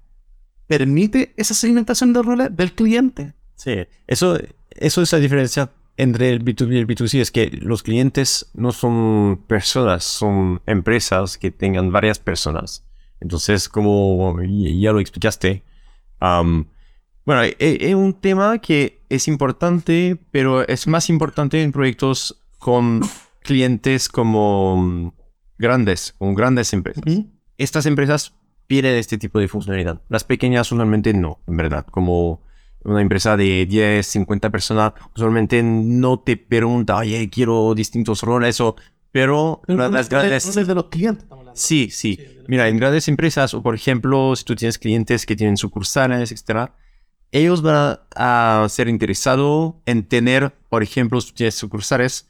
permite 0.68 1.34
esa 1.38 1.54
segmentación 1.54 2.14
de 2.14 2.22
roles 2.22 2.56
del 2.56 2.74
cliente. 2.74 3.34
Sí, 3.56 3.76
eso, 4.08 4.38
eso 4.72 5.02
es 5.02 5.12
la 5.12 5.20
diferencia 5.20 5.70
entre 5.98 6.32
el 6.32 6.44
B2B 6.44 6.74
y 6.74 6.78
el 6.78 6.88
B2C, 6.88 7.20
es 7.20 7.32
que 7.32 7.48
los 7.62 7.84
clientes 7.84 8.50
no 8.54 8.72
son 8.72 9.44
personas, 9.48 10.04
son 10.04 10.62
empresas 10.66 11.38
que 11.38 11.52
tengan 11.52 11.91
varias 11.91 12.20
personas. 12.20 12.86
Entonces, 13.20 13.70
como 13.70 14.38
ya 14.41 14.91
lo 14.91 15.00
explicaste, 15.00 15.64
am, 16.20 16.68
bueno, 17.26 17.44
e- 17.44 17.56
e- 17.60 17.89
es 17.89 17.96
un 17.96 18.14
tema 18.14 18.58
que 18.60 19.02
es 19.10 19.28
importante, 19.28 20.18
pero 20.32 20.68
es 20.68 20.88
más 20.88 21.10
importante 21.10 21.62
en 21.62 21.72
proyectos 21.72 22.41
con 22.60 23.02
clientes 23.41 24.10
como 24.10 24.78
mm, 24.78 25.12
grandes, 25.58 26.14
con 26.18 26.34
grandes 26.36 26.74
empresas 26.74 27.04
estas 27.58 27.86
empresas 27.86 28.34
piden 28.68 28.96
este 28.96 29.18
tipo 29.18 29.39
de 29.39 29.48
funcionalidad. 29.48 30.02
Las 30.10 30.24
pequeñas 30.24 30.72
usualmente 30.72 31.14
no, 31.14 31.39
en 31.48 31.58
verdad. 31.58 31.86
Como 31.86 32.41
una 32.84 33.01
empresa 33.01 33.38
de 33.38 33.65
10, 33.65 34.05
50 34.05 34.49
personas, 34.49 34.93
usualmente 35.15 35.61
no 35.63 36.19
te 36.19 36.38
pregunta, 36.38 36.97
oye, 36.97 37.29
quiero 37.29 37.73
distintos 37.75 38.21
roles 38.21 38.59
o... 38.61 38.75
Pero, 39.11 39.61
Pero 39.67 39.89
las 39.89 40.09
grandes... 40.09 40.43
roles 40.43 40.67
de 40.67 40.73
los 40.73 40.86
clientes. 40.86 41.25
Sí, 41.53 41.89
sí. 41.91 42.15
Sí, 42.15 42.38
Mira, 42.47 42.67
en 42.67 42.77
grandes 42.77 43.07
empresas, 43.07 43.53
o 43.53 43.61
por 43.61 43.75
ejemplo, 43.75 44.36
si 44.36 44.43
tú 44.43 44.55
tienes 44.55 44.79
clientes 44.79 45.27
que 45.27 45.36
tienen 45.36 45.55
sucursales, 45.55 46.31
etcétera, 46.31 46.73
ellos 47.31 47.61
van 47.61 47.99
a, 48.15 48.63
a 48.63 48.69
ser 48.69 48.88
interesados 48.88 49.75
en 49.86 50.07
tener, 50.07 50.53
por 50.67 50.81
ejemplo, 50.81 51.21
si 51.21 51.29
tú 51.29 51.36
tienes 51.36 51.53
sucursales, 51.53 52.27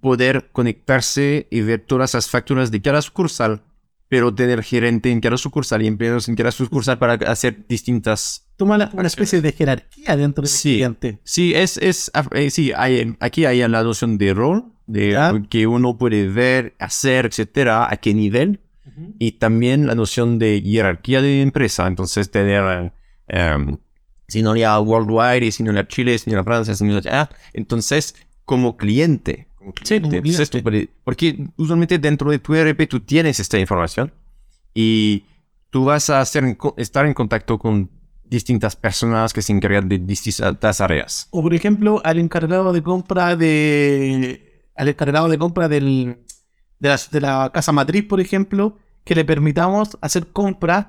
poder 0.00 0.50
conectarse 0.52 1.46
y 1.50 1.60
ver 1.60 1.80
todas 1.80 2.14
las 2.14 2.28
facturas 2.28 2.70
de 2.70 2.80
cada 2.80 3.02
sucursal, 3.02 3.62
pero 4.08 4.34
tener 4.34 4.62
gerente 4.62 5.10
en 5.10 5.20
cada 5.20 5.36
sucursal 5.36 5.82
y 5.82 5.86
empleados 5.86 6.28
en 6.28 6.34
cada 6.34 6.50
sucursal 6.50 6.98
para 6.98 7.14
hacer 7.30 7.66
distintas 7.68 8.49
Toma 8.60 8.76
la- 8.76 8.90
una 8.92 9.06
especie 9.06 9.40
de 9.40 9.52
jerarquía 9.52 10.18
dentro 10.18 10.42
del 10.42 10.50
Sí. 10.50 10.74
cliente. 10.74 11.18
Sí, 11.24 11.54
es, 11.54 11.78
es, 11.78 12.10
eh, 12.32 12.50
sí, 12.50 12.72
hay, 12.76 13.16
aquí 13.18 13.46
hay 13.46 13.66
la 13.66 13.82
noción 13.82 14.18
de 14.18 14.34
rol, 14.34 14.66
de 14.86 15.16
que 15.48 15.66
uno 15.66 15.96
puede 15.96 16.28
ver, 16.28 16.74
hacer, 16.78 17.24
etcétera, 17.24 17.90
a 17.90 17.96
qué 17.96 18.12
nivel, 18.12 18.60
y 19.18 19.32
también 19.32 19.86
la 19.86 19.94
noción 19.94 20.38
de 20.38 20.60
jerarquía 20.62 21.22
de 21.22 21.40
empresa, 21.40 21.86
entonces 21.86 22.30
tener, 22.30 22.92
um, 23.32 23.78
si 24.28 24.42
no 24.42 24.54
ya 24.54 24.78
worldwide, 24.78 25.46
y 25.46 25.52
si 25.52 25.62
no 25.62 25.72
ya 25.72 25.88
Chile, 25.88 26.18
si 26.18 26.28
no 26.28 26.36
ya 26.36 26.44
Francia, 26.44 26.74
si 26.74 26.84
no 26.84 27.00
ya 27.00 27.10
allá, 27.10 27.30
entonces 27.54 28.14
como 28.44 28.76
cliente, 28.76 29.46
como 29.54 29.72
Sí, 29.82 30.00
como 30.02 30.12
entonces 30.16 30.50
cliente. 30.50 30.58
tú 30.58 30.62
puedes- 30.64 30.88
porque 31.02 31.46
usualmente 31.56 31.98
dentro 31.98 32.30
de 32.30 32.38
tu 32.40 32.54
ERP 32.54 32.86
tú 32.86 33.00
tienes 33.00 33.40
esta 33.40 33.58
información 33.58 34.12
y 34.74 35.24
tú 35.70 35.86
vas 35.86 36.10
a 36.10 36.20
hacer 36.20 36.58
estar 36.76 37.06
en 37.06 37.14
contacto 37.14 37.58
con 37.58 37.88
distintas 38.30 38.76
personas 38.76 39.32
que 39.32 39.42
se 39.42 39.52
encargan 39.52 39.88
de 39.88 39.98
distintas 39.98 40.80
áreas. 40.80 41.26
O 41.30 41.42
por 41.42 41.52
ejemplo, 41.52 42.00
al 42.04 42.18
encargado 42.18 42.72
de 42.72 42.82
compra 42.82 43.36
de. 43.36 44.62
Al 44.76 44.88
encargado 44.88 45.28
de 45.28 45.36
compra 45.36 45.68
del, 45.68 46.18
de, 46.78 46.88
la, 46.88 46.98
de 47.10 47.20
la 47.20 47.50
casa 47.52 47.72
matriz, 47.72 48.04
por 48.04 48.20
ejemplo, 48.20 48.78
que 49.04 49.14
le 49.14 49.24
permitamos 49.24 49.98
hacer 50.00 50.28
compras 50.28 50.86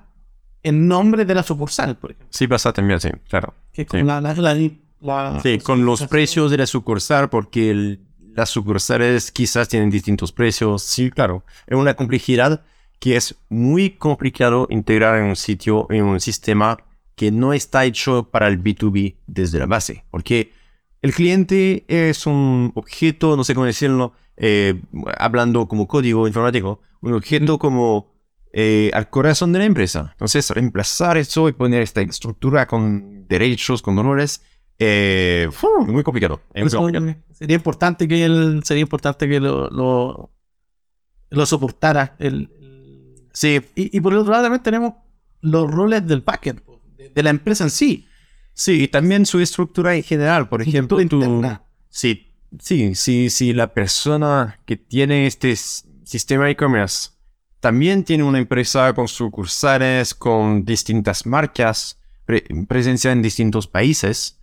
en 0.64 0.88
nombre 0.88 1.26
de 1.26 1.36
la 1.36 1.44
sucursal, 1.44 1.98
por 1.98 2.12
ejemplo. 2.12 2.28
Sí 2.32 2.48
pasa 2.48 2.72
también, 2.72 3.00
sí, 3.02 3.10
claro. 3.28 3.54
Que 3.74 3.82
Sí. 3.82 3.88
con 3.88 4.08
la, 4.08 4.22
la- 4.22 4.34
la- 4.36 4.56
la- 5.02 5.40
Sí, 5.42 5.58
con 5.60 5.84
los 5.84 6.04
precios 6.08 6.52
de 6.52 6.58
la 6.58 6.68
sucursal, 6.68 7.30
porque 7.30 7.72
el- 7.72 8.00
las 8.34 8.50
sucursales 8.50 9.32
quizás 9.32 9.68
tienen 9.68 9.90
distintos 9.90 10.32
precios. 10.32 10.84
Sí, 10.84 11.10
claro. 11.10 11.44
Es 11.68 11.76
una 11.76 11.96
complejidad 11.96 12.64
que 13.00 13.16
es 13.18 13.36
muy 13.50 13.90
complicado 13.98 14.68
integrar 14.70 15.18
en 15.18 15.26
un 15.26 15.36
sitio, 15.36 15.88
en 15.90 16.04
un 16.04 16.20
sistema 16.22 16.78
que 17.16 17.32
no 17.32 17.54
está 17.54 17.86
hecho 17.86 18.30
para 18.32 18.48
el 18.48 18.58
B2B 18.62 19.18
desde 19.28 19.60
la 19.60 19.66
base. 19.68 20.06
Porque 20.12 20.52
el 21.02 21.14
cliente 21.14 21.86
es 21.88 22.26
un 22.26 22.72
objeto, 22.76 23.36
no 23.38 23.44
sé 23.44 23.54
cómo 23.54 23.66
decirlo, 23.66 24.14
eh, 24.38 24.82
hablando 25.18 25.68
como 25.68 25.88
código 25.88 26.28
informático, 26.28 26.82
un 27.02 27.14
objeto 27.14 27.60
como 27.60 28.12
eh, 28.54 28.92
al 28.94 29.10
corazón 29.10 29.52
de 29.54 29.60
la 29.60 29.66
empresa. 29.66 30.10
Entonces, 30.14 30.50
reemplazar 30.52 31.18
eso 31.18 31.48
y 31.50 31.54
poner 31.54 31.82
esta 31.82 32.02
estructura 32.02 32.68
con 32.68 33.28
derechos, 33.28 33.82
con 33.82 33.98
honores, 33.98 34.42
eh, 34.80 35.48
muy 35.88 36.04
complicado. 36.04 36.42
Es 36.54 36.62
muy 36.64 36.68
Eso, 36.68 36.78
complicado. 36.80 37.16
sería 37.34 37.56
importante 37.56 38.08
que 38.08 38.26
él 38.26 38.62
sería 38.64 38.82
importante 38.82 39.28
que 39.30 39.40
lo, 39.40 39.70
lo, 39.70 40.32
lo 41.30 41.46
soportara. 41.46 42.16
El, 42.20 42.50
el- 42.60 42.72
Sí, 43.34 43.62
y, 43.76 43.96
y 43.98 44.02
por 44.02 44.14
otro 44.14 44.32
lado 44.32 44.44
también 44.44 44.62
tenemos 44.62 44.94
los 45.40 45.72
roles 45.72 46.06
del 46.06 46.20
backend, 46.22 46.62
de, 47.10 47.24
la 47.24 47.30
empresa 47.30 47.64
en 47.64 47.70
sí. 47.70 48.08
sí, 48.54 48.84
y 48.84 48.88
también 48.88 49.26
su 49.26 49.40
estructura 49.40 49.96
en 49.96 50.04
general. 50.04 50.50
Por 50.50 50.62
ejemplo, 50.62 50.98
tú, 51.08 51.42
sí, 51.90 52.34
sí, 52.60 52.96
sí, 52.96 53.30
sí, 53.30 53.54
la 53.54 53.74
persona 53.74 54.60
que 54.66 54.78
tiene 54.78 55.28
este 55.28 55.56
sistema 55.56 56.50
e-commerce 56.50 57.12
también 57.62 58.04
tiene 58.04 58.24
una 58.24 58.40
empresa 58.40 58.92
con 58.94 59.08
sucursales, 59.08 60.16
con 60.16 60.66
distintas 60.66 61.26
marcas, 61.28 62.00
pre- 62.26 62.44
presencia 62.68 63.12
en 63.12 63.22
distintos 63.22 63.68
países. 63.68 64.40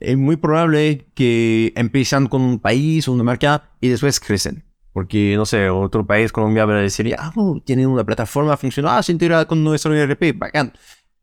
es 0.00 0.16
muy 0.16 0.36
probable 0.36 1.06
que 1.14 1.72
empiezan 1.74 2.28
con 2.28 2.42
un 2.42 2.58
país 2.58 3.08
o 3.08 3.12
una 3.12 3.24
marca 3.24 3.70
y 3.80 3.88
después 3.88 4.20
crecen. 4.20 4.64
Porque, 4.94 5.34
no 5.36 5.44
sé, 5.44 5.68
otro 5.68 6.06
país, 6.06 6.30
Colombia, 6.30 6.64
decir, 6.66 7.14
ah, 7.18 7.32
oh, 7.34 7.60
tienen 7.62 7.88
una 7.88 8.04
plataforma 8.04 8.56
funcional, 8.56 9.02
se 9.02 9.10
integra 9.10 9.44
con 9.44 9.62
nuestro 9.62 9.92
ERP, 9.92 10.38
bacán. 10.38 10.72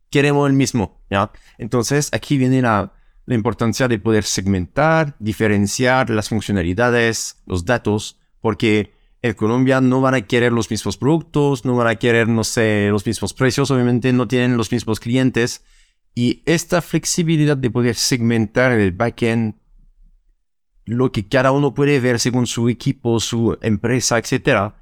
Queremos 0.09 0.49
el 0.49 0.53
mismo, 0.53 1.01
¿ya? 1.09 1.31
Entonces, 1.57 2.09
aquí 2.11 2.37
viene 2.37 2.61
la, 2.61 2.91
la 3.25 3.35
importancia 3.35 3.87
de 3.87 3.97
poder 3.97 4.25
segmentar, 4.25 5.15
diferenciar 5.19 6.09
las 6.09 6.27
funcionalidades, 6.27 7.41
los 7.45 7.63
datos, 7.63 8.19
porque 8.41 8.91
en 9.21 9.33
Colombia 9.35 9.79
no 9.79 10.01
van 10.01 10.15
a 10.15 10.21
querer 10.21 10.51
los 10.51 10.69
mismos 10.69 10.97
productos, 10.97 11.63
no 11.63 11.77
van 11.77 11.87
a 11.87 11.95
querer, 11.95 12.27
no 12.27 12.43
sé, 12.43 12.89
los 12.89 13.05
mismos 13.05 13.33
precios, 13.33 13.71
obviamente 13.71 14.11
no 14.11 14.27
tienen 14.27 14.57
los 14.57 14.69
mismos 14.69 14.99
clientes. 14.99 15.63
Y 16.13 16.43
esta 16.45 16.81
flexibilidad 16.81 17.55
de 17.55 17.71
poder 17.71 17.95
segmentar 17.95 18.73
en 18.73 18.81
el 18.81 18.91
backend 18.91 19.55
lo 20.85 21.11
que 21.11 21.27
cada 21.27 21.51
uno 21.51 21.73
puede 21.73 21.99
ver 21.99 22.19
según 22.19 22.47
su 22.47 22.69
equipo, 22.69 23.19
su 23.19 23.57
empresa, 23.61 24.17
etcétera, 24.17 24.75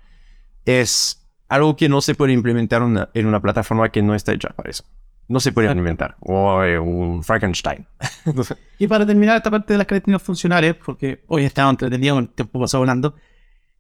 es 0.66 1.28
algo 1.48 1.76
que 1.76 1.90
no 1.90 2.02
se 2.02 2.16
puede 2.16 2.34
implementar 2.34 2.82
una- 2.84 3.10
en 3.14 3.26
una 3.26 3.42
plataforma 3.42 3.90
que 3.90 4.02
no 4.02 4.16
está 4.16 4.34
hecha 4.34 4.50
para 4.50 4.70
eso. 4.70 4.84
No 5.28 5.40
se 5.40 5.52
puede 5.52 5.68
implementar. 5.68 6.16
O 6.22 6.64
eh, 6.64 6.80
un 6.80 7.24
Frankenstein. 7.24 7.86
No 8.34 8.44
sé. 8.44 8.56
Y 8.80 8.88
para 8.88 9.06
terminar 9.06 9.38
esta 9.38 9.52
parte 9.52 9.74
de 9.74 9.78
las 9.78 9.88
características 9.88 10.26
funcionales, 10.26 10.76
porque 10.76 11.24
hoy 11.28 11.44
estamos 11.46 11.74
entretenidos, 11.74 12.20
el 12.20 12.30
tiempo 12.30 12.60
pasó 12.60 12.80
volando, 12.80 13.16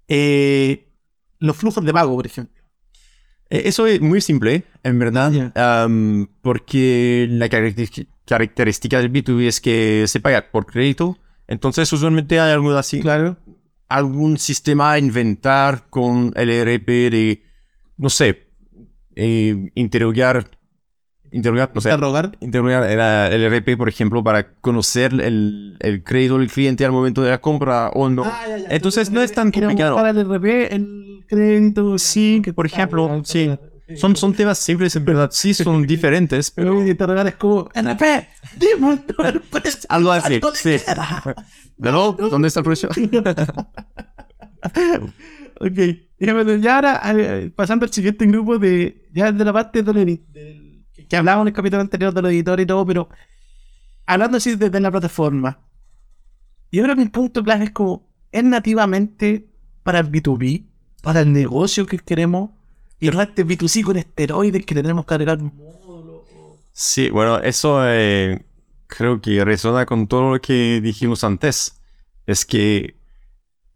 eh, 0.07 0.87
los 1.39 1.55
flujos 1.55 1.83
de 1.85 1.93
pago, 1.93 2.15
por 2.15 2.25
ejemplo. 2.25 2.61
Eh, 3.49 3.63
Eso 3.65 3.87
es 3.87 3.99
muy 4.01 4.21
simple, 4.21 4.63
en 4.83 4.99
verdad, 4.99 5.31
porque 6.41 7.27
la 7.29 7.49
característica, 7.49 8.09
característica 8.25 8.97
del 8.99 9.11
B2B 9.11 9.47
es 9.47 9.61
que 9.61 10.05
se 10.07 10.19
paga 10.19 10.51
por 10.51 10.65
crédito. 10.65 11.17
Entonces, 11.49 11.91
usualmente 11.91 12.39
hay 12.39 12.51
algo 12.53 12.71
así, 12.77 13.01
Claro. 13.01 13.35
algún 13.87 14.37
sistema 14.37 14.91
a 14.93 14.99
inventar 14.99 15.89
con 15.89 16.31
el 16.35 16.49
ERP 16.49 16.87
de, 17.09 17.43
no 17.97 18.09
sé, 18.09 18.47
eh, 19.15 19.71
interrogar, 19.75 20.47
interrogar, 21.31 21.71
no 21.73 21.81
sé, 21.81 21.89
Interrogar. 21.89 22.37
interrogar 22.39 22.83
el, 22.89 22.99
el 23.33 23.53
ERP, 23.53 23.75
por 23.77 23.89
ejemplo, 23.89 24.23
para 24.23 24.53
conocer 24.61 25.11
el, 25.19 25.75
el 25.79 26.03
crédito 26.03 26.37
del 26.37 26.51
cliente 26.51 26.85
al 26.85 26.91
momento 26.91 27.23
de 27.23 27.31
la 27.31 27.41
compra 27.41 27.89
o 27.89 28.09
no. 28.09 28.23
Ah, 28.25 28.43
ya, 28.47 28.57
ya. 28.59 28.67
Entonces, 28.69 29.09
no 29.11 29.21
es 29.21 29.33
tan 29.33 29.51
complicado. 29.51 29.95
Para 29.95 30.11
el 30.11 30.19
RP, 30.19 30.73
el 30.75 31.25
crédito. 31.27 31.97
Sí, 31.97 32.41
que 32.43 32.53
por 32.53 32.67
ejemplo, 32.67 33.21
sí. 33.25 33.49
Son, 33.95 34.15
son 34.15 34.33
temas 34.33 34.59
simples, 34.59 34.95
en 34.95 35.05
verdad. 35.05 35.29
Sí, 35.31 35.53
son 35.53 35.85
diferentes, 35.87 36.51
Pero 36.51 36.71
pero... 36.75 36.87
interrogar 36.87 37.27
es 37.27 37.35
como, 37.35 37.69
RP, 37.73 38.27
dime. 38.57 38.99
Algo 39.89 40.11
así, 40.11 40.39
¿Cuánto 40.39 40.59
sí. 40.59 40.75
¿No? 41.77 42.11
¿Dónde 42.13 42.47
está 42.49 42.59
el 42.59 42.65
precio? 42.65 42.89
ok. 45.59 45.77
Y 46.21 46.31
bueno, 46.31 46.55
ya 46.57 46.75
ahora, 46.75 47.01
eh, 47.15 47.51
pasando 47.55 47.85
al 47.85 47.93
siguiente 47.93 48.25
grupo 48.25 48.57
de. 48.59 49.07
Ya 49.13 49.31
de 49.31 49.45
la 49.45 49.53
parte 49.53 49.83
de 49.83 49.93
del- 49.93 50.85
que 51.07 51.15
hablábamos 51.17 51.45
en 51.45 51.47
el 51.49 51.53
capítulo 51.53 51.81
anterior 51.81 52.13
de 52.13 52.21
los 52.21 52.31
editores 52.31 52.63
y 52.63 52.67
todo, 52.67 52.85
pero 52.85 53.09
hablando 54.05 54.37
así 54.37 54.55
desde 54.55 54.79
la 54.79 54.91
plataforma. 54.91 55.59
Yo 56.71 56.83
creo 56.83 56.95
que 56.95 57.01
el 57.01 57.11
punto 57.11 57.43
clave 57.43 57.65
es 57.65 57.71
como. 57.71 58.07
Es 58.31 58.43
nativamente 58.43 59.47
para 59.81 59.99
el 59.99 60.11
B2B, 60.11 60.65
para 61.01 61.21
el 61.21 61.33
negocio 61.33 61.85
que 61.87 61.97
queremos. 61.97 62.51
Y 62.99 63.07
este 63.07 63.45
B2C 63.45 63.83
con 63.83 63.97
esteroides 63.97 64.65
que 64.65 64.75
tenemos 64.75 65.05
que 65.05 65.13
agregar. 65.13 65.39
Sí, 66.73 67.09
bueno, 67.09 67.39
eso 67.39 67.81
eh, 67.85 68.43
creo 68.87 69.21
que 69.21 69.43
resuena 69.45 69.85
con 69.85 70.07
todo 70.07 70.33
lo 70.33 70.41
que 70.41 70.81
dijimos 70.81 71.23
antes. 71.23 71.79
Es 72.25 72.45
que 72.45 72.95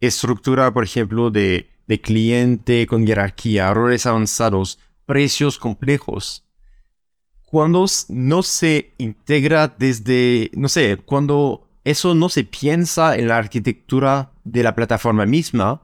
estructura, 0.02 0.74
por 0.74 0.84
ejemplo, 0.84 1.32
de, 1.32 1.70
de 1.88 2.02
cliente 2.02 2.86
con 2.86 3.08
jerarquía, 3.08 3.74
roles 3.74 4.06
avanzados, 4.06 4.80
precios 5.06 5.58
complejos. 5.58 6.44
Cuando 7.46 7.86
no 8.10 8.44
se 8.44 8.94
integra 8.98 9.68
desde, 9.68 10.50
no 10.54 10.68
sé, 10.68 10.98
cuando 10.98 11.68
eso 11.84 12.16
no 12.16 12.28
se 12.28 12.44
piensa 12.44 13.16
en 13.16 13.28
la 13.28 13.38
arquitectura 13.38 14.32
de 14.44 14.64
la 14.64 14.76
plataforma 14.76 15.26
misma, 15.26 15.82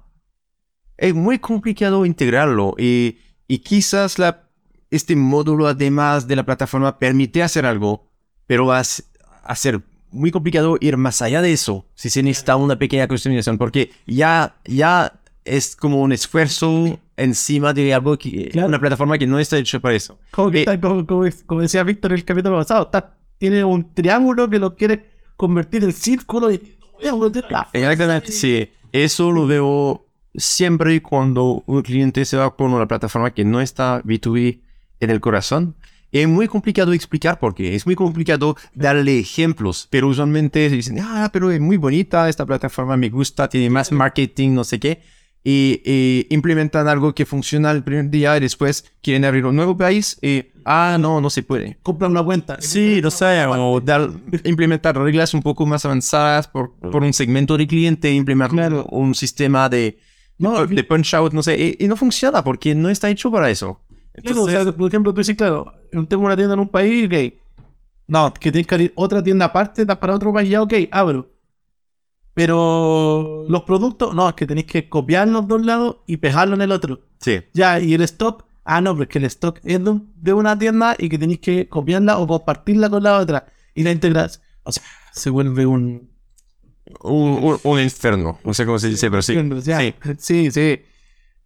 es 0.98 1.14
muy 1.14 1.40
complicado 1.40 2.06
integrarlo 2.06 2.76
y, 2.78 3.18
y 3.50 3.58
quizás 3.60 4.18
la, 4.18 4.44
este 4.92 5.18
módulo 5.18 5.68
además 5.68 6.26
de 6.28 6.38
la 6.38 6.46
plataforma 6.46 6.98
permite 6.98 7.44
hacer 7.44 7.66
algo, 7.66 8.08
pero 8.48 8.68
va 8.68 8.80
a 8.80 9.56
ser 9.56 9.82
muy 10.12 10.32
complicado 10.32 10.78
ir 10.80 10.96
más 10.98 11.22
allá 11.22 11.42
de 11.42 11.52
eso 11.52 11.86
si 11.96 12.10
se 12.10 12.24
necesita 12.24 12.56
una 12.56 12.78
pequeña 12.80 13.08
customización 13.08 13.58
porque 13.58 13.92
ya, 14.08 14.56
ya 14.66 15.20
es 15.46 15.76
como 15.76 16.02
un 16.02 16.12
esfuerzo 16.12 16.98
encima 17.18 17.74
de 17.74 17.94
algo 17.94 18.18
que 18.18 18.50
Claro. 18.50 18.70
una 18.70 18.80
plataforma 18.80 19.18
que 19.18 19.28
no 19.28 19.38
está 19.40 19.58
hecha 19.58 19.80
para 19.80 19.96
eso. 19.96 20.18
Como, 20.32 20.50
que 20.52 20.62
Eh, 20.64 20.80
como, 20.80 21.06
como- 21.06 21.30
como 21.46 21.62
decía 21.62 21.84
Víctor 21.84 22.12
en 22.14 22.20
el 22.20 22.26
capítulo 22.26 22.58
pasado, 22.58 22.86
está, 22.86 23.18
tiene 23.38 23.64
un 23.64 23.94
triángulo 23.94 24.50
que 24.50 24.58
lo 24.60 24.76
quiere 24.76 25.10
convertir 25.36 25.84
en 25.84 25.92
círculo 25.94 26.52
y 26.52 26.78
Exactamente, 27.74 28.32
sí. 28.32 28.70
Eso 28.92 29.32
lo 29.32 29.46
veo 29.48 30.06
siempre 30.40 31.02
cuando 31.02 31.64
un 31.68 31.82
cliente 31.84 32.26
se 32.26 32.38
va 32.38 32.56
por 32.58 32.70
una 32.70 32.88
plataforma 32.88 33.32
que 33.32 33.46
no 33.46 33.62
está 33.62 34.02
B2B 34.04 34.62
en 35.00 35.10
el 35.10 35.20
corazón. 35.20 35.76
Es 36.12 36.28
muy 36.28 36.48
complicado 36.48 36.92
explicar 36.94 37.38
por 37.38 37.54
qué, 37.54 37.76
es 37.76 37.86
muy 37.86 37.94
complicado 37.94 38.56
darle 38.74 39.20
ejemplos, 39.20 39.88
pero 39.92 40.08
usualmente 40.08 40.68
dicen, 40.68 40.98
ah, 41.02 41.30
pero 41.32 41.52
es 41.52 41.60
muy 41.60 41.78
bonita 41.78 42.28
esta 42.28 42.48
plataforma, 42.48 42.98
me 42.98 43.10
gusta, 43.10 43.48
tiene 43.48 43.70
más 43.70 43.92
marketing, 43.92 44.56
no 44.56 44.64
sé 44.64 44.80
qué, 44.80 45.04
y, 45.44 45.82
y 45.86 46.26
implementan 46.32 46.88
algo 46.88 47.14
que 47.14 47.28
funciona 47.28 47.70
el 47.70 47.84
primer 47.84 48.10
día 48.10 48.36
y 48.36 48.40
después 48.40 48.86
quieren 49.04 49.24
abrir 49.24 49.46
un 49.46 49.56
nuevo 49.56 49.78
país 49.78 50.18
y, 50.20 50.46
ah, 50.66 50.98
no, 51.00 51.22
no 51.22 51.30
se 51.30 51.44
puede. 51.44 51.78
compran 51.84 52.10
una 52.10 52.24
cuenta. 52.24 52.58
Sí, 52.60 53.02
no 53.04 53.12
sé, 53.12 53.46
o 53.46 53.80
dar- 53.80 54.10
implementar 54.46 54.98
reglas 54.98 55.36
un 55.36 55.44
poco 55.44 55.68
más 55.68 55.86
avanzadas 55.86 56.48
por, 56.48 56.74
por 56.80 57.04
un 57.04 57.14
segmento 57.14 57.56
de 57.56 57.68
cliente, 57.68 58.12
implementar 58.12 58.74
un 58.90 59.14
sistema 59.14 59.70
de, 59.70 60.00
No, 60.40 60.66
de 60.66 60.84
punch 60.84 61.14
out, 61.14 61.34
no 61.34 61.44
sé, 61.44 61.58
y, 61.80 61.86
y 61.86 61.88
no 61.88 61.96
funciona 61.96 62.44
porque 62.44 62.74
no 62.74 62.90
está 62.90 63.10
hecho 63.10 63.30
para 63.32 63.50
eso. 63.50 63.80
Claro, 64.24 64.44
o 64.44 64.50
sea, 64.50 64.72
por 64.72 64.88
ejemplo, 64.88 65.14
tú 65.14 65.20
dices, 65.22 65.36
claro, 65.36 65.72
tengo 66.08 66.26
una 66.26 66.36
tienda 66.36 66.54
en 66.56 66.60
un 66.62 66.70
país, 66.70 67.06
ok. 67.08 67.34
No, 68.08 68.34
que 68.34 68.52
tienes 68.52 68.68
que 68.68 68.76
abrir 68.76 68.94
otra 68.96 69.22
tienda 69.24 69.46
aparte 69.46 69.86
para 69.86 70.16
otro 70.16 70.34
país, 70.34 70.50
ya, 70.50 70.62
ok, 70.62 70.74
abro. 70.92 71.30
Pero 72.34 73.46
los 73.50 73.64
productos, 73.64 74.16
no, 74.16 74.30
es 74.30 74.36
que 74.36 74.48
tenéis 74.48 74.68
que 74.68 74.88
copiarlos 74.88 75.48
de 75.48 75.54
un 75.56 75.66
lado 75.66 76.04
y 76.08 76.18
pegarlo 76.18 76.56
en 76.56 76.62
el 76.62 76.72
otro. 76.72 77.02
Sí, 77.20 77.42
Ya, 77.54 77.80
y 77.80 77.94
el 77.94 78.02
stock, 78.02 78.46
ah, 78.64 78.80
no, 78.82 78.94
pero 78.94 79.04
es 79.04 79.10
que 79.10 79.18
el 79.20 79.26
stock 79.26 79.60
es 79.64 79.84
de, 79.84 79.90
un- 79.90 80.14
de 80.16 80.34
una 80.34 80.58
tienda 80.58 80.96
y 80.98 81.10
que 81.10 81.18
tenéis 81.18 81.40
que 81.40 81.68
copiarla 81.68 82.18
o 82.18 82.28
compartirla 82.28 82.90
con 82.90 83.04
la 83.04 83.18
otra. 83.18 83.48
Y 83.76 83.84
la 83.84 83.92
integras. 83.92 84.42
O 84.64 84.72
sea, 84.72 84.84
se 85.12 85.30
vuelve 85.30 85.66
un. 85.66 86.09
Un, 87.02 87.44
un, 87.44 87.60
un 87.64 87.80
infierno, 87.80 88.40
no 88.44 88.54
sé 88.54 88.66
cómo 88.66 88.80
se 88.80 88.90
dice, 88.90 89.10
pero 89.10 89.22
sí. 89.22 89.36
Sí. 89.62 89.94
sí, 90.18 90.52
sí. 90.52 90.82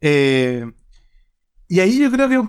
Eh, 0.01 0.71
y 1.67 1.79
ahí 1.79 1.99
yo 1.99 2.11
creo 2.11 2.29
que, 2.29 2.41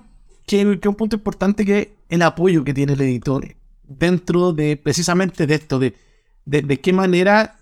que, 0.47 0.81
que 0.81 0.89
un 0.89 0.95
punto 0.95 1.17
importante 1.17 1.65
que 1.65 1.79
es 1.79 1.89
el 2.09 2.23
apoyo 2.23 2.65
que 2.65 2.75
tiene 2.75 2.95
el 2.95 3.01
editor 3.01 3.45
dentro 3.83 4.53
de 4.53 4.77
precisamente 4.77 5.47
de 5.47 5.55
esto, 5.55 5.79
de, 5.79 5.95
de, 6.45 6.63
de 6.63 6.81
qué 6.81 6.93
manera 6.93 7.57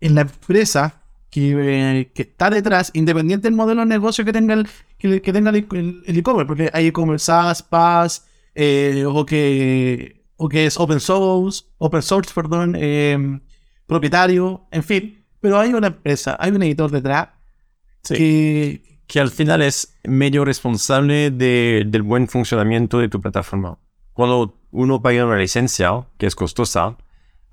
en 0.00 0.14
la 0.14 0.22
empresa 0.22 1.02
que, 1.30 1.54
eh, 1.56 2.10
que 2.14 2.22
está 2.22 2.50
detrás, 2.50 2.90
independiente 2.94 3.48
del 3.48 3.56
modelo 3.56 3.80
de 3.80 3.86
negocio 3.86 4.24
que 4.24 4.32
tenga 4.32 4.54
el 4.54 4.68
que, 4.98 5.20
que 5.20 5.32
tenga 5.32 5.50
el 5.50 5.56
e-commerce, 5.56 6.46
porque 6.46 6.70
hay 6.72 6.86
e-commerce 6.86 7.26
SaaS, 7.26 7.62
PaaS, 7.62 8.24
eh, 8.54 9.04
o, 9.06 9.26
que, 9.26 10.22
o 10.36 10.48
que 10.48 10.66
es 10.66 10.78
open 10.78 11.00
source, 11.00 11.64
open 11.78 12.02
source, 12.02 12.32
perdón, 12.34 12.76
propietario, 13.94 14.66
en 14.70 14.82
fin, 14.82 15.24
pero 15.40 15.58
hay 15.58 15.72
una 15.74 15.86
empresa, 15.88 16.36
hay 16.38 16.50
un 16.50 16.62
editor 16.62 16.90
detrás 16.90 17.28
Sí. 18.02 18.14
que, 18.16 18.94
Que 19.06 19.20
al 19.20 19.30
final 19.30 19.60
es 19.60 19.96
medio 20.04 20.44
responsable 20.46 21.30
de- 21.30 21.84
del 21.86 22.02
buen 22.02 22.26
funcionamiento 22.26 22.98
de 22.98 23.08
tu 23.10 23.20
plataforma. 23.20 23.78
Cuando 24.14 24.58
uno 24.70 25.02
paga 25.02 25.26
una 25.26 25.36
licencia, 25.36 26.06
que 26.16 26.26
es 26.26 26.34
costosa, 26.34 26.96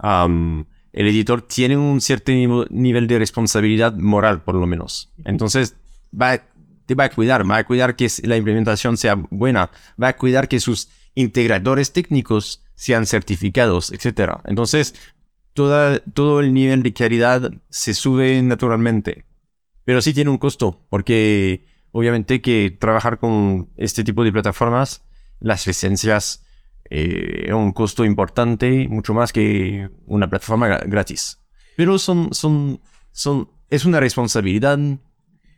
el 0.01 0.65
editor 1.07 1.41
tiene 1.41 1.75
un 1.77 1.99
cierto 2.01 2.31
nivo- 2.31 2.67
nivel 2.69 3.05
de 3.07 3.19
responsabilidad 3.19 3.93
moral, 3.95 4.43
por 4.43 4.55
lo 4.55 4.65
menos. 4.65 5.11
Entonces, 5.25 5.75
va, 6.19 6.39
te 6.85 6.95
va 6.95 7.05
a 7.05 7.09
cuidar, 7.09 7.49
va 7.49 7.57
a 7.57 7.63
cuidar 7.65 7.95
que 7.95 8.07
la 8.23 8.37
implementación 8.37 8.97
sea 8.97 9.15
buena, 9.29 9.69
va 10.01 10.09
a 10.09 10.17
cuidar 10.17 10.47
que 10.47 10.59
sus 10.59 10.89
integradores 11.15 11.91
técnicos 11.93 12.63
sean 12.75 13.05
certificados, 13.05 13.91
etc. 13.91 14.39
Entonces, 14.45 14.95
toda, 15.53 15.99
todo 15.99 16.39
el 16.39 16.53
nivel 16.53 16.83
de 16.83 16.93
calidad 16.93 17.51
se 17.69 17.93
sube 17.93 18.41
naturalmente. 18.41 19.25
Pero 19.83 20.01
sí 20.01 20.13
tiene 20.13 20.29
un 20.29 20.37
costo, 20.37 20.85
porque 20.89 21.65
obviamente 21.91 22.41
que 22.41 22.75
trabajar 22.79 23.19
con 23.19 23.69
este 23.77 24.03
tipo 24.03 24.23
de 24.23 24.31
plataformas, 24.31 25.03
las 25.39 25.65
licencias, 25.67 26.45
eh, 26.89 27.45
es 27.47 27.53
un 27.53 27.71
costo 27.71 28.05
importante, 28.05 28.87
mucho 28.89 29.13
más 29.13 29.33
que 29.33 29.89
una 30.05 30.29
plataforma 30.29 30.67
gra- 30.67 30.83
gratis. 30.89 31.39
Pero 31.75 31.97
son, 31.97 32.33
son, 32.33 32.79
son, 33.11 33.49
es 33.69 33.85
una 33.85 33.99
responsabilidad 33.99 34.77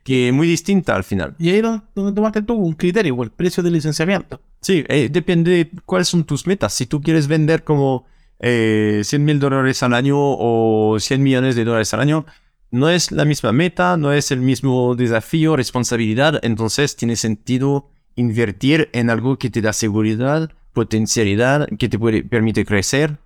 que 0.04 0.28
es 0.28 0.34
muy 0.34 0.46
distinta 0.46 0.94
al 0.94 1.04
final. 1.04 1.34
y 1.38 1.50
ahí 1.50 1.60
donde- 1.60 2.12
tomaste 2.12 2.42
tú 2.42 2.54
un 2.54 2.74
criterio, 2.74 3.22
el 3.22 3.30
precio 3.30 3.62
del 3.62 3.72
licenciamiento. 3.74 4.40
Sí, 4.60 4.84
eh, 4.88 5.08
depende 5.10 5.50
de 5.50 5.70
cuáles 5.84 6.08
son 6.08 6.24
tus 6.24 6.46
metas. 6.46 6.72
Si 6.72 6.86
tú 6.86 7.00
quieres 7.00 7.26
vender 7.26 7.64
como 7.64 8.06
eh, 8.46 9.00
100 9.02 9.24
mil 9.24 9.40
dólares 9.40 9.82
al 9.82 9.94
año 9.94 10.18
o 10.18 10.98
100 11.00 11.22
millones 11.22 11.56
de 11.56 11.64
dólares 11.64 11.94
al 11.94 12.00
año, 12.00 12.26
no 12.70 12.90
es 12.90 13.10
la 13.10 13.24
misma 13.24 13.52
meta, 13.52 13.96
no 13.96 14.12
es 14.12 14.30
el 14.30 14.40
mismo 14.40 14.94
desafío, 14.94 15.56
responsabilidad. 15.56 16.40
Entonces 16.42 16.94
tiene 16.94 17.16
sentido 17.16 17.88
invertir 18.16 18.90
en 18.92 19.08
algo 19.08 19.38
que 19.38 19.48
te 19.48 19.62
da 19.62 19.72
seguridad, 19.72 20.50
potencialidad, 20.74 21.68
que 21.78 21.88
te 21.88 21.98
puede, 21.98 22.22
permite 22.22 22.66
crecer. 22.66 23.16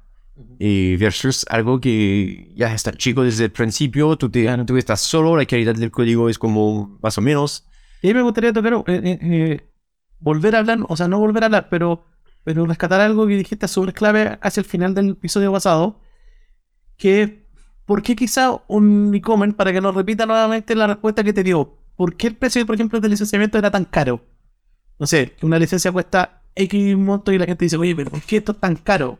Y 0.60 0.94
versus 0.96 1.44
algo 1.50 1.80
que 1.80 2.52
ya 2.54 2.72
está 2.72 2.92
chico 2.92 3.24
desde 3.24 3.46
el 3.46 3.50
principio, 3.50 4.16
tú, 4.16 4.30
te, 4.30 4.46
tú 4.64 4.76
estás 4.76 5.00
solo, 5.00 5.36
la 5.36 5.44
calidad 5.46 5.74
del 5.74 5.90
código 5.90 6.28
es 6.28 6.38
como 6.38 6.96
más 7.02 7.18
o 7.18 7.20
menos. 7.20 7.66
Y 8.02 8.14
me 8.14 8.22
gustaría 8.22 8.52
tocar, 8.52 8.74
eh, 8.74 8.82
eh, 8.86 9.18
eh, 9.20 9.68
volver 10.20 10.54
a 10.54 10.60
hablar, 10.60 10.78
o 10.88 10.96
sea, 10.96 11.08
no 11.08 11.18
volver 11.18 11.42
a 11.42 11.46
hablar, 11.46 11.68
pero, 11.68 12.04
pero 12.44 12.66
rescatar 12.66 13.00
algo 13.00 13.26
que 13.26 13.36
dijiste 13.36 13.68
sobre 13.68 13.92
clave 13.92 14.38
hacia 14.40 14.60
el 14.60 14.66
final 14.66 14.94
del 14.94 15.10
episodio 15.10 15.52
pasado, 15.52 16.00
que 16.96 17.46
¿por 17.84 18.02
qué 18.02 18.16
quizá 18.16 18.60
un 18.68 19.14
e-commerce, 19.14 19.54
para 19.56 19.72
que 19.72 19.80
nos 19.80 19.94
repita 19.94 20.26
nuevamente 20.26 20.74
la 20.74 20.86
respuesta 20.86 21.24
que 21.24 21.32
te 21.32 21.42
dio, 21.44 21.76
¿por 21.96 22.16
qué 22.16 22.28
el 22.28 22.36
precio, 22.36 22.64
por 22.66 22.74
ejemplo, 22.74 23.00
del 23.00 23.10
licenciamiento 23.12 23.58
era 23.58 23.70
tan 23.70 23.84
caro? 23.84 24.24
No 24.98 25.06
sé, 25.06 25.32
que 25.38 25.46
una 25.46 25.58
licencia 25.58 25.92
cuesta 25.92 26.42
X 26.54 26.96
monto 26.96 27.32
y 27.32 27.38
la 27.38 27.46
gente 27.46 27.64
dice, 27.64 27.76
oye, 27.76 27.94
pero 27.94 28.10
¿por 28.10 28.20
qué 28.22 28.38
esto 28.38 28.52
es 28.52 28.58
tan 28.58 28.76
caro? 28.76 29.18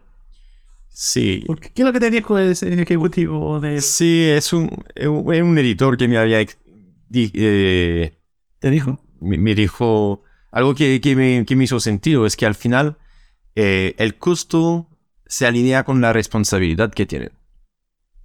Sí. 0.89 1.45
¿Por 1.47 1.61
qué, 1.61 1.71
¿Qué 1.71 1.83
es 1.83 1.87
lo 1.87 1.93
que 1.93 2.01
te 2.01 2.11
dijo 2.11 2.39
ese 2.39 2.83
ejecutivo 2.83 3.61
de 3.61 3.81
Sí, 3.81 4.25
es 4.25 4.53
un, 4.53 4.71
es 4.95 5.07
un 5.07 5.59
editor 5.59 5.97
que 5.97 6.09
me 6.09 6.19
había 6.19 6.41
eh, 7.12 8.19
¿Te 8.59 8.71
dijo? 8.71 8.99
me, 9.21 9.39
me 9.39 9.55
dijo 9.55 10.23
algo 10.51 10.75
que, 10.75 11.01
que 11.01 11.14
me, 11.14 11.45
que 11.47 11.57
me 11.57 11.64
hizo 11.64 11.81
sentido, 11.81 12.27
es 12.27 12.37
que 12.37 12.47
al 12.47 12.55
final 12.55 12.97
eh, 13.55 13.94
el 13.99 14.16
costo 14.16 14.86
se 15.26 15.46
alinea 15.46 15.84
con 15.84 16.01
la 16.01 16.12
responsabilidad 16.12 16.92
que 16.92 17.07
tienen. 17.07 17.32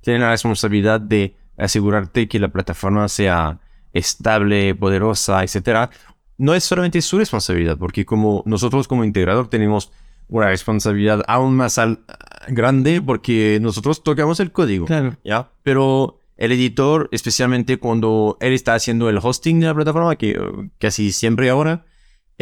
Tienen 0.02 0.22
la 0.22 0.32
responsabilidad 0.32 1.00
de 1.02 1.36
asegurarte 1.58 2.28
que 2.28 2.40
la 2.40 2.50
plataforma 2.50 3.08
sea 3.08 3.60
estable, 3.94 4.76
poderosa, 4.76 5.44
etc. 5.44 5.90
No 6.38 6.54
es 6.54 6.64
solamente 6.64 7.02
su 7.02 7.18
responsabilidad, 7.18 7.78
porque 7.78 8.06
como 8.06 8.44
nosotros 8.46 8.88
como 8.88 9.04
integrador 9.04 9.50
tenemos 9.50 9.92
una 10.30 10.48
responsabilidad 10.48 11.24
aún 11.28 11.56
más 11.56 11.78
al- 11.78 12.00
grande 12.48 13.02
porque 13.02 13.60
nosotros 13.62 14.04
tocamos 14.04 14.40
el 14.40 14.52
código. 14.52 14.86
Claro. 14.86 15.16
¿ya? 15.24 15.50
Pero 15.64 16.20
el 16.38 16.52
editor, 16.52 17.08
especialmente 17.12 17.78
cuando 17.78 18.38
él 18.42 18.54
está 18.54 18.74
haciendo 18.74 19.10
el 19.10 19.20
hosting 19.22 19.60
de 19.60 19.68
la 19.68 19.76
plataforma, 19.76 20.16
que 20.16 20.40
casi 20.80 21.12
siempre 21.12 21.50
ahora, 21.50 21.86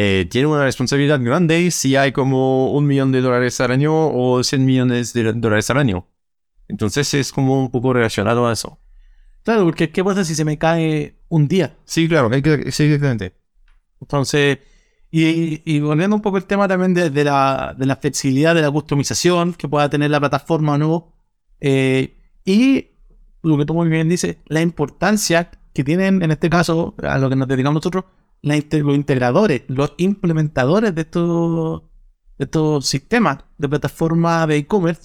eh, 0.04 0.26
tiene 0.26 0.48
una 0.48 0.64
responsabilidad 0.64 1.22
grande 1.22 1.70
si 1.70 1.96
hay 1.96 2.12
como 2.12 2.72
un 2.72 2.88
millón 2.88 3.12
de 3.12 3.22
dólares 3.22 3.62
al 3.62 3.70
año 3.70 3.94
o 3.94 4.44
100 4.44 4.66
millones 4.66 5.14
de 5.14 5.32
dólares 5.34 5.70
al 5.70 5.78
año. 5.78 6.08
Entonces 6.68 7.14
es 7.14 7.32
como 7.32 7.62
un 7.62 7.70
poco 7.70 7.94
relacionado 7.94 8.48
a 8.48 8.54
eso. 8.54 8.80
Claro, 9.44 9.64
porque 9.64 9.92
¿qué 9.92 10.04
pasa 10.04 10.24
si 10.24 10.34
se 10.34 10.44
me 10.44 10.58
cae 10.58 11.20
un 11.30 11.48
día? 11.48 11.78
Sí, 11.86 12.08
claro, 12.08 12.32
sí, 12.32 12.84
exactamente. 12.84 13.36
Entonces, 14.00 14.58
y, 15.12 15.62
y 15.72 15.80
volviendo 15.82 16.16
un 16.16 16.22
poco 16.24 16.38
el 16.38 16.46
tema 16.46 16.68
también 16.68 16.96
de, 16.96 17.12
de 17.12 17.24
la, 17.24 17.76
de 17.78 17.86
la 17.86 17.96
flexibilidad 17.96 18.56
de 18.56 18.64
la 18.64 18.72
customización 18.72 19.54
que 19.54 19.68
pueda 19.68 19.88
tener 19.88 20.10
la 20.10 20.20
plataforma 20.20 20.74
o 20.74 20.78
no, 20.80 21.14
eh, 21.60 22.18
y 22.44 22.88
lo 23.44 23.56
que 23.56 23.66
tú 23.66 23.76
muy 23.76 23.88
bien 23.88 24.10
dices, 24.10 24.38
la 24.48 24.62
importancia 24.62 25.52
que 25.76 25.84
tienen 25.84 26.24
en 26.24 26.32
este 26.32 26.50
caso, 26.50 26.96
a 27.04 27.20
lo 27.20 27.30
que 27.30 27.36
nos 27.36 27.48
dedicamos 27.48 27.76
nosotros, 27.76 28.06
los 28.42 28.96
integradores, 28.96 29.64
los 29.68 29.94
implementadores 29.98 30.94
de 30.96 31.02
estos, 31.02 31.84
de 32.38 32.46
estos 32.46 32.86
sistemas 32.88 33.40
de 33.58 33.70
plataforma 33.70 34.46
de 34.48 34.58
e-commerce. 34.58 35.04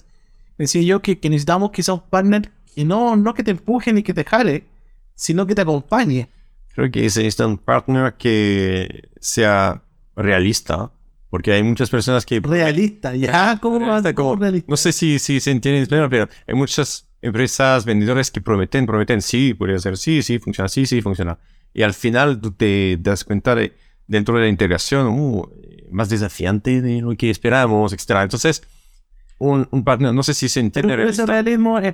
Decía 0.57 0.81
yo 0.81 1.01
que, 1.01 1.19
que 1.19 1.29
necesitamos 1.29 1.71
quizás 1.71 1.89
un 1.95 2.09
partner 2.09 2.51
que 2.73 2.83
no, 2.83 3.15
no 3.15 3.33
que 3.33 3.43
te 3.43 3.51
empuje 3.51 3.93
ni 3.93 4.01
que 4.03 4.13
te 4.13 4.23
jale, 4.23 4.65
sino 5.13 5.45
que 5.45 5.53
te 5.55 5.61
acompañe. 5.61 6.29
Creo 6.73 6.91
que 6.91 7.09
se 7.09 7.21
necesita 7.21 7.47
un 7.47 7.57
partner 7.57 8.15
que 8.15 9.09
sea 9.19 9.83
realista, 10.15 10.91
porque 11.29 11.51
hay 11.53 11.61
muchas 11.63 11.89
personas 11.89 12.25
que 12.25 12.39
Realista, 12.39 13.15
ya, 13.15 13.57
¿cómo 13.61 13.79
va 13.85 13.97
a 13.97 14.01
ser 14.01 14.15
como- 14.15 14.35
realista? 14.35 14.67
No 14.69 14.77
sé 14.77 14.91
si, 14.91 15.19
si 15.19 15.39
se 15.39 15.51
entiende, 15.51 15.85
pero 15.87 16.09
pero 16.09 16.27
hay 16.47 16.55
muchas 16.55 17.07
empresas, 17.21 17.85
vendedores 17.85 18.31
que 18.31 18.41
prometen, 18.41 18.85
prometen, 18.85 19.21
sí, 19.21 19.53
puede 19.53 19.77
ser, 19.79 19.97
sí, 19.97 20.21
sí, 20.21 20.39
funciona, 20.39 20.67
sí, 20.69 20.85
sí, 20.85 21.01
funciona. 21.01 21.37
Y 21.77 21.83
al 21.83 21.93
final 21.93 22.41
tú 22.41 22.51
te 22.51 22.97
das 22.99 23.23
cuenta 23.23 23.53
de, 23.53 23.73
dentro 24.07 24.35
de 24.35 24.41
la 24.41 24.47
integración, 24.49 25.07
uh, 25.07 25.47
más 25.91 26.09
desafiante 26.09 26.81
de 26.81 27.01
lo 27.01 27.15
que 27.15 27.29
esperábamos, 27.29 27.93
etc. 27.93 28.23
Entonces, 28.23 28.63
un, 29.37 29.67
un 29.69 29.83
partner, 29.83 30.11
no 30.11 30.23
sé 30.23 30.33
si 30.33 30.49
se 30.49 30.59
entiende. 30.59 30.91
Pero 30.95 31.07
ese 31.07 31.25
realismo 31.27 31.77
es 31.77 31.93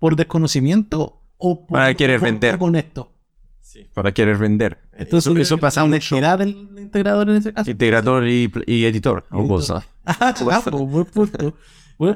por 0.00 0.16
desconocimiento 0.16 1.22
o 1.36 1.66
por, 1.66 1.78
Para 1.78 1.94
querer 1.94 2.16
o 2.16 2.20
por- 2.20 2.30
vender. 2.30 2.54
o 2.56 2.58
con 2.58 2.74
esto. 2.74 3.12
Sí, 3.60 3.88
para 3.94 4.12
querer 4.12 4.36
vender. 4.38 4.78
Entonces, 4.92 5.30
eso, 5.32 5.40
eso 5.40 5.58
pasa 5.58 5.84
una 5.84 5.94
honestidad 5.94 6.40
del 6.40 6.68
integrador 6.76 7.30
en 7.30 7.36
ese 7.36 7.52
caso. 7.54 7.70
Integrador 7.70 8.26
y, 8.28 8.52
y 8.66 8.84
editor. 8.86 9.24
¿no? 9.30 9.46
Ah, 10.04 10.34
guapo, 10.42 10.84
buen 10.84 11.04
punto. 11.04 11.54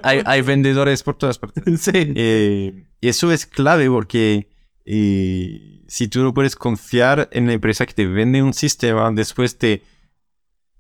Hay, 0.03 0.21
hay 0.27 0.43
vendedores 0.43 1.05
por 1.05 1.17
todas 1.17 1.39
partes. 1.39 1.63
Sí. 1.81 1.93
Eh, 1.95 2.85
y 3.01 3.09
eso 3.09 3.31
es 3.31 3.47
clave 3.47 3.89
porque 3.89 4.49
eh, 4.87 5.83
si 5.89 6.07
tú 6.07 6.23
no 6.23 6.33
puedes 6.33 6.55
confiar 6.55 7.29
en 7.33 7.49
la 7.49 7.55
empresa 7.55 7.87
que 7.87 7.93
te 7.93 8.07
vende 8.07 8.43
un 8.43 8.55
sistema, 8.55 9.11
después 9.11 9.59
te 9.59 9.83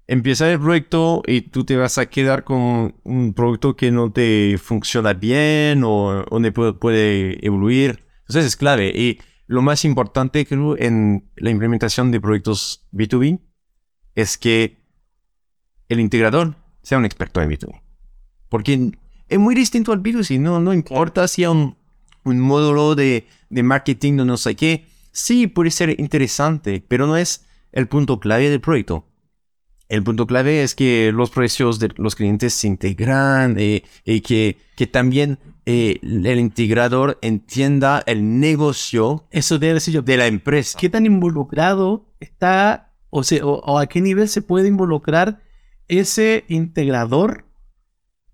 empieza 0.07 0.50
el 0.50 0.61
proyecto 0.61 1.22
y 1.26 1.42
tú 1.42 1.64
te 1.64 1.76
vas 1.76 1.98
a 1.98 2.07
quedar 2.07 2.44
con 2.44 2.94
un 3.02 3.34
producto 3.34 3.74
que 3.74 3.90
no 3.90 4.12
te 4.12 4.59
funciona 4.59 5.12
bien 5.12 5.82
o, 5.84 6.22
o 6.22 6.38
no 6.38 6.52
puede, 6.52 7.44
evoluir. 7.44 8.04
Entonces 8.20 8.46
es 8.46 8.57
clave. 8.57 8.92
Y 8.94 9.18
lo 9.48 9.61
más 9.61 9.84
importante 9.84 10.46
creo 10.46 10.78
en 10.78 11.28
la 11.36 11.50
implementación 11.50 12.12
de 12.12 12.20
proyectos 12.20 12.86
B2B 12.92 13.40
es 14.14 14.38
que 14.38 14.78
el 15.88 15.98
integrador 15.98 16.57
sea 16.82 16.98
un 16.98 17.04
experto 17.04 17.42
en 17.42 17.50
B2B. 17.50 17.82
Porque 18.48 18.92
es 19.28 19.38
muy 19.38 19.57
distinto 19.57 19.92
al 19.92 20.02
B2C, 20.02 20.38
no, 20.38 20.61
no 20.61 20.72
importa 20.72 21.26
si 21.26 21.42
hay 21.42 21.50
un, 21.50 21.76
un 22.26 22.40
módulo 22.40 22.94
de, 22.94 23.26
de 23.48 23.62
marketing 23.62 24.18
o 24.18 24.24
no 24.24 24.36
sé 24.36 24.54
qué. 24.54 24.86
Sí, 25.12 25.46
puede 25.46 25.70
ser 25.70 25.98
interesante, 25.98 26.84
pero 26.86 27.06
no 27.06 27.16
es 27.16 27.46
el 27.72 27.88
punto 27.88 28.20
clave 28.20 28.50
del 28.50 28.60
proyecto. 28.60 29.06
El 29.88 30.02
punto 30.02 30.26
clave 30.26 30.62
es 30.62 30.74
que 30.74 31.12
los 31.12 31.30
precios 31.30 31.78
de 31.78 31.90
los 31.96 32.16
clientes 32.16 32.52
se 32.54 32.66
integran 32.66 33.56
eh, 33.58 33.84
y 34.04 34.20
que, 34.20 34.58
que 34.74 34.88
también 34.88 35.38
eh, 35.64 36.00
el 36.02 36.40
integrador 36.40 37.18
entienda 37.22 38.02
el 38.06 38.40
negocio 38.40 39.26
Eso 39.30 39.60
te 39.60 39.72
decir 39.72 39.94
yo. 39.94 40.02
de 40.02 40.16
la 40.16 40.26
empresa. 40.26 40.76
¿Qué 40.78 40.88
tan 40.88 41.06
involucrado 41.06 42.04
está, 42.18 42.92
o, 43.10 43.22
sea, 43.22 43.46
o, 43.46 43.60
o 43.60 43.78
a 43.78 43.86
qué 43.86 44.00
nivel 44.00 44.28
se 44.28 44.42
puede 44.42 44.66
involucrar 44.66 45.40
ese 45.86 46.44
integrador 46.48 47.44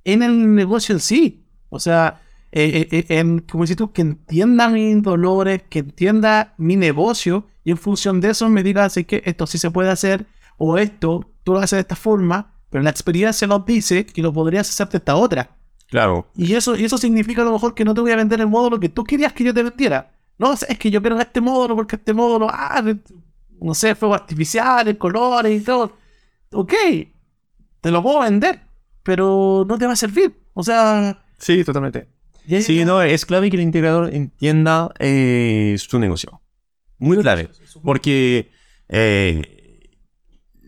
en 0.05 0.23
el 0.23 0.55
negocio 0.55 0.95
en 0.95 1.01
sí? 1.01 1.45
O 1.69 1.79
sea, 1.81 2.22
eh, 2.55 2.87
eh, 2.91 2.99
eh, 2.99 3.19
en, 3.19 3.39
como 3.41 3.65
dices 3.65 3.79
tú, 3.79 3.93
que 3.93 4.03
entienda 4.03 4.69
mis 4.69 5.03
dolores, 5.03 5.63
que 5.71 5.79
entienda 5.79 6.55
mi 6.59 6.77
negocio 6.77 7.47
y 7.65 7.71
en 7.71 7.79
función 7.79 8.21
de 8.21 8.31
eso 8.31 8.49
me 8.51 8.63
diga 8.63 8.85
así 8.85 9.05
que 9.05 9.23
esto 9.25 9.47
sí 9.47 9.57
se 9.57 9.71
puede 9.71 9.91
hacer 9.91 10.27
o 10.59 10.77
esto 10.77 11.31
tú 11.45 11.55
lo 11.55 11.61
haces 11.61 11.79
de 11.79 11.81
esta 11.81 11.97
forma, 11.97 12.55
pero 12.69 12.85
la 12.85 12.91
experiencia 12.91 13.49
nos 13.49 13.65
dice 13.65 14.05
que 14.05 14.21
lo 14.21 14.35
podrías 14.35 14.69
hacer 14.69 14.89
de 14.91 14.99
esta 14.99 15.17
otra. 15.17 15.57
Claro, 15.89 16.27
Y 16.37 16.55
eso, 16.55 16.77
y 16.77 16.85
eso 16.85 16.97
significa 16.97 17.43
a 17.43 17.45
lo 17.45 17.53
mejor 17.53 17.75
que 17.75 17.85
no 17.85 17.95
te 17.95 18.01
voy 18.01 18.13
a 18.13 18.17
vender 18.17 18.41
el 18.41 18.47
módulo 18.47 18.81
que 18.81 18.89
tú 18.89 19.05
querías 19.05 19.33
que 19.33 19.45
yo 19.45 19.53
te 19.53 19.63
vendiera. 19.63 20.13
No, 20.39 20.53
es 20.53 20.79
que 20.79 20.91
yo 20.91 21.01
quiero 21.01 21.19
este 21.21 21.41
módulo 21.41 21.77
porque 21.77 21.97
este 21.97 22.15
módulo, 22.15 22.49
ah, 22.51 22.83
no 23.61 23.75
sé, 23.75 23.95
fuegos 23.95 24.21
artificiales, 24.21 24.97
colores 24.97 25.61
y 25.61 25.65
todo. 25.65 25.97
Ok, 26.53 26.73
te 27.81 27.91
lo 27.91 28.03
puedo 28.03 28.21
vender, 28.21 28.61
pero 29.03 29.65
no 29.69 29.79
te 29.79 29.87
va 29.87 29.93
a 29.93 29.97
servir. 29.97 30.35
O 30.55 30.63
sea, 30.63 31.25
sí, 31.39 31.63
totalmente. 31.65 32.09
Sí, 32.49 32.85
no, 32.85 33.03
es 33.03 33.25
clave 33.25 33.51
que 33.51 33.57
el 33.57 33.63
integrador 33.63 34.13
entienda 34.13 34.93
eh, 34.99 35.77
su 35.79 35.99
negocio. 35.99 36.41
Muy 36.99 37.19
clave. 37.19 37.49
Porque 37.83 38.51
eh, 38.89 39.89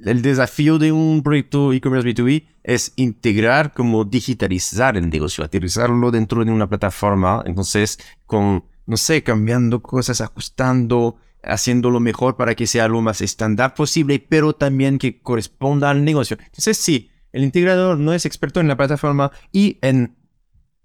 el 0.04 0.22
desafío 0.22 0.78
de 0.78 0.92
un 0.92 1.22
proyecto 1.22 1.72
e-commerce 1.72 2.08
B2B 2.08 2.46
es 2.62 2.92
integrar, 2.96 3.72
como 3.72 4.04
digitalizar 4.04 4.96
el 4.96 5.08
negocio, 5.10 5.44
aterrizarlo 5.44 6.10
dentro 6.10 6.44
de 6.44 6.50
una 6.50 6.68
plataforma. 6.68 7.42
Entonces, 7.46 7.98
con, 8.26 8.64
no 8.86 8.96
sé, 8.96 9.22
cambiando 9.22 9.82
cosas, 9.82 10.20
ajustando, 10.20 11.16
haciéndolo 11.42 12.00
mejor 12.00 12.36
para 12.36 12.54
que 12.54 12.66
sea 12.66 12.88
lo 12.88 13.00
más 13.02 13.20
estándar 13.20 13.74
posible, 13.74 14.18
pero 14.18 14.54
también 14.54 14.98
que 14.98 15.20
corresponda 15.20 15.90
al 15.90 16.04
negocio. 16.04 16.36
Entonces, 16.40 16.76
sí, 16.76 17.10
el 17.32 17.44
integrador 17.44 17.98
no 17.98 18.12
es 18.12 18.26
experto 18.26 18.60
en 18.60 18.68
la 18.68 18.76
plataforma 18.76 19.30
y 19.52 19.78
en, 19.82 20.16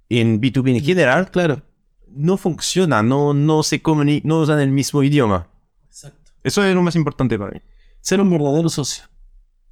en 0.10 0.42
B2B 0.42 0.78
en 0.78 0.84
general, 0.84 1.30
claro. 1.32 1.62
no 2.08 2.38
funciona, 2.38 3.04
no, 3.04 3.34
no 3.34 3.62
se 3.64 3.82
comunica, 3.82 4.28
no 4.28 4.40
usan 4.40 4.60
el 4.60 4.72
mismo 4.72 5.04
idioma. 5.04 5.48
Exacto. 5.88 6.32
Eso 6.44 6.64
es 6.64 6.74
lo 6.74 6.82
más 6.82 6.96
importante 6.96 7.38
para 7.38 7.52
mí. 7.52 7.60
Ser 8.02 8.20
un 8.22 8.30
verdadero 8.32 8.70
socio. 8.70 9.04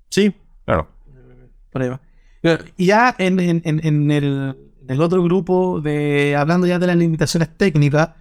Sí, 0.09 0.33
claro. 0.65 0.89
Pero, 1.71 1.99
Y 2.77 2.85
ya 2.87 3.15
en, 3.17 3.39
en- 3.39 3.61
en- 3.65 3.85
en 3.85 4.11
el, 4.11 4.23
en 4.81 4.89
el 4.89 5.01
otro 5.01 5.21
grupo, 5.23 5.81
de 5.81 6.35
hablando 6.35 6.65
ya 6.67 6.79
de 6.79 6.87
las 6.87 6.95
limitaciones 6.95 7.49
técnicas, 7.57 8.11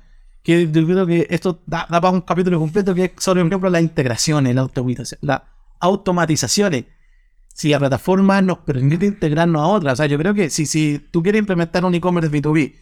que 0.42 0.70
yo 0.70 0.86
creo 0.86 1.06
que 1.06 1.26
esto 1.30 1.60
da, 1.66 1.86
da 1.90 2.00
para 2.00 2.12
un 2.12 2.20
capítulo 2.22 2.58
completo, 2.58 2.94
que 2.94 3.04
es 3.04 3.10
sobre, 3.18 3.42
por 3.42 3.48
ejemplo, 3.52 3.70
las 3.70 3.82
integraciones, 3.82 4.54
la 4.54 4.62
automatización, 4.62 5.18
las 5.22 5.42
automatizaciones. 5.80 6.84
Si 7.56 7.70
la 7.70 7.78
plataforma 7.78 8.42
nos 8.42 8.58
permite 8.58 9.06
integrarnos 9.06 9.62
a 9.62 9.66
otras, 9.66 9.94
o 9.94 9.96
sea, 9.96 10.06
yo 10.06 10.18
creo 10.18 10.34
que 10.34 10.50
si, 10.50 10.66
si 10.66 10.98
tú 11.10 11.22
quieres 11.22 11.38
implementar 11.38 11.86
un 11.86 11.94
e-commerce 11.94 12.30
B2B 12.30 12.74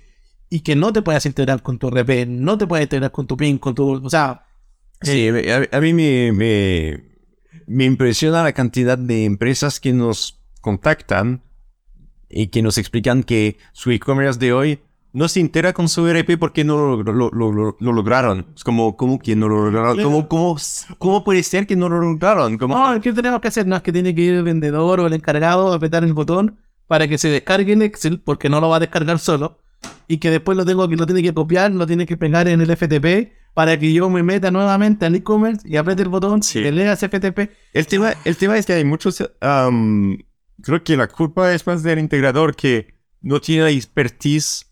y 0.51 0.61
que 0.61 0.75
no 0.75 0.93
te 0.93 1.01
puedas 1.01 1.25
integrar 1.27 1.63
con 1.63 1.79
tu 1.79 1.91
RP, 1.91 2.27
no 2.27 2.59
te 2.59 2.67
puedes 2.67 2.87
integrar 2.87 3.13
con 3.13 3.29
tu 3.29 3.37
PIN, 3.37 3.59
con 3.59 3.77
tu. 3.77 4.05
O 4.05 4.11
sea, 4.11 4.45
Sí, 5.01 5.29
a, 5.29 5.77
a 5.77 5.81
mí 5.81 5.93
me, 5.93 6.33
me, 6.33 7.05
me 7.67 7.85
impresiona 7.85 8.43
la 8.43 8.53
cantidad 8.53 8.99
de 8.99 9.25
empresas 9.25 9.79
que 9.79 9.93
nos 9.93 10.43
contactan 10.61 11.45
y 12.29 12.49
que 12.49 12.63
nos 12.63 12.77
explican 12.79 13.23
que 13.23 13.59
su 13.73 13.93
e-commerce 13.93 14.41
de 14.41 14.53
hoy 14.53 14.81
no 15.15 15.29
se 15.29 15.41
entera 15.41 15.73
con 15.73 15.89
su 15.89 16.07
ERP 16.07 16.39
porque 16.39 16.65
no 16.65 16.77
lo, 16.77 17.03
lo- 17.03 17.31
lo- 17.33 17.53
lo- 17.53 17.77
lo 17.81 17.93
lograron. 17.93 18.47
Es 18.55 18.63
como, 18.65 18.97
¿cómo 18.97 19.19
que 19.19 19.35
no 19.35 19.49
lo 19.49 19.65
lograron? 19.71 20.03
¿Cómo, 20.03 20.29
cómo, 20.29 20.57
cómo 20.99 21.25
puede 21.25 21.43
ser 21.43 21.67
que 21.67 21.77
no 21.77 21.89
lo 21.89 21.99
lograron? 22.01 22.59
¿Cómo? 22.59 22.77
No, 22.77 23.01
¿qué 23.01 23.13
tenemos 23.13 23.41
que 23.41 23.49
hacer? 23.49 23.67
No 23.67 23.77
es 23.77 23.83
que 23.83 23.93
tiene 23.93 24.15
que 24.15 24.21
ir 24.21 24.35
el 24.35 24.43
vendedor 24.43 25.01
o 25.01 25.07
el 25.07 25.13
encargado 25.15 25.73
a 25.73 25.77
apretar 25.77 26.05
el 26.05 26.13
botón 26.13 26.59
para 26.87 27.09
que 27.09 27.17
se 27.17 27.29
descargue 27.29 27.73
en 27.73 27.81
Excel, 27.83 28.21
porque 28.21 28.51
no 28.51 28.61
lo 28.61 28.69
va 28.69 28.77
a 28.77 28.81
descargar 28.81 29.19
solo, 29.19 29.59
y 30.09 30.19
que 30.19 30.31
después 30.31 30.59
lo 30.59 30.65
tengo 30.67 30.87
que 30.89 30.97
lo 30.97 31.07
tiene 31.07 31.23
que 31.23 31.33
copiar, 31.33 31.71
lo 31.71 31.87
tiene 31.87 32.05
que 32.07 32.17
pegar 32.19 32.47
en 32.49 32.61
el 32.61 32.77
FTP 32.77 33.33
para 33.55 33.79
que 33.79 33.93
yo 33.93 34.11
me 34.11 34.23
meta 34.25 34.51
nuevamente 34.51 35.07
al 35.07 35.15
e-commerce 35.15 35.67
y 35.67 35.77
apriete 35.77 36.03
el 36.03 36.09
botón 36.09 36.43
Sí. 36.43 36.59
y 36.59 36.71
lea 36.73 36.93
ese 36.95 37.09
FTP. 37.09 37.51
El 37.73 37.87
tema, 37.87 38.13
el 38.25 38.37
tema 38.37 38.59
es 38.59 38.67
que 38.67 38.73
hay 38.73 38.85
muchos... 38.85 39.23
am, 39.41 40.19
creo 40.61 40.83
que 40.83 40.97
la 40.97 41.07
culpa 41.07 41.55
es 41.55 41.65
más 41.67 41.85
del 41.85 42.01
integrador 42.01 42.57
que 42.57 42.95
no 43.23 43.41
tiene 43.41 43.71
expertise 43.71 44.67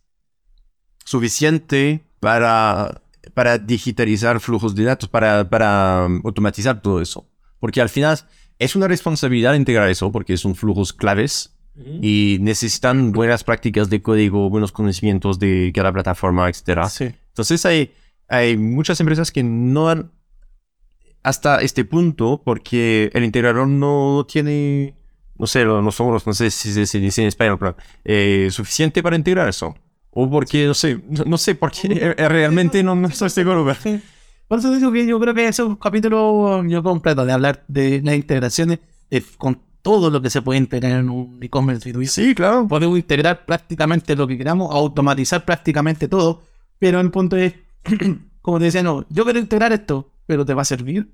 suficiente 1.04 2.04
para, 2.20 3.02
para 3.34 3.58
digitalizar 3.58 4.40
flujos 4.40 4.74
de 4.74 4.84
datos, 4.84 5.08
para, 5.08 5.48
para 5.48 6.06
um, 6.06 6.20
automatizar 6.24 6.80
todo 6.82 7.00
eso. 7.00 7.28
Porque 7.60 7.80
al 7.80 7.88
final 7.88 8.18
es 8.58 8.76
una 8.76 8.88
responsabilidad 8.88 9.54
integrar 9.54 9.88
eso, 9.88 10.10
porque 10.12 10.36
son 10.36 10.54
flujos 10.54 10.92
claves 10.92 11.54
y 12.02 12.36
necesitan 12.42 13.12
buenas 13.12 13.44
prácticas 13.44 13.88
de 13.88 14.02
código, 14.02 14.50
buenos 14.50 14.72
conocimientos 14.72 15.38
de 15.38 15.72
cada 15.74 15.90
plataforma, 15.90 16.48
etc. 16.50 16.86
Sí. 16.88 17.04
Entonces 17.28 17.64
hay, 17.64 17.92
hay 18.28 18.58
muchas 18.58 19.00
empresas 19.00 19.32
que 19.32 19.42
no 19.42 19.88
han 19.88 20.10
hasta 21.22 21.60
este 21.62 21.84
punto 21.84 22.42
porque 22.44 23.10
el 23.14 23.24
integrador 23.24 23.68
no 23.68 24.26
tiene, 24.28 24.94
no 25.38 25.46
sé, 25.46 25.64
lo- 25.64 25.80
no 25.80 25.90
sé 25.92 26.50
si 26.50 26.72
se, 26.72 26.84
se 26.84 26.98
dice 26.98 27.22
en 27.22 27.28
español, 27.28 27.58
pero 27.58 27.76
eh, 28.04 28.48
suficiente 28.50 29.02
para 29.02 29.16
integrar 29.16 29.48
eso. 29.48 29.74
O 30.14 30.28
porque, 30.30 30.66
no 30.66 30.74
sé, 30.74 31.00
no, 31.26 31.38
sé, 31.38 31.54
porque 31.54 31.88
eh, 31.90 32.14
realmente 32.28 32.82
no, 32.82 32.94
no 32.94 33.08
estoy 33.08 33.30
seguro. 33.30 33.64
pero-. 33.64 34.00
Por 34.46 34.58
eso 34.58 34.74
digo 34.74 34.92
que 34.92 35.06
yo 35.06 35.18
creo 35.18 35.32
que 35.34 35.48
ese 35.48 35.62
es 35.62 35.68
un 35.68 35.76
capítulo 35.76 36.62
yo 36.66 36.82
completo 36.82 37.24
de 37.24 37.32
hablar 37.32 37.64
de 37.68 38.02
las 38.04 38.14
integraciones 38.14 38.78
de- 39.10 39.24
con 39.38 39.60
todo 39.80 40.10
lo 40.10 40.20
que 40.20 40.28
se 40.30 40.42
puede 40.42 40.58
integrar 40.58 41.00
en 41.00 41.08
un 41.08 41.38
e-commerce 41.42 41.90
B2B. 41.92 42.06
Sí, 42.06 42.34
claro. 42.34 42.68
Podemos 42.68 42.98
integrar 42.98 43.44
prácticamente 43.46 44.14
lo 44.14 44.26
que 44.28 44.36
queramos, 44.38 44.72
automatizar 44.74 45.44
prácticamente 45.44 46.06
todo, 46.08 46.42
pero 46.78 47.00
el 47.00 47.10
punto 47.10 47.36
es, 47.36 47.54
como 48.42 48.58
te 48.58 48.66
decía, 48.66 48.82
no, 48.82 49.06
yo 49.08 49.24
quiero 49.24 49.38
integrar 49.38 49.72
esto, 49.72 50.12
pero 50.26 50.44
¿te 50.44 50.52
va 50.54 50.62
a 50.62 50.66
servir? 50.66 51.10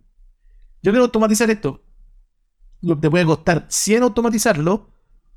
Yo 0.83 0.91
quiero 0.91 1.05
automatizar 1.05 1.49
esto. 1.51 1.83
Te 3.01 3.11
puede 3.11 3.25
costar 3.25 3.65
100 3.69 4.03
automatizarlo, 4.03 4.91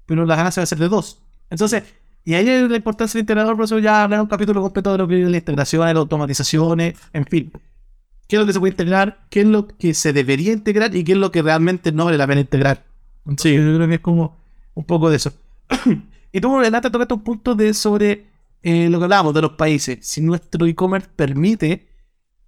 pero 0.06 0.26
la 0.26 0.36
ganancia 0.36 0.62
va 0.62 0.64
a 0.64 0.68
ser 0.68 0.78
de 0.80 0.90
2. 0.90 1.22
Entonces, 1.50 1.84
y 2.24 2.34
ahí 2.36 2.48
es 2.48 2.70
la 2.70 2.76
importancia 2.78 3.18
del 3.18 3.24
integrador, 3.24 3.56
por 3.56 3.66
eso 3.66 3.80
ya 3.80 4.04
hablar 4.04 4.22
un 4.22 4.28
capítulo 4.28 4.62
completo 4.62 4.92
de 4.92 4.98
lo 5.00 5.08
que 5.08 5.24
es 5.24 5.30
la 5.30 5.38
integración, 5.38 5.86
las 5.86 5.96
automatizaciones, 5.96 6.96
en 7.14 7.26
fin. 7.26 7.52
¿Qué 8.28 8.36
es 8.36 8.40
lo 8.40 8.46
que 8.46 8.54
se 8.54 8.60
puede 8.60 8.72
integrar? 8.72 9.26
¿Qué 9.30 9.42
es 9.42 9.46
lo 9.48 9.68
que 9.68 9.94
se 9.94 10.14
debería 10.14 10.54
integrar? 10.54 10.96
¿Y 10.96 11.04
qué 11.04 11.14
es 11.14 11.18
lo 11.18 11.32
que 11.32 11.42
realmente 11.42 11.92
no 11.92 12.06
vale 12.06 12.18
la 12.18 12.28
pena 12.28 12.42
integrar? 12.42 12.84
Sí, 13.38 13.54
yo 13.56 13.76
creo 13.76 13.88
que 13.88 13.96
es 13.96 14.00
como 14.00 14.38
un 14.74 14.86
poco 14.86 15.10
de 15.10 15.18
eso. 15.18 15.34
y 16.32 16.40
tú, 16.40 16.60
Renata, 16.60 16.90
tocaste 16.90 17.14
un 17.14 17.24
punto 17.24 17.56
de 17.56 17.74
sobre 17.74 18.26
eh, 18.64 18.88
lo 18.90 19.00
que 19.00 19.04
hablábamos 19.06 19.34
de 19.34 19.42
los 19.42 19.52
países. 19.54 20.00
Si 20.02 20.22
nuestro 20.22 20.66
e-commerce 20.66 21.10
permite 21.16 21.88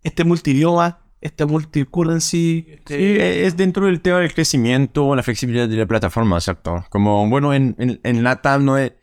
este 0.03 0.23
multidioma, 0.23 0.99
este 1.19 1.45
multi-currency, 1.45 2.65
este- 2.69 2.97
Sí, 2.97 3.03
eh, 3.03 3.45
es 3.45 3.57
dentro 3.57 3.85
del 3.87 4.01
tema 4.01 4.19
del 4.19 4.33
crecimiento, 4.33 5.15
la 5.15 5.23
flexibilidad 5.23 5.67
de 5.67 5.75
la 5.75 5.85
plataforma, 5.85 6.39
¿cierto? 6.39 6.85
Como, 6.89 7.27
bueno, 7.29 7.53
en, 7.53 7.75
en, 7.79 7.99
en 8.03 8.23
LATAM 8.23 8.65
no 8.65 8.77
es, 8.77 8.93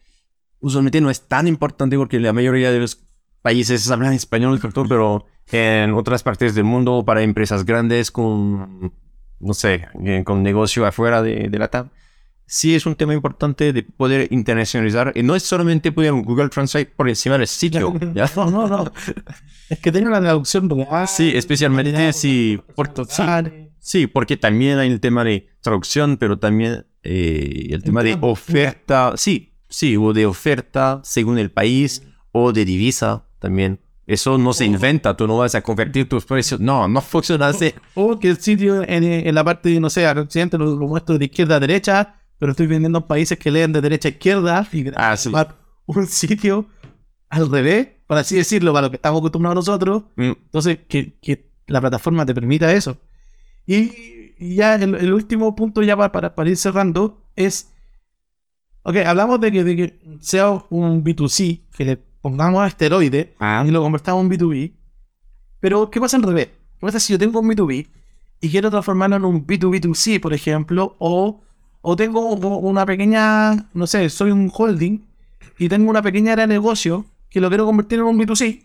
usualmente 0.61 1.01
no 1.01 1.11
es 1.11 1.23
tan 1.29 1.47
importante 1.47 1.97
porque 1.97 2.19
la 2.21 2.33
mayoría 2.33 2.71
de 2.71 2.79
los 2.81 3.03
países 3.43 3.91
hablan 3.91 4.13
español. 4.13 4.61
Pero 4.89 5.27
en 5.53 5.93
otras 5.95 6.23
partes 6.23 6.55
del 6.55 6.65
mundo, 6.65 7.05
para 7.05 7.23
empresas 7.23 7.65
grandes 7.65 8.11
con, 8.11 8.93
no 9.41 9.55
sé, 9.55 9.89
eh, 10.05 10.23
con 10.25 10.43
negocio 10.43 10.87
afuera 10.87 11.23
de, 11.23 11.49
de 11.49 11.59
LATAM, 11.59 11.89
sí 12.47 12.75
es 12.75 12.85
un 12.87 12.95
tema 12.97 13.15
importante 13.15 13.73
de 13.73 13.83
poder 13.83 14.29
internacionalizar. 14.33 15.13
Y 15.15 15.23
no 15.23 15.35
es 15.35 15.43
solamente 15.43 15.93
poner 15.93 16.13
Google 16.13 16.49
Translate 16.49 16.87
por 16.95 17.09
encima 17.09 17.39
del 17.39 17.47
sitio, 17.47 17.95
¿ya? 18.15 18.31
No, 18.37 18.51
no, 18.51 18.67
no. 18.69 18.93
es 19.69 19.79
que 19.79 19.91
tiene 19.93 20.09
una 20.09 20.21
traducción 20.21 20.69
real. 20.69 21.09
Sí, 21.09 21.33
especialmente 21.35 22.13
si... 22.13 22.61
por- 22.75 22.91
sí, 23.09 23.23
Sí, 23.83 24.07
porque 24.07 24.37
también 24.37 24.79
hay 24.79 24.91
el 24.91 25.01
tema 25.01 25.25
de 25.25 25.49
traducción, 25.63 26.19
pero 26.19 26.39
también 26.39 26.85
eh, 27.03 27.69
el 27.71 27.83
tema 27.83 28.03
de 28.03 28.19
oferta. 28.21 29.15
Sí, 29.17 29.50
sí, 29.71 29.97
o 29.97 30.13
de 30.13 30.27
oferta 30.27 31.01
según 31.05 31.39
el 31.39 31.51
país 31.51 32.03
o 32.33 32.53
de 32.53 32.65
divisa 32.67 33.25
también. 33.39 33.81
Eso 34.07 34.37
no 34.39 34.53
se 34.53 34.65
inventa, 34.65 35.17
tú 35.17 35.27
no 35.29 35.39
vas 35.39 35.55
a 35.55 35.63
convertir 35.63 36.09
tus 36.09 36.25
precios. 36.25 36.59
No, 36.61 36.89
no 36.89 37.01
funciona 37.01 37.47
así. 37.49 37.73
O 37.95 38.19
que 38.19 38.29
el 38.31 38.39
sitio 38.39 38.83
en, 38.83 39.05
en 39.05 39.35
la 39.35 39.45
parte, 39.45 39.79
no 39.79 39.89
sé, 39.89 40.05
al 40.05 40.19
occidente 40.19 40.59
lo, 40.59 40.67
lo 40.75 40.89
muestro 40.89 41.17
de 41.17 41.27
izquierda 41.27 41.57
a 41.57 41.61
derecha, 41.61 42.17
pero 42.39 42.51
estoy 42.51 42.67
vendiendo 42.67 42.99
en 42.99 43.05
países 43.07 43.39
que 43.39 43.53
leen 43.53 43.73
de 43.73 43.81
derecha 43.81 44.09
a 44.09 44.11
izquierda 44.11 44.67
y 44.73 44.87
Ah, 44.97 45.17
sí. 45.17 45.31
un 45.87 46.07
sitio 46.09 46.67
al 47.29 47.49
revés, 47.51 47.87
por 48.09 48.19
así 48.19 48.35
decirlo, 48.35 48.73
para 48.73 48.89
lo 48.89 48.91
que 48.91 48.97
estamos 48.97 49.21
acostumbrados 49.21 49.55
nosotros. 49.55 50.03
Mm, 50.17 50.33
Entonces, 50.47 50.79
que, 50.89 51.15
que 51.23 51.49
la 51.69 51.81
plataforma 51.81 52.27
te 52.27 52.35
permita 52.35 52.73
eso. 52.73 52.97
Y, 53.65 53.93
y 54.39 54.57
ya 54.57 54.75
el, 54.75 54.97
el 54.97 55.13
último 55.13 55.55
punto, 55.55 55.83
ya 55.83 55.97
para, 55.97 56.11
para, 56.11 56.35
para 56.35 56.51
ir 56.51 56.57
cerrando, 56.57 57.23
es. 57.37 57.70
Ok, 58.83 58.97
hablamos 59.07 59.41
de 59.41 59.53
que, 59.53 59.65
de 59.65 59.77
que 59.77 59.99
sea 60.21 60.51
un 60.71 61.05
B2C, 61.05 61.61
que 61.77 61.85
le 61.85 61.97
pongamos 61.97 62.67
esteroide 62.67 63.35
Ah. 63.39 63.63
y 63.67 63.71
lo 63.71 63.83
convertamos 63.83 64.23
en 64.25 64.31
B2B. 64.31 64.73
Pero, 65.61 65.91
¿qué 65.91 66.01
pasa 66.01 66.17
al 66.17 66.23
revés? 66.23 66.47
¿Qué 66.47 66.87
pasa 66.87 66.99
si 67.01 67.13
yo 67.13 67.19
tengo 67.19 67.41
un 67.41 67.49
B2B 67.51 67.87
y 68.41 68.49
quiero 68.51 68.71
transformarlo 68.71 69.17
en 69.17 69.25
un 69.27 69.47
B2B2C, 69.47 70.21
por 70.21 70.33
ejemplo? 70.33 70.97
O, 70.99 71.43
o 71.83 71.97
tengo 71.97 72.21
una 72.35 72.87
pequeña, 72.87 73.69
no 73.75 73.87
sé, 73.87 74.09
soy 74.09 74.31
un 74.31 74.51
holding 74.53 75.01
y 75.59 75.69
tengo 75.69 75.91
una 75.91 76.01
pequeña 76.03 76.33
área 76.33 76.47
de 76.47 76.55
negocio 76.55 77.05
que 77.29 77.41
lo 77.41 77.49
quiero 77.49 77.67
convertir 77.67 77.99
en 77.99 78.07
un 78.07 78.19
B2C. 78.19 78.63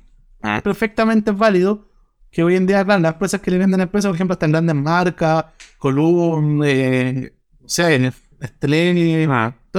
Perfectamente 0.64 1.32
válido. 1.32 1.90
Que 2.32 2.44
hoy 2.44 2.56
en 2.56 2.66
día, 2.68 2.84
claro, 2.84 3.02
las 3.02 3.14
empresas 3.14 3.40
que 3.42 3.50
le 3.52 3.58
venden 3.58 3.80
a 3.80 3.84
empresas, 3.84 4.10
por 4.10 4.16
ejemplo, 4.16 4.34
están 4.34 4.52
grandes 4.52 4.76
marcas, 4.76 5.46
Column, 5.78 6.62
eh, 6.66 7.34
no 7.62 7.70
sé, 7.70 7.98
Nestlé, 8.40 9.28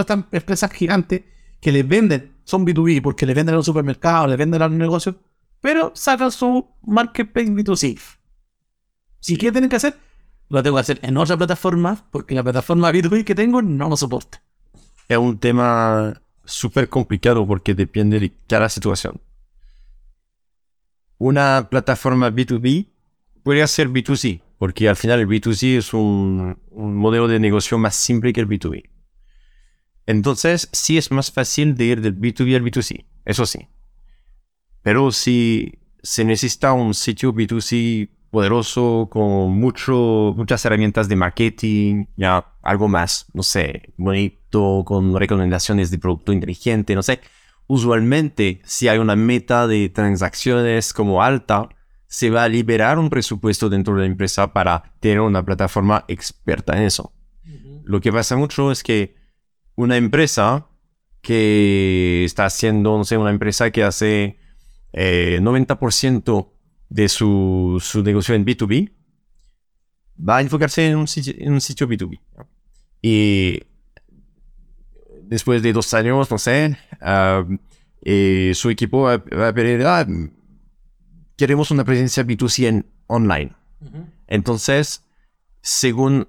todas 0.05 0.19
estas 0.19 0.33
empresas 0.33 0.71
gigantes 0.73 1.23
que 1.61 1.73
les 1.73 1.87
venden, 1.87 2.35
son 2.45 2.67
B2B 2.67 3.01
porque 3.01 3.25
les 3.25 3.35
venden 3.35 3.55
a 3.55 3.57
los 3.57 3.67
supermercados, 3.67 4.29
les 4.29 4.39
venden 4.39 4.61
a 4.61 4.69
los 4.69 4.77
negocios, 4.77 5.17
pero 5.61 5.93
sacan 5.95 6.31
su 6.31 6.69
marketplace 6.83 7.51
B2C. 7.51 7.99
¿Y 9.29 9.37
qué 9.37 9.51
tienen 9.51 9.71
que 9.71 9.77
hacer? 9.77 9.97
Lo 10.49 10.63
tengo 10.63 10.77
que 10.77 10.83
hacer 10.83 11.01
en 11.03 11.17
otra 11.17 11.37
plataforma 11.37 12.05
porque 12.11 12.35
la 12.35 12.43
plataforma 12.43 12.93
B2B 12.93 13.25
que 13.25 13.35
tengo 13.35 13.63
no 13.63 13.89
lo 13.89 13.97
soporta. 13.97 14.43
Es 15.09 15.17
un 15.17 15.39
tema 15.39 16.21
súper 16.45 16.89
complicado 16.89 17.47
porque 17.47 17.75
depende 17.75 18.21
de 18.21 18.33
cada 18.47 18.69
situación. 18.69 19.21
Una 21.19 21.69
plataforma 21.71 22.31
B2B 22.31 22.87
puede 23.43 23.67
ser 23.67 23.89
B2C, 23.89 24.43
porque 24.59 24.89
al 24.89 24.97
final 24.97 25.21
el 25.21 25.27
B2C 25.27 25.79
es 25.79 25.95
un, 25.95 26.59
un 26.71 26.95
modelo 26.97 27.27
de 27.29 27.41
negocio 27.41 27.79
más 27.79 27.97
simple 27.97 28.35
que 28.35 28.41
el 28.41 28.49
B2B. 28.49 28.91
Entonces, 30.07 30.69
sí 30.73 30.97
es 30.99 31.11
más 31.11 31.33
fácil 31.33 31.75
de 31.75 31.85
ir 31.85 32.01
del 32.01 32.19
B2B 32.19 32.57
al 32.57 32.63
B2C, 32.63 33.05
eso 33.25 33.45
sí. 33.45 33.69
Pero 34.83 35.11
si 35.11 35.81
se 36.03 36.25
necesita 36.25 36.73
un 36.73 36.95
sitio 36.95 37.35
B2C 37.35 38.09
poderoso 38.31 39.09
con 39.11 39.53
mucho, 39.59 40.35
muchas 40.37 40.65
herramientas 40.65 41.09
de 41.09 41.17
marketing, 41.17 42.07
ya 42.17 42.55
algo 42.63 42.87
más, 42.87 43.27
no 43.33 43.43
sé, 43.43 43.95
bonito, 43.97 44.85
con 44.87 45.17
recomendaciones 45.19 45.91
de 45.91 45.99
producto 45.99 46.33
inteligente, 46.33 46.95
no 46.95 47.03
sé. 47.03 47.21
Usualmente, 47.67 48.61
si 48.65 48.87
hay 48.87 48.99
una 48.99 49.17
meta 49.17 49.67
de 49.67 49.89
transacciones 49.89 50.93
como 50.93 51.23
alta, 51.23 51.69
se 52.07 52.31
va 52.31 52.45
a 52.45 52.49
liberar 52.49 52.99
un 52.99 53.11
presupuesto 53.11 53.69
dentro 53.69 53.95
de 53.95 54.01
la 54.01 54.07
empresa 54.07 54.53
para 54.53 54.95
tener 55.01 55.21
una 55.21 55.45
plataforma 55.45 56.05
experta 56.07 56.77
en 56.77 56.85
eso. 56.85 57.13
Lo 57.85 58.01
que 58.01 58.13
pasa 58.13 58.37
mucho 58.37 58.71
es 58.71 58.83
que 58.83 59.17
una 59.77 59.97
empresa 59.97 60.67
que 61.23 62.25
está 62.25 62.47
haciendo, 62.47 62.97
no 62.97 63.05
sé, 63.05 63.17
una 63.17 63.31
empresa 63.31 63.71
que 63.71 63.85
hace 63.85 64.39
eh, 64.93 65.39
90% 65.41 66.51
de 66.89 67.09
su, 67.09 67.79
su 67.83 68.03
negocio 68.03 68.35
en 68.35 68.45
B2B, 68.45 68.93
va 70.29 70.39
a 70.39 70.41
enfocarse 70.41 70.87
en 70.89 70.97
un 70.97 71.09
sitio, 71.09 71.35
en 71.37 71.53
un 71.53 71.61
sitio 71.61 71.89
B2B. 71.89 72.21
¿no? 72.37 72.49
Y 73.03 73.61
después 75.23 75.63
de 75.63 75.73
dos 75.73 75.93
años, 75.95 76.31
no 76.31 76.39
sé, 76.39 76.77
ah, 77.01 77.45
eh, 78.03 78.53
su 78.55 78.71
equipo 78.71 79.03
va, 79.03 79.19
va 79.19 79.49
a 79.49 79.53
pedir, 79.53 79.85
ah, 79.85 80.07
queremos 81.37 81.71
una 81.71 81.85
presencia 81.85 82.25
B2C 82.25 82.67
en 82.67 82.87
online. 83.07 83.53
Entonces, 84.27 85.05
según 85.61 86.29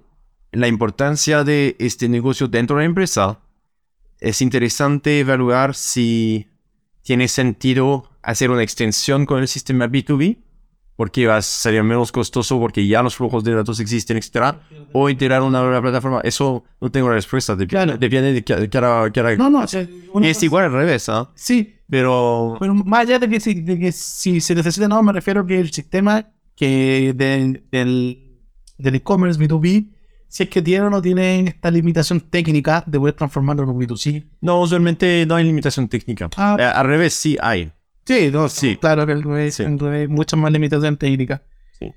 la 0.52 0.68
importancia 0.68 1.44
de 1.44 1.76
este 1.78 2.08
negocio 2.08 2.48
dentro 2.48 2.76
de 2.76 2.82
la 2.82 2.86
empresa, 2.86 3.38
es 4.20 4.40
interesante 4.42 5.20
evaluar 5.20 5.74
si 5.74 6.46
tiene 7.02 7.28
sentido 7.28 8.10
hacer 8.22 8.50
una 8.50 8.62
extensión 8.62 9.26
con 9.26 9.40
el 9.40 9.48
sistema 9.48 9.86
B2B, 9.88 10.38
porque 10.96 11.26
va 11.28 11.36
a 11.36 11.42
ser 11.42 11.80
menos 11.84 12.10
costoso 12.10 12.58
porque 12.58 12.84
ya 12.86 13.02
los 13.04 13.14
flujos 13.14 13.44
de 13.44 13.54
datos 13.54 13.78
existen, 13.78 14.16
etc. 14.16 14.56
O 14.92 15.08
integrar 15.08 15.42
una 15.42 15.60
nueva 15.62 15.80
plataforma. 15.80 16.20
Eso 16.24 16.64
no 16.80 16.90
tengo 16.90 17.08
la 17.08 17.14
respuesta. 17.14 17.54
Dep- 17.54 17.68
Claro. 17.68 17.96
Depende 17.96 18.32
de 18.32 18.42
qué 18.42 18.68
cara, 18.68 19.08
cara- 19.12 19.36
No, 19.36 19.48
no, 19.48 19.62
Es 19.62 19.76
cosa- 20.10 20.44
igual 20.44 20.64
al 20.64 20.72
revés, 20.72 21.08
¿ah? 21.08 21.30
Sí, 21.36 21.76
Pero... 21.88 22.56
pero 22.58 22.74
más 22.74 23.00
allá 23.02 23.20
de 23.20 23.28
que, 23.28 23.38
si, 23.38 23.54
de 23.54 23.78
que 23.78 23.92
si 23.92 24.40
se 24.40 24.56
necesita, 24.56 24.88
no, 24.88 25.00
me 25.04 25.12
refiero 25.12 25.46
que 25.46 25.60
el 25.60 25.70
sistema 25.70 26.26
que 26.56 27.14
de- 27.14 27.62
del, 27.70 28.40
del 28.76 28.94
e-commerce 28.96 29.38
B2B, 29.40 29.90
si 30.28 30.42
es 30.44 30.48
que 30.50 30.60
tiene 30.62 30.86
o 30.86 30.90
no 30.90 31.00
tiene 31.02 31.40
esta 31.40 31.70
limitación 31.70 32.20
técnica 32.20 32.84
de 32.86 32.98
poder 32.98 33.14
transformarlo 33.14 33.62
en 33.62 33.70
un 33.70 33.80
B2C. 33.80 34.26
No, 34.42 34.60
usualmente 34.60 35.24
no 35.26 35.34
hay 35.34 35.44
limitación 35.44 35.88
técnica. 35.88 36.28
Ah. 36.36 36.56
Eh, 36.58 36.62
al 36.62 36.86
revés, 36.86 37.14
sí 37.14 37.36
hay. 37.40 37.72
Sí, 38.04 38.30
no, 38.32 38.48
Sí. 38.48 38.76
Claro 38.76 39.06
que 39.06 39.12
el 39.12 39.22
revés, 39.22 39.54
Sí. 39.56 39.62
el 39.64 39.78
revés, 39.78 40.08
muchas 40.08 40.38
más 40.38 40.52
limitaciones 40.52 40.98
técnicas. 40.98 41.40
Sí. 41.78 41.92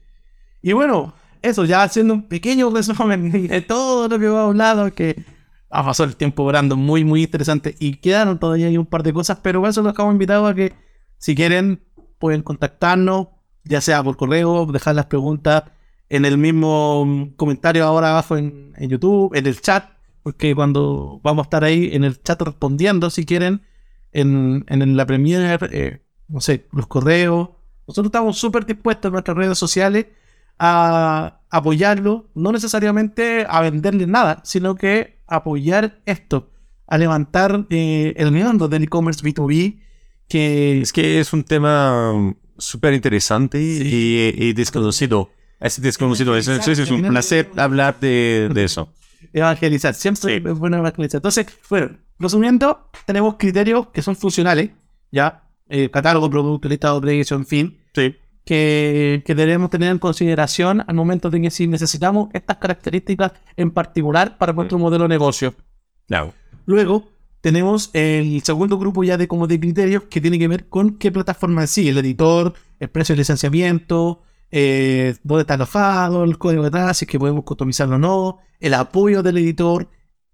Y 0.61 0.73
bueno, 0.73 1.13
eso 1.41 1.65
ya 1.65 1.83
haciendo 1.83 2.13
un 2.13 2.27
pequeño 2.27 2.69
resumen 2.69 3.31
de 3.47 3.61
todo 3.61 4.07
lo 4.07 4.19
que 4.19 4.25
hemos 4.25 4.39
hablado, 4.39 4.93
que 4.93 5.23
ha 5.69 5.85
pasado 5.85 6.09
el 6.09 6.15
tiempo 6.15 6.43
volando 6.43 6.75
muy, 6.77 7.03
muy 7.03 7.23
interesante. 7.23 7.75
Y 7.79 7.95
quedaron 7.95 8.39
todavía 8.39 8.67
ahí 8.67 8.77
un 8.77 8.85
par 8.85 9.03
de 9.03 9.13
cosas, 9.13 9.39
pero 9.41 9.61
por 9.61 9.69
eso 9.69 9.81
los 9.81 9.93
dejamos 9.93 10.13
invitados 10.13 10.49
a 10.49 10.55
que, 10.55 10.73
si 11.17 11.35
quieren, 11.35 11.83
pueden 12.19 12.43
contactarnos, 12.43 13.27
ya 13.63 13.81
sea 13.81 14.03
por 14.03 14.15
correo, 14.17 14.65
dejar 14.65 14.95
las 14.95 15.05
preguntas 15.05 15.63
en 16.11 16.25
el 16.25 16.37
mismo 16.37 17.05
mm, 17.05 17.35
comentario 17.37 17.85
ahora 17.85 18.11
abajo 18.11 18.35
en, 18.35 18.73
en 18.75 18.89
YouTube, 18.89 19.33
en 19.33 19.47
el 19.47 19.61
chat, 19.61 19.85
porque 20.23 20.53
cuando 20.53 21.21
vamos 21.23 21.43
a 21.43 21.47
estar 21.47 21.63
ahí 21.63 21.89
en 21.93 22.03
el 22.03 22.21
chat 22.21 22.41
respondiendo, 22.41 23.09
si 23.09 23.25
quieren, 23.25 23.61
en, 24.11 24.65
en 24.67 24.97
la 24.97 25.05
Premiere, 25.05 25.57
eh, 25.71 26.01
no 26.27 26.41
sé, 26.41 26.67
los 26.73 26.87
correos. 26.87 27.49
Nosotros 27.87 28.07
estamos 28.07 28.37
súper 28.37 28.65
dispuestos 28.65 29.07
en 29.07 29.13
nuestras 29.13 29.37
redes 29.37 29.57
sociales 29.57 30.07
a 30.59 31.39
apoyarlo, 31.49 32.29
no 32.35 32.51
necesariamente 32.51 33.45
a 33.49 33.61
venderles 33.61 34.09
nada, 34.09 34.41
sino 34.43 34.75
que 34.75 35.17
apoyar 35.27 36.01
esto, 36.05 36.51
a 36.87 36.97
levantar 36.97 37.67
eh, 37.69 38.13
el 38.17 38.33
mundo 38.33 38.67
del 38.67 38.83
e-commerce 38.83 39.23
B2B, 39.23 39.79
que 40.27 40.81
Es 40.81 40.91
que 40.91 41.21
es 41.21 41.31
un 41.31 41.45
tema 41.45 42.35
súper 42.57 42.93
interesante 42.93 43.61
y, 43.61 44.33
y 44.37 44.53
desconocido. 44.53 45.29
Es 45.61 45.81
desconocido. 45.81 46.35
Es, 46.35 46.47
es- 46.49 46.67
es 46.67 46.91
un 46.91 47.03
placer 47.03 47.49
hablar 47.55 47.97
de, 47.99 48.49
de 48.53 48.63
eso. 48.65 48.91
evangelizar, 49.33 49.93
siempre 49.93 50.37
es 50.37 50.57
bueno 50.59 50.77
evangelizar. 50.77 51.19
Entonces, 51.19 51.45
bueno, 51.69 51.91
resumiendo, 52.19 52.89
tenemos 53.05 53.35
criterios 53.37 53.87
que 53.93 54.01
son 54.01 54.15
funcionales, 54.15 54.71
ya, 55.11 55.43
eh, 55.69 55.89
catálogo, 55.89 56.29
producto, 56.29 56.67
listado 56.67 56.99
de 56.99 57.07
precios, 57.07 57.39
en 57.39 57.45
fin, 57.45 57.77
Sí. 57.95 58.15
que, 58.43 59.21
que 59.25 59.35
debemos 59.35 59.69
tener 59.69 59.91
en 59.91 59.99
consideración 59.99 60.83
al 60.85 60.95
momento 60.95 61.29
de 61.29 61.39
que 61.41 61.51
si 61.51 61.67
necesitamos 61.67 62.29
estas 62.33 62.57
características 62.57 63.33
en 63.55 63.71
particular 63.71 64.37
para 64.37 64.53
nuestro 64.53 64.79
modelo 64.79 65.03
de 65.03 65.09
negocio. 65.09 65.53
Claro. 66.07 66.33
Luego 66.65 67.07
tenemos 67.41 67.89
el 67.93 68.41
segundo 68.43 68.77
grupo 68.77 69.03
ya 69.03 69.17
de 69.17 69.27
como 69.27 69.47
de 69.47 69.59
criterios 69.59 70.03
que 70.09 70.19
tiene 70.21 70.37
que 70.39 70.47
ver 70.47 70.67
con 70.69 70.97
qué 70.97 71.11
plataforma 71.11 71.61
en 71.61 71.67
sí, 71.67 71.87
el 71.89 71.97
editor, 71.99 72.53
el 72.79 72.89
precio 72.89 73.13
de 73.13 73.19
licenciamiento, 73.19 74.21
eh, 74.51 75.15
dónde 75.23 75.41
está 75.41 75.53
alojado, 75.55 76.23
el 76.23 76.37
código 76.37 76.63
detrás, 76.63 76.97
si 76.97 77.05
es 77.05 77.11
que 77.11 77.19
podemos 77.19 77.43
customizarlo 77.43 77.95
o 77.95 77.99
no, 77.99 78.39
el 78.59 78.73
apoyo 78.73 79.23
del 79.23 79.37
editor, 79.37 79.87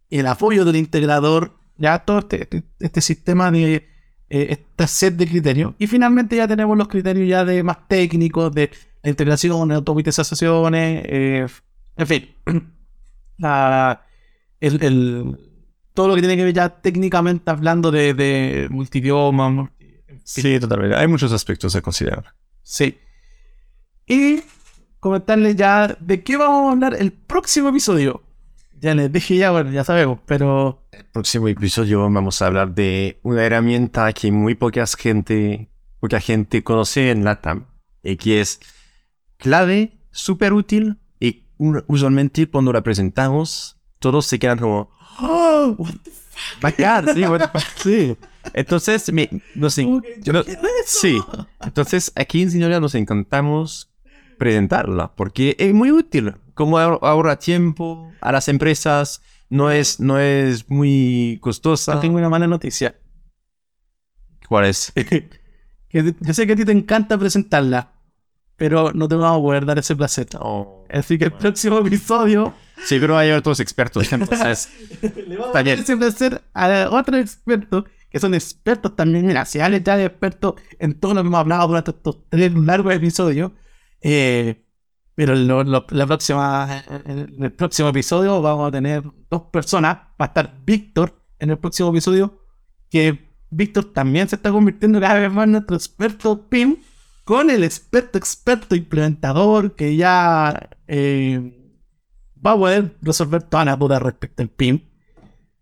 el 0.10 0.28
apoyo 0.28 0.66
del 0.66 0.76
integrador, 0.78 1.54
ya 1.78 2.00
todo 2.00 2.20
este, 2.20 2.44
este, 2.44 2.64
este 2.80 3.02
sistema 3.02 3.52
de 3.52 3.76
eh, 4.30 4.48
esta 4.50 4.88
set 4.88 5.16
de 5.16 5.28
criterios. 5.28 5.74
Y 5.78 5.88
finalmente 5.88 6.36
ya 6.36 6.48
tenemos 6.48 6.78
los 6.78 6.88
criterios 6.88 7.28
ya 7.30 7.46
de 7.46 7.64
más 7.64 7.88
técnicos, 7.88 8.52
de 8.54 8.72
la 9.04 9.10
integración, 9.12 9.72
automatizaciones, 9.72 11.04
eh, 11.08 11.48
en 11.96 12.08
fin. 12.08 12.30
La, 13.38 14.02
el, 14.60 14.84
el- 14.84 15.40
todo 15.94 16.08
lo 16.10 16.16
que 16.16 16.22
tiene 16.22 16.36
que 16.38 16.44
ver 16.44 16.54
ya 16.54 16.70
técnicamente 16.70 17.50
hablando 17.50 17.92
de, 17.92 18.14
de 18.14 18.68
multidioma. 18.70 19.72
Sí, 20.24 20.60
totalmente. 20.60 20.96
Hay 20.96 21.08
muchos 21.08 21.32
aspectos 21.32 21.76
a 21.76 21.82
considerar. 21.82 22.34
Sí. 22.64 22.98
Y 24.08 24.42
comentarles 25.00 25.56
ya 25.56 25.98
de 26.00 26.24
qué 26.24 26.38
vamos 26.38 26.70
a 26.70 26.72
hablar 26.72 26.96
el 27.00 27.12
próximo 27.12 27.70
episodio. 27.70 28.24
Ya 28.80 28.94
les 28.94 29.12
dije 29.12 29.36
ya, 29.38 29.52
bueno, 29.52 29.72
ya 29.72 29.84
sabemos, 29.84 30.20
pero 30.26 30.84
El 30.92 31.06
próximo 31.06 31.48
episodio 31.48 32.02
vamos 32.10 32.42
a 32.42 32.48
hablar 32.48 32.74
de 32.76 33.20
una 33.24 33.44
herramienta 33.44 34.14
que 34.14 34.32
muy 34.32 34.54
pocas 34.56 34.96
gente, 34.96 35.70
poca 36.00 36.20
gente 36.20 36.64
conoce 36.64 37.10
en 37.12 37.24
LATAM 37.24 37.66
y 38.04 38.18
que 38.18 38.40
es 38.42 38.60
clave, 39.38 39.98
súper 40.12 40.54
útil 40.54 41.00
y 41.20 41.44
usualmente 41.58 42.48
cuando 42.48 42.72
la 42.72 42.82
presentamos 42.84 43.78
todos 44.00 44.28
se 44.28 44.38
quedan 44.38 44.60
como 44.60 44.92
¡Oh! 45.20 45.74
what 45.80 45.94
the 46.04 46.12
bacán, 46.62 47.16
sí, 47.16 47.26
what 47.26 47.40
the 47.40 47.48
fuck, 47.60 47.78
sí. 47.82 48.16
Entonces, 48.54 49.12
me, 49.12 49.28
no 49.56 49.72
sé, 49.72 49.84
fuck? 49.86 50.06
Yo 50.22 50.34
no- 50.34 50.44
sí. 50.86 51.20
Entonces 51.62 52.12
aquí 52.16 52.44
en 52.44 52.52
Sinoria 52.52 52.80
nos 52.80 52.94
encantamos 52.94 53.90
presentarla 54.38 55.16
porque 55.16 55.56
es 55.60 55.74
muy 55.74 55.92
útil, 55.92 56.36
como 56.54 56.78
ahor- 56.80 57.00
ahorra 57.02 57.38
tiempo 57.40 58.12
a 58.22 58.32
las 58.32 58.48
empresas, 58.48 59.22
no 59.50 59.72
es, 59.72 60.00
no 60.00 60.20
es 60.20 60.70
muy 60.70 61.38
costosa. 61.42 62.00
Tengo 62.00 62.18
una 62.18 62.30
mala 62.30 62.48
noticia. 62.48 62.96
¿Cuál 64.48 64.66
es? 64.66 64.94
Que 65.90 66.14
yo 66.20 66.34
sé 66.34 66.46
que 66.46 66.52
a 66.52 66.56
ti 66.58 66.66
te 66.66 66.74
encanta 66.74 67.18
presentarla, 67.18 67.94
pero 68.58 68.92
no 68.94 69.08
te 69.08 69.16
vamos 69.16 69.40
a 69.40 69.42
poder 69.42 69.66
dar 69.66 69.80
ese 69.80 69.96
placer. 69.96 70.28
Así 70.90 71.18
que 71.18 71.24
el 71.26 71.32
próximo 71.32 71.78
episodio 71.80 72.54
Sí, 72.84 72.98
pero 73.00 73.18
hay 73.18 73.32
otros 73.32 73.62
expertos. 73.62 74.12
Entonces, 74.14 74.70
le 75.02 75.38
vamos 75.38 75.56
a 75.56 75.64
dar 75.64 75.68
ese 75.80 75.96
placer 75.96 76.42
a 76.54 76.90
otros 76.92 77.22
expertos 77.22 77.86
que 78.10 78.20
son 78.20 78.34
expertos 78.34 78.96
también, 78.98 79.26
mira, 79.26 79.46
se 79.46 79.62
han 79.62 79.82
ya 79.82 79.96
de 79.96 80.06
expertos 80.06 80.56
en 80.78 81.00
todo 81.00 81.14
lo 81.14 81.22
que 81.22 81.28
hemos 81.28 81.40
hablado 81.40 81.68
durante 81.70 81.92
estos 81.92 82.18
tres 82.30 82.54
largos 82.54 82.94
episodios. 82.94 83.54
Eh, 84.02 84.64
pero 85.16 85.34
la 85.36 86.06
próxima, 86.06 86.84
en 87.06 87.44
el 87.44 87.52
próximo 87.52 87.90
episodio 87.90 88.40
vamos 88.42 88.68
a 88.68 88.72
tener 88.72 89.04
dos 89.30 89.44
personas. 89.52 89.98
Va 90.22 90.26
a 90.26 90.26
estar 90.26 90.60
Víctor 90.64 91.20
en 91.40 91.50
el 91.50 91.58
próximo 91.58 91.90
episodio, 91.90 92.40
que 92.90 93.28
Víctor 93.50 93.86
también 93.86 94.28
se 94.30 94.36
está 94.36 94.52
convirtiendo 94.52 95.00
cada 95.00 95.16
vez 95.20 95.32
más 95.32 95.46
en 95.46 95.54
nuestro 95.54 95.76
experto 95.76 96.48
PIM, 96.50 96.78
con 97.24 97.50
el 97.50 97.64
experto 97.64 98.18
experto 98.18 98.76
implementador 98.76 99.76
que 99.76 99.96
ya 99.96 100.70
eh, 100.88 101.74
va 102.46 102.52
a 102.52 102.58
poder 102.58 102.98
resolver 103.02 103.44
todas 103.44 103.66
las 103.66 103.80
dudas 103.80 104.02
respecto 104.02 104.44
al 104.44 104.50
PIM. 104.50 104.82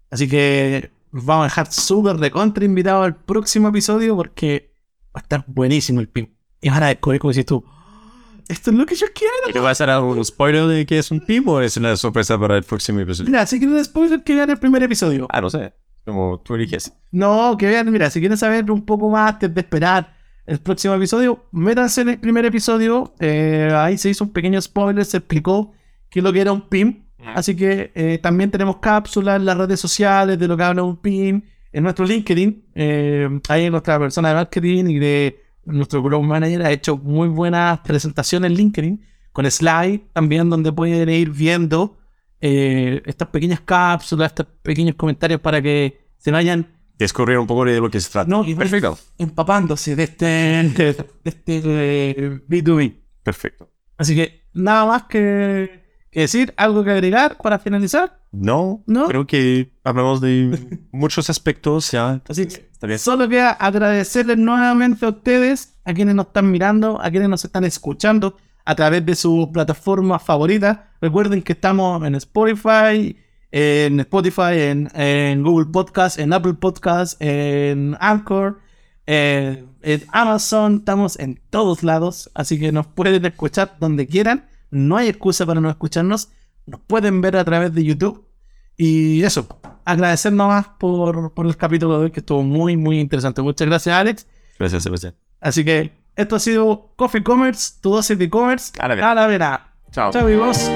Así 0.10 0.28
que 0.28 0.91
vamos 1.12 1.44
a 1.44 1.45
dejar 1.45 1.72
súper 1.72 2.18
recontra 2.18 2.66
invitados 2.66 3.06
al 3.06 3.16
próximo 3.16 3.70
episodio 3.70 4.16
porque 4.16 4.74
va 5.16 5.20
a 5.20 5.24
estar 5.24 5.45
buenísimo 5.48 6.02
el 6.02 6.10
PIM. 6.10 6.28
Y 6.62 6.70
van 6.70 6.84
a 6.84 6.88
descubrir 6.88 7.22
como 7.22 7.32
dices 7.32 7.45
tú, 7.45 7.64
"Ah, 7.68 7.85
esto 8.47 8.72
es 8.72 8.77
lo 8.77 8.85
que 8.85 8.95
yo 8.95 9.07
quiero. 9.13 9.34
¿y 9.49 9.53
¿te 9.53 9.59
vas 9.59 9.80
a 9.81 9.85
dar 9.85 10.01
un 10.01 10.23
spoiler 10.23 10.65
de 10.65 10.85
que 10.85 10.97
es 10.99 11.11
un 11.11 11.19
PIM 11.19 11.47
o 11.47 11.61
es 11.61 11.77
una 11.77 11.95
sorpresa 11.95 12.39
para 12.39 12.57
el 12.57 12.63
próximo 12.63 12.99
episodio? 12.99 13.30
Mira, 13.30 13.45
si 13.45 13.59
quieren 13.59 13.84
spoiler, 13.84 14.23
que 14.23 14.35
vean 14.35 14.49
el 14.49 14.57
primer 14.57 14.84
episodio. 14.84 15.27
Ah, 15.31 15.41
no 15.41 15.49
sé. 15.49 15.73
Como 16.05 16.39
tú 16.41 16.53
eliges. 16.55 16.93
No, 17.11 17.55
que 17.57 17.65
vean, 17.67 17.91
mira, 17.91 18.09
si 18.09 18.19
quieren 18.19 18.38
saber 18.38 18.69
un 18.69 18.85
poco 18.85 19.09
más 19.09 19.34
antes 19.34 19.53
de 19.53 19.61
esperar 19.61 20.15
el 20.45 20.59
próximo 20.59 20.93
episodio, 20.93 21.45
métanse 21.51 22.01
en 22.01 22.09
el 22.09 22.19
primer 22.19 22.45
episodio. 22.45 23.15
eh, 23.19 23.72
ahí 23.73 23.97
se 23.97 24.09
hizo 24.09 24.23
un 24.23 24.31
pequeño 24.31 24.61
spoiler, 24.61 25.03
se 25.03 25.17
explicó 25.17 25.73
qué 26.09 26.19
es 26.19 26.23
lo 26.23 26.31
que 26.31 26.41
era 26.41 26.51
un 26.51 26.69
PIM. 26.69 27.03
Así 27.34 27.55
que 27.55 27.91
eh, 27.95 28.19
también 28.22 28.51
tenemos 28.51 28.77
cápsulas 28.77 29.38
en 29.38 29.45
las 29.45 29.57
redes 29.57 29.80
sociales 29.80 30.38
de 30.38 30.47
lo 30.47 30.55
que 30.55 30.63
habla 30.63 30.84
un 30.84 30.97
PIM, 30.97 31.41
en 31.72 31.84
nuestro 31.84 32.05
LinkedIn. 32.05 32.65
eh, 32.76 33.27
ahí 33.49 33.69
nuestra 33.72 33.97
persona 33.97 34.30
de 34.30 34.35
marketing 34.35 34.85
y 34.89 34.99
de 34.99 35.44
nuestro 35.66 36.02
Growth 36.02 36.24
Manager 36.26 36.62
ha 36.64 36.72
hecho 36.72 36.98
muy 36.98 37.28
buenas 37.28 37.80
presentaciones 37.80 38.52
en 38.52 38.58
LinkedIn, 38.58 39.06
con 39.32 39.50
slide 39.50 40.06
también, 40.14 40.50
donde 40.50 40.72
pueden 40.72 41.10
ir 41.10 41.30
viendo 41.30 41.98
eh, 42.42 43.02
estas 43.06 43.28
pequeñas 43.30 43.62
cápsulas, 43.62 44.32
estos 44.32 44.48
pequeños 44.62 44.96
comentarios 44.96 45.42
para 45.42 45.62
que 45.62 46.08
se 46.18 46.32
vayan 46.32 46.68
Descubrir 46.98 47.38
un 47.38 47.48
poco 47.48 47.66
de 47.66 47.80
lo 47.82 47.90
que 47.90 48.00
se 48.00 48.10
trata. 48.10 48.30
no, 48.30 48.46
y 48.46 48.56
Perfecto. 48.56 48.98
empapándose 49.18 49.98
de 49.98 50.04
este, 50.04 50.26
de, 50.26 50.94
de 50.94 51.06
este 51.26 51.62
eh, 51.66 52.40
B2B. 52.48 52.96
Perfecto. 53.22 53.70
Así 53.98 54.16
que 54.16 54.48
nada 54.54 54.86
más 54.86 55.04
que 55.04 55.85
decir, 56.22 56.54
algo 56.58 56.84
que 56.84 56.92
agregar 56.92 57.38
para 57.42 57.60
finalizar. 57.60 58.20
No, 58.32 58.84
¿No? 58.86 59.08
creo 59.08 59.26
que 59.28 59.72
hablamos 59.84 60.22
de 60.22 60.80
muchos 60.92 61.30
aspectos 61.30 61.92
ya. 61.92 62.22
Así 62.28 62.46
que 62.48 62.56
Está 62.72 62.88
bien. 62.88 63.00
solo 63.00 63.30
queda 63.30 63.52
agradecerles 63.52 64.38
nuevamente 64.38 65.06
a 65.06 65.10
ustedes, 65.10 65.76
a 65.86 65.94
quienes 65.94 66.16
nos 66.16 66.28
están 66.28 66.52
mirando, 66.52 67.02
a 67.02 67.10
quienes 67.12 67.30
nos 67.30 67.46
están 67.46 67.64
escuchando, 67.64 68.36
a 68.66 68.76
través 68.76 69.06
de 69.06 69.16
sus 69.16 69.48
plataformas 69.48 70.24
favoritas. 70.24 70.80
Recuerden 71.02 71.42
que 71.42 71.54
estamos 71.54 72.04
en 72.06 72.16
Spotify, 72.16 73.16
en 73.52 74.00
Spotify, 74.02 74.54
en, 74.60 74.90
en 74.96 75.44
Google 75.44 75.68
Podcast, 75.72 76.20
en 76.20 76.34
Apple 76.34 76.56
Podcast, 76.56 77.22
en 77.22 77.96
Anchor, 78.00 78.60
eh, 79.08 79.64
en 79.82 80.04
Amazon. 80.12 80.78
Estamos 80.80 81.18
en 81.20 81.40
todos 81.50 81.84
lados, 81.84 82.30
así 82.34 82.60
que 82.60 82.72
nos 82.72 82.88
pueden 82.88 83.24
escuchar 83.26 83.78
donde 83.80 84.08
quieran. 84.08 84.46
No 84.72 84.98
hay 84.98 85.08
excusa 85.08 85.46
para 85.46 85.62
no 85.62 85.70
escucharnos. 85.70 86.30
Nos 86.66 86.82
pueden 86.82 87.22
ver 87.22 87.38
a 87.38 87.46
través 87.46 87.74
de 87.74 87.84
YouTube. 87.84 88.26
Y 88.78 89.24
eso, 89.24 89.48
agradecer 89.86 90.34
nomás 90.34 90.68
por, 90.80 91.34
por 91.34 91.46
el 91.46 91.56
capítulo 91.56 91.98
de 92.00 92.06
hoy 92.06 92.12
que 92.12 92.20
estuvo 92.20 92.44
muy, 92.44 92.76
muy 92.76 93.00
interesante. 93.00 93.42
Muchas 93.42 93.68
gracias, 93.68 93.96
Alex. 93.96 94.28
Gracias, 94.60 94.84
Sebastián. 94.84 95.16
Así 95.40 95.64
que 95.64 95.92
esto 96.16 96.36
ha 96.36 96.40
sido 96.40 96.94
Coffee 96.96 97.24
Commerce, 97.24 97.74
tu 97.82 97.92
dosis 97.92 98.18
de 98.18 98.26
e-commerce 98.26 98.72
A 98.80 98.88
la 98.88 98.96
vera. 98.96 99.12
a 99.12 99.16
la 99.16 99.28
vera. 99.28 99.74
Chao. 99.92 100.12
Chao, 100.12 100.26
amigos. 100.26 100.70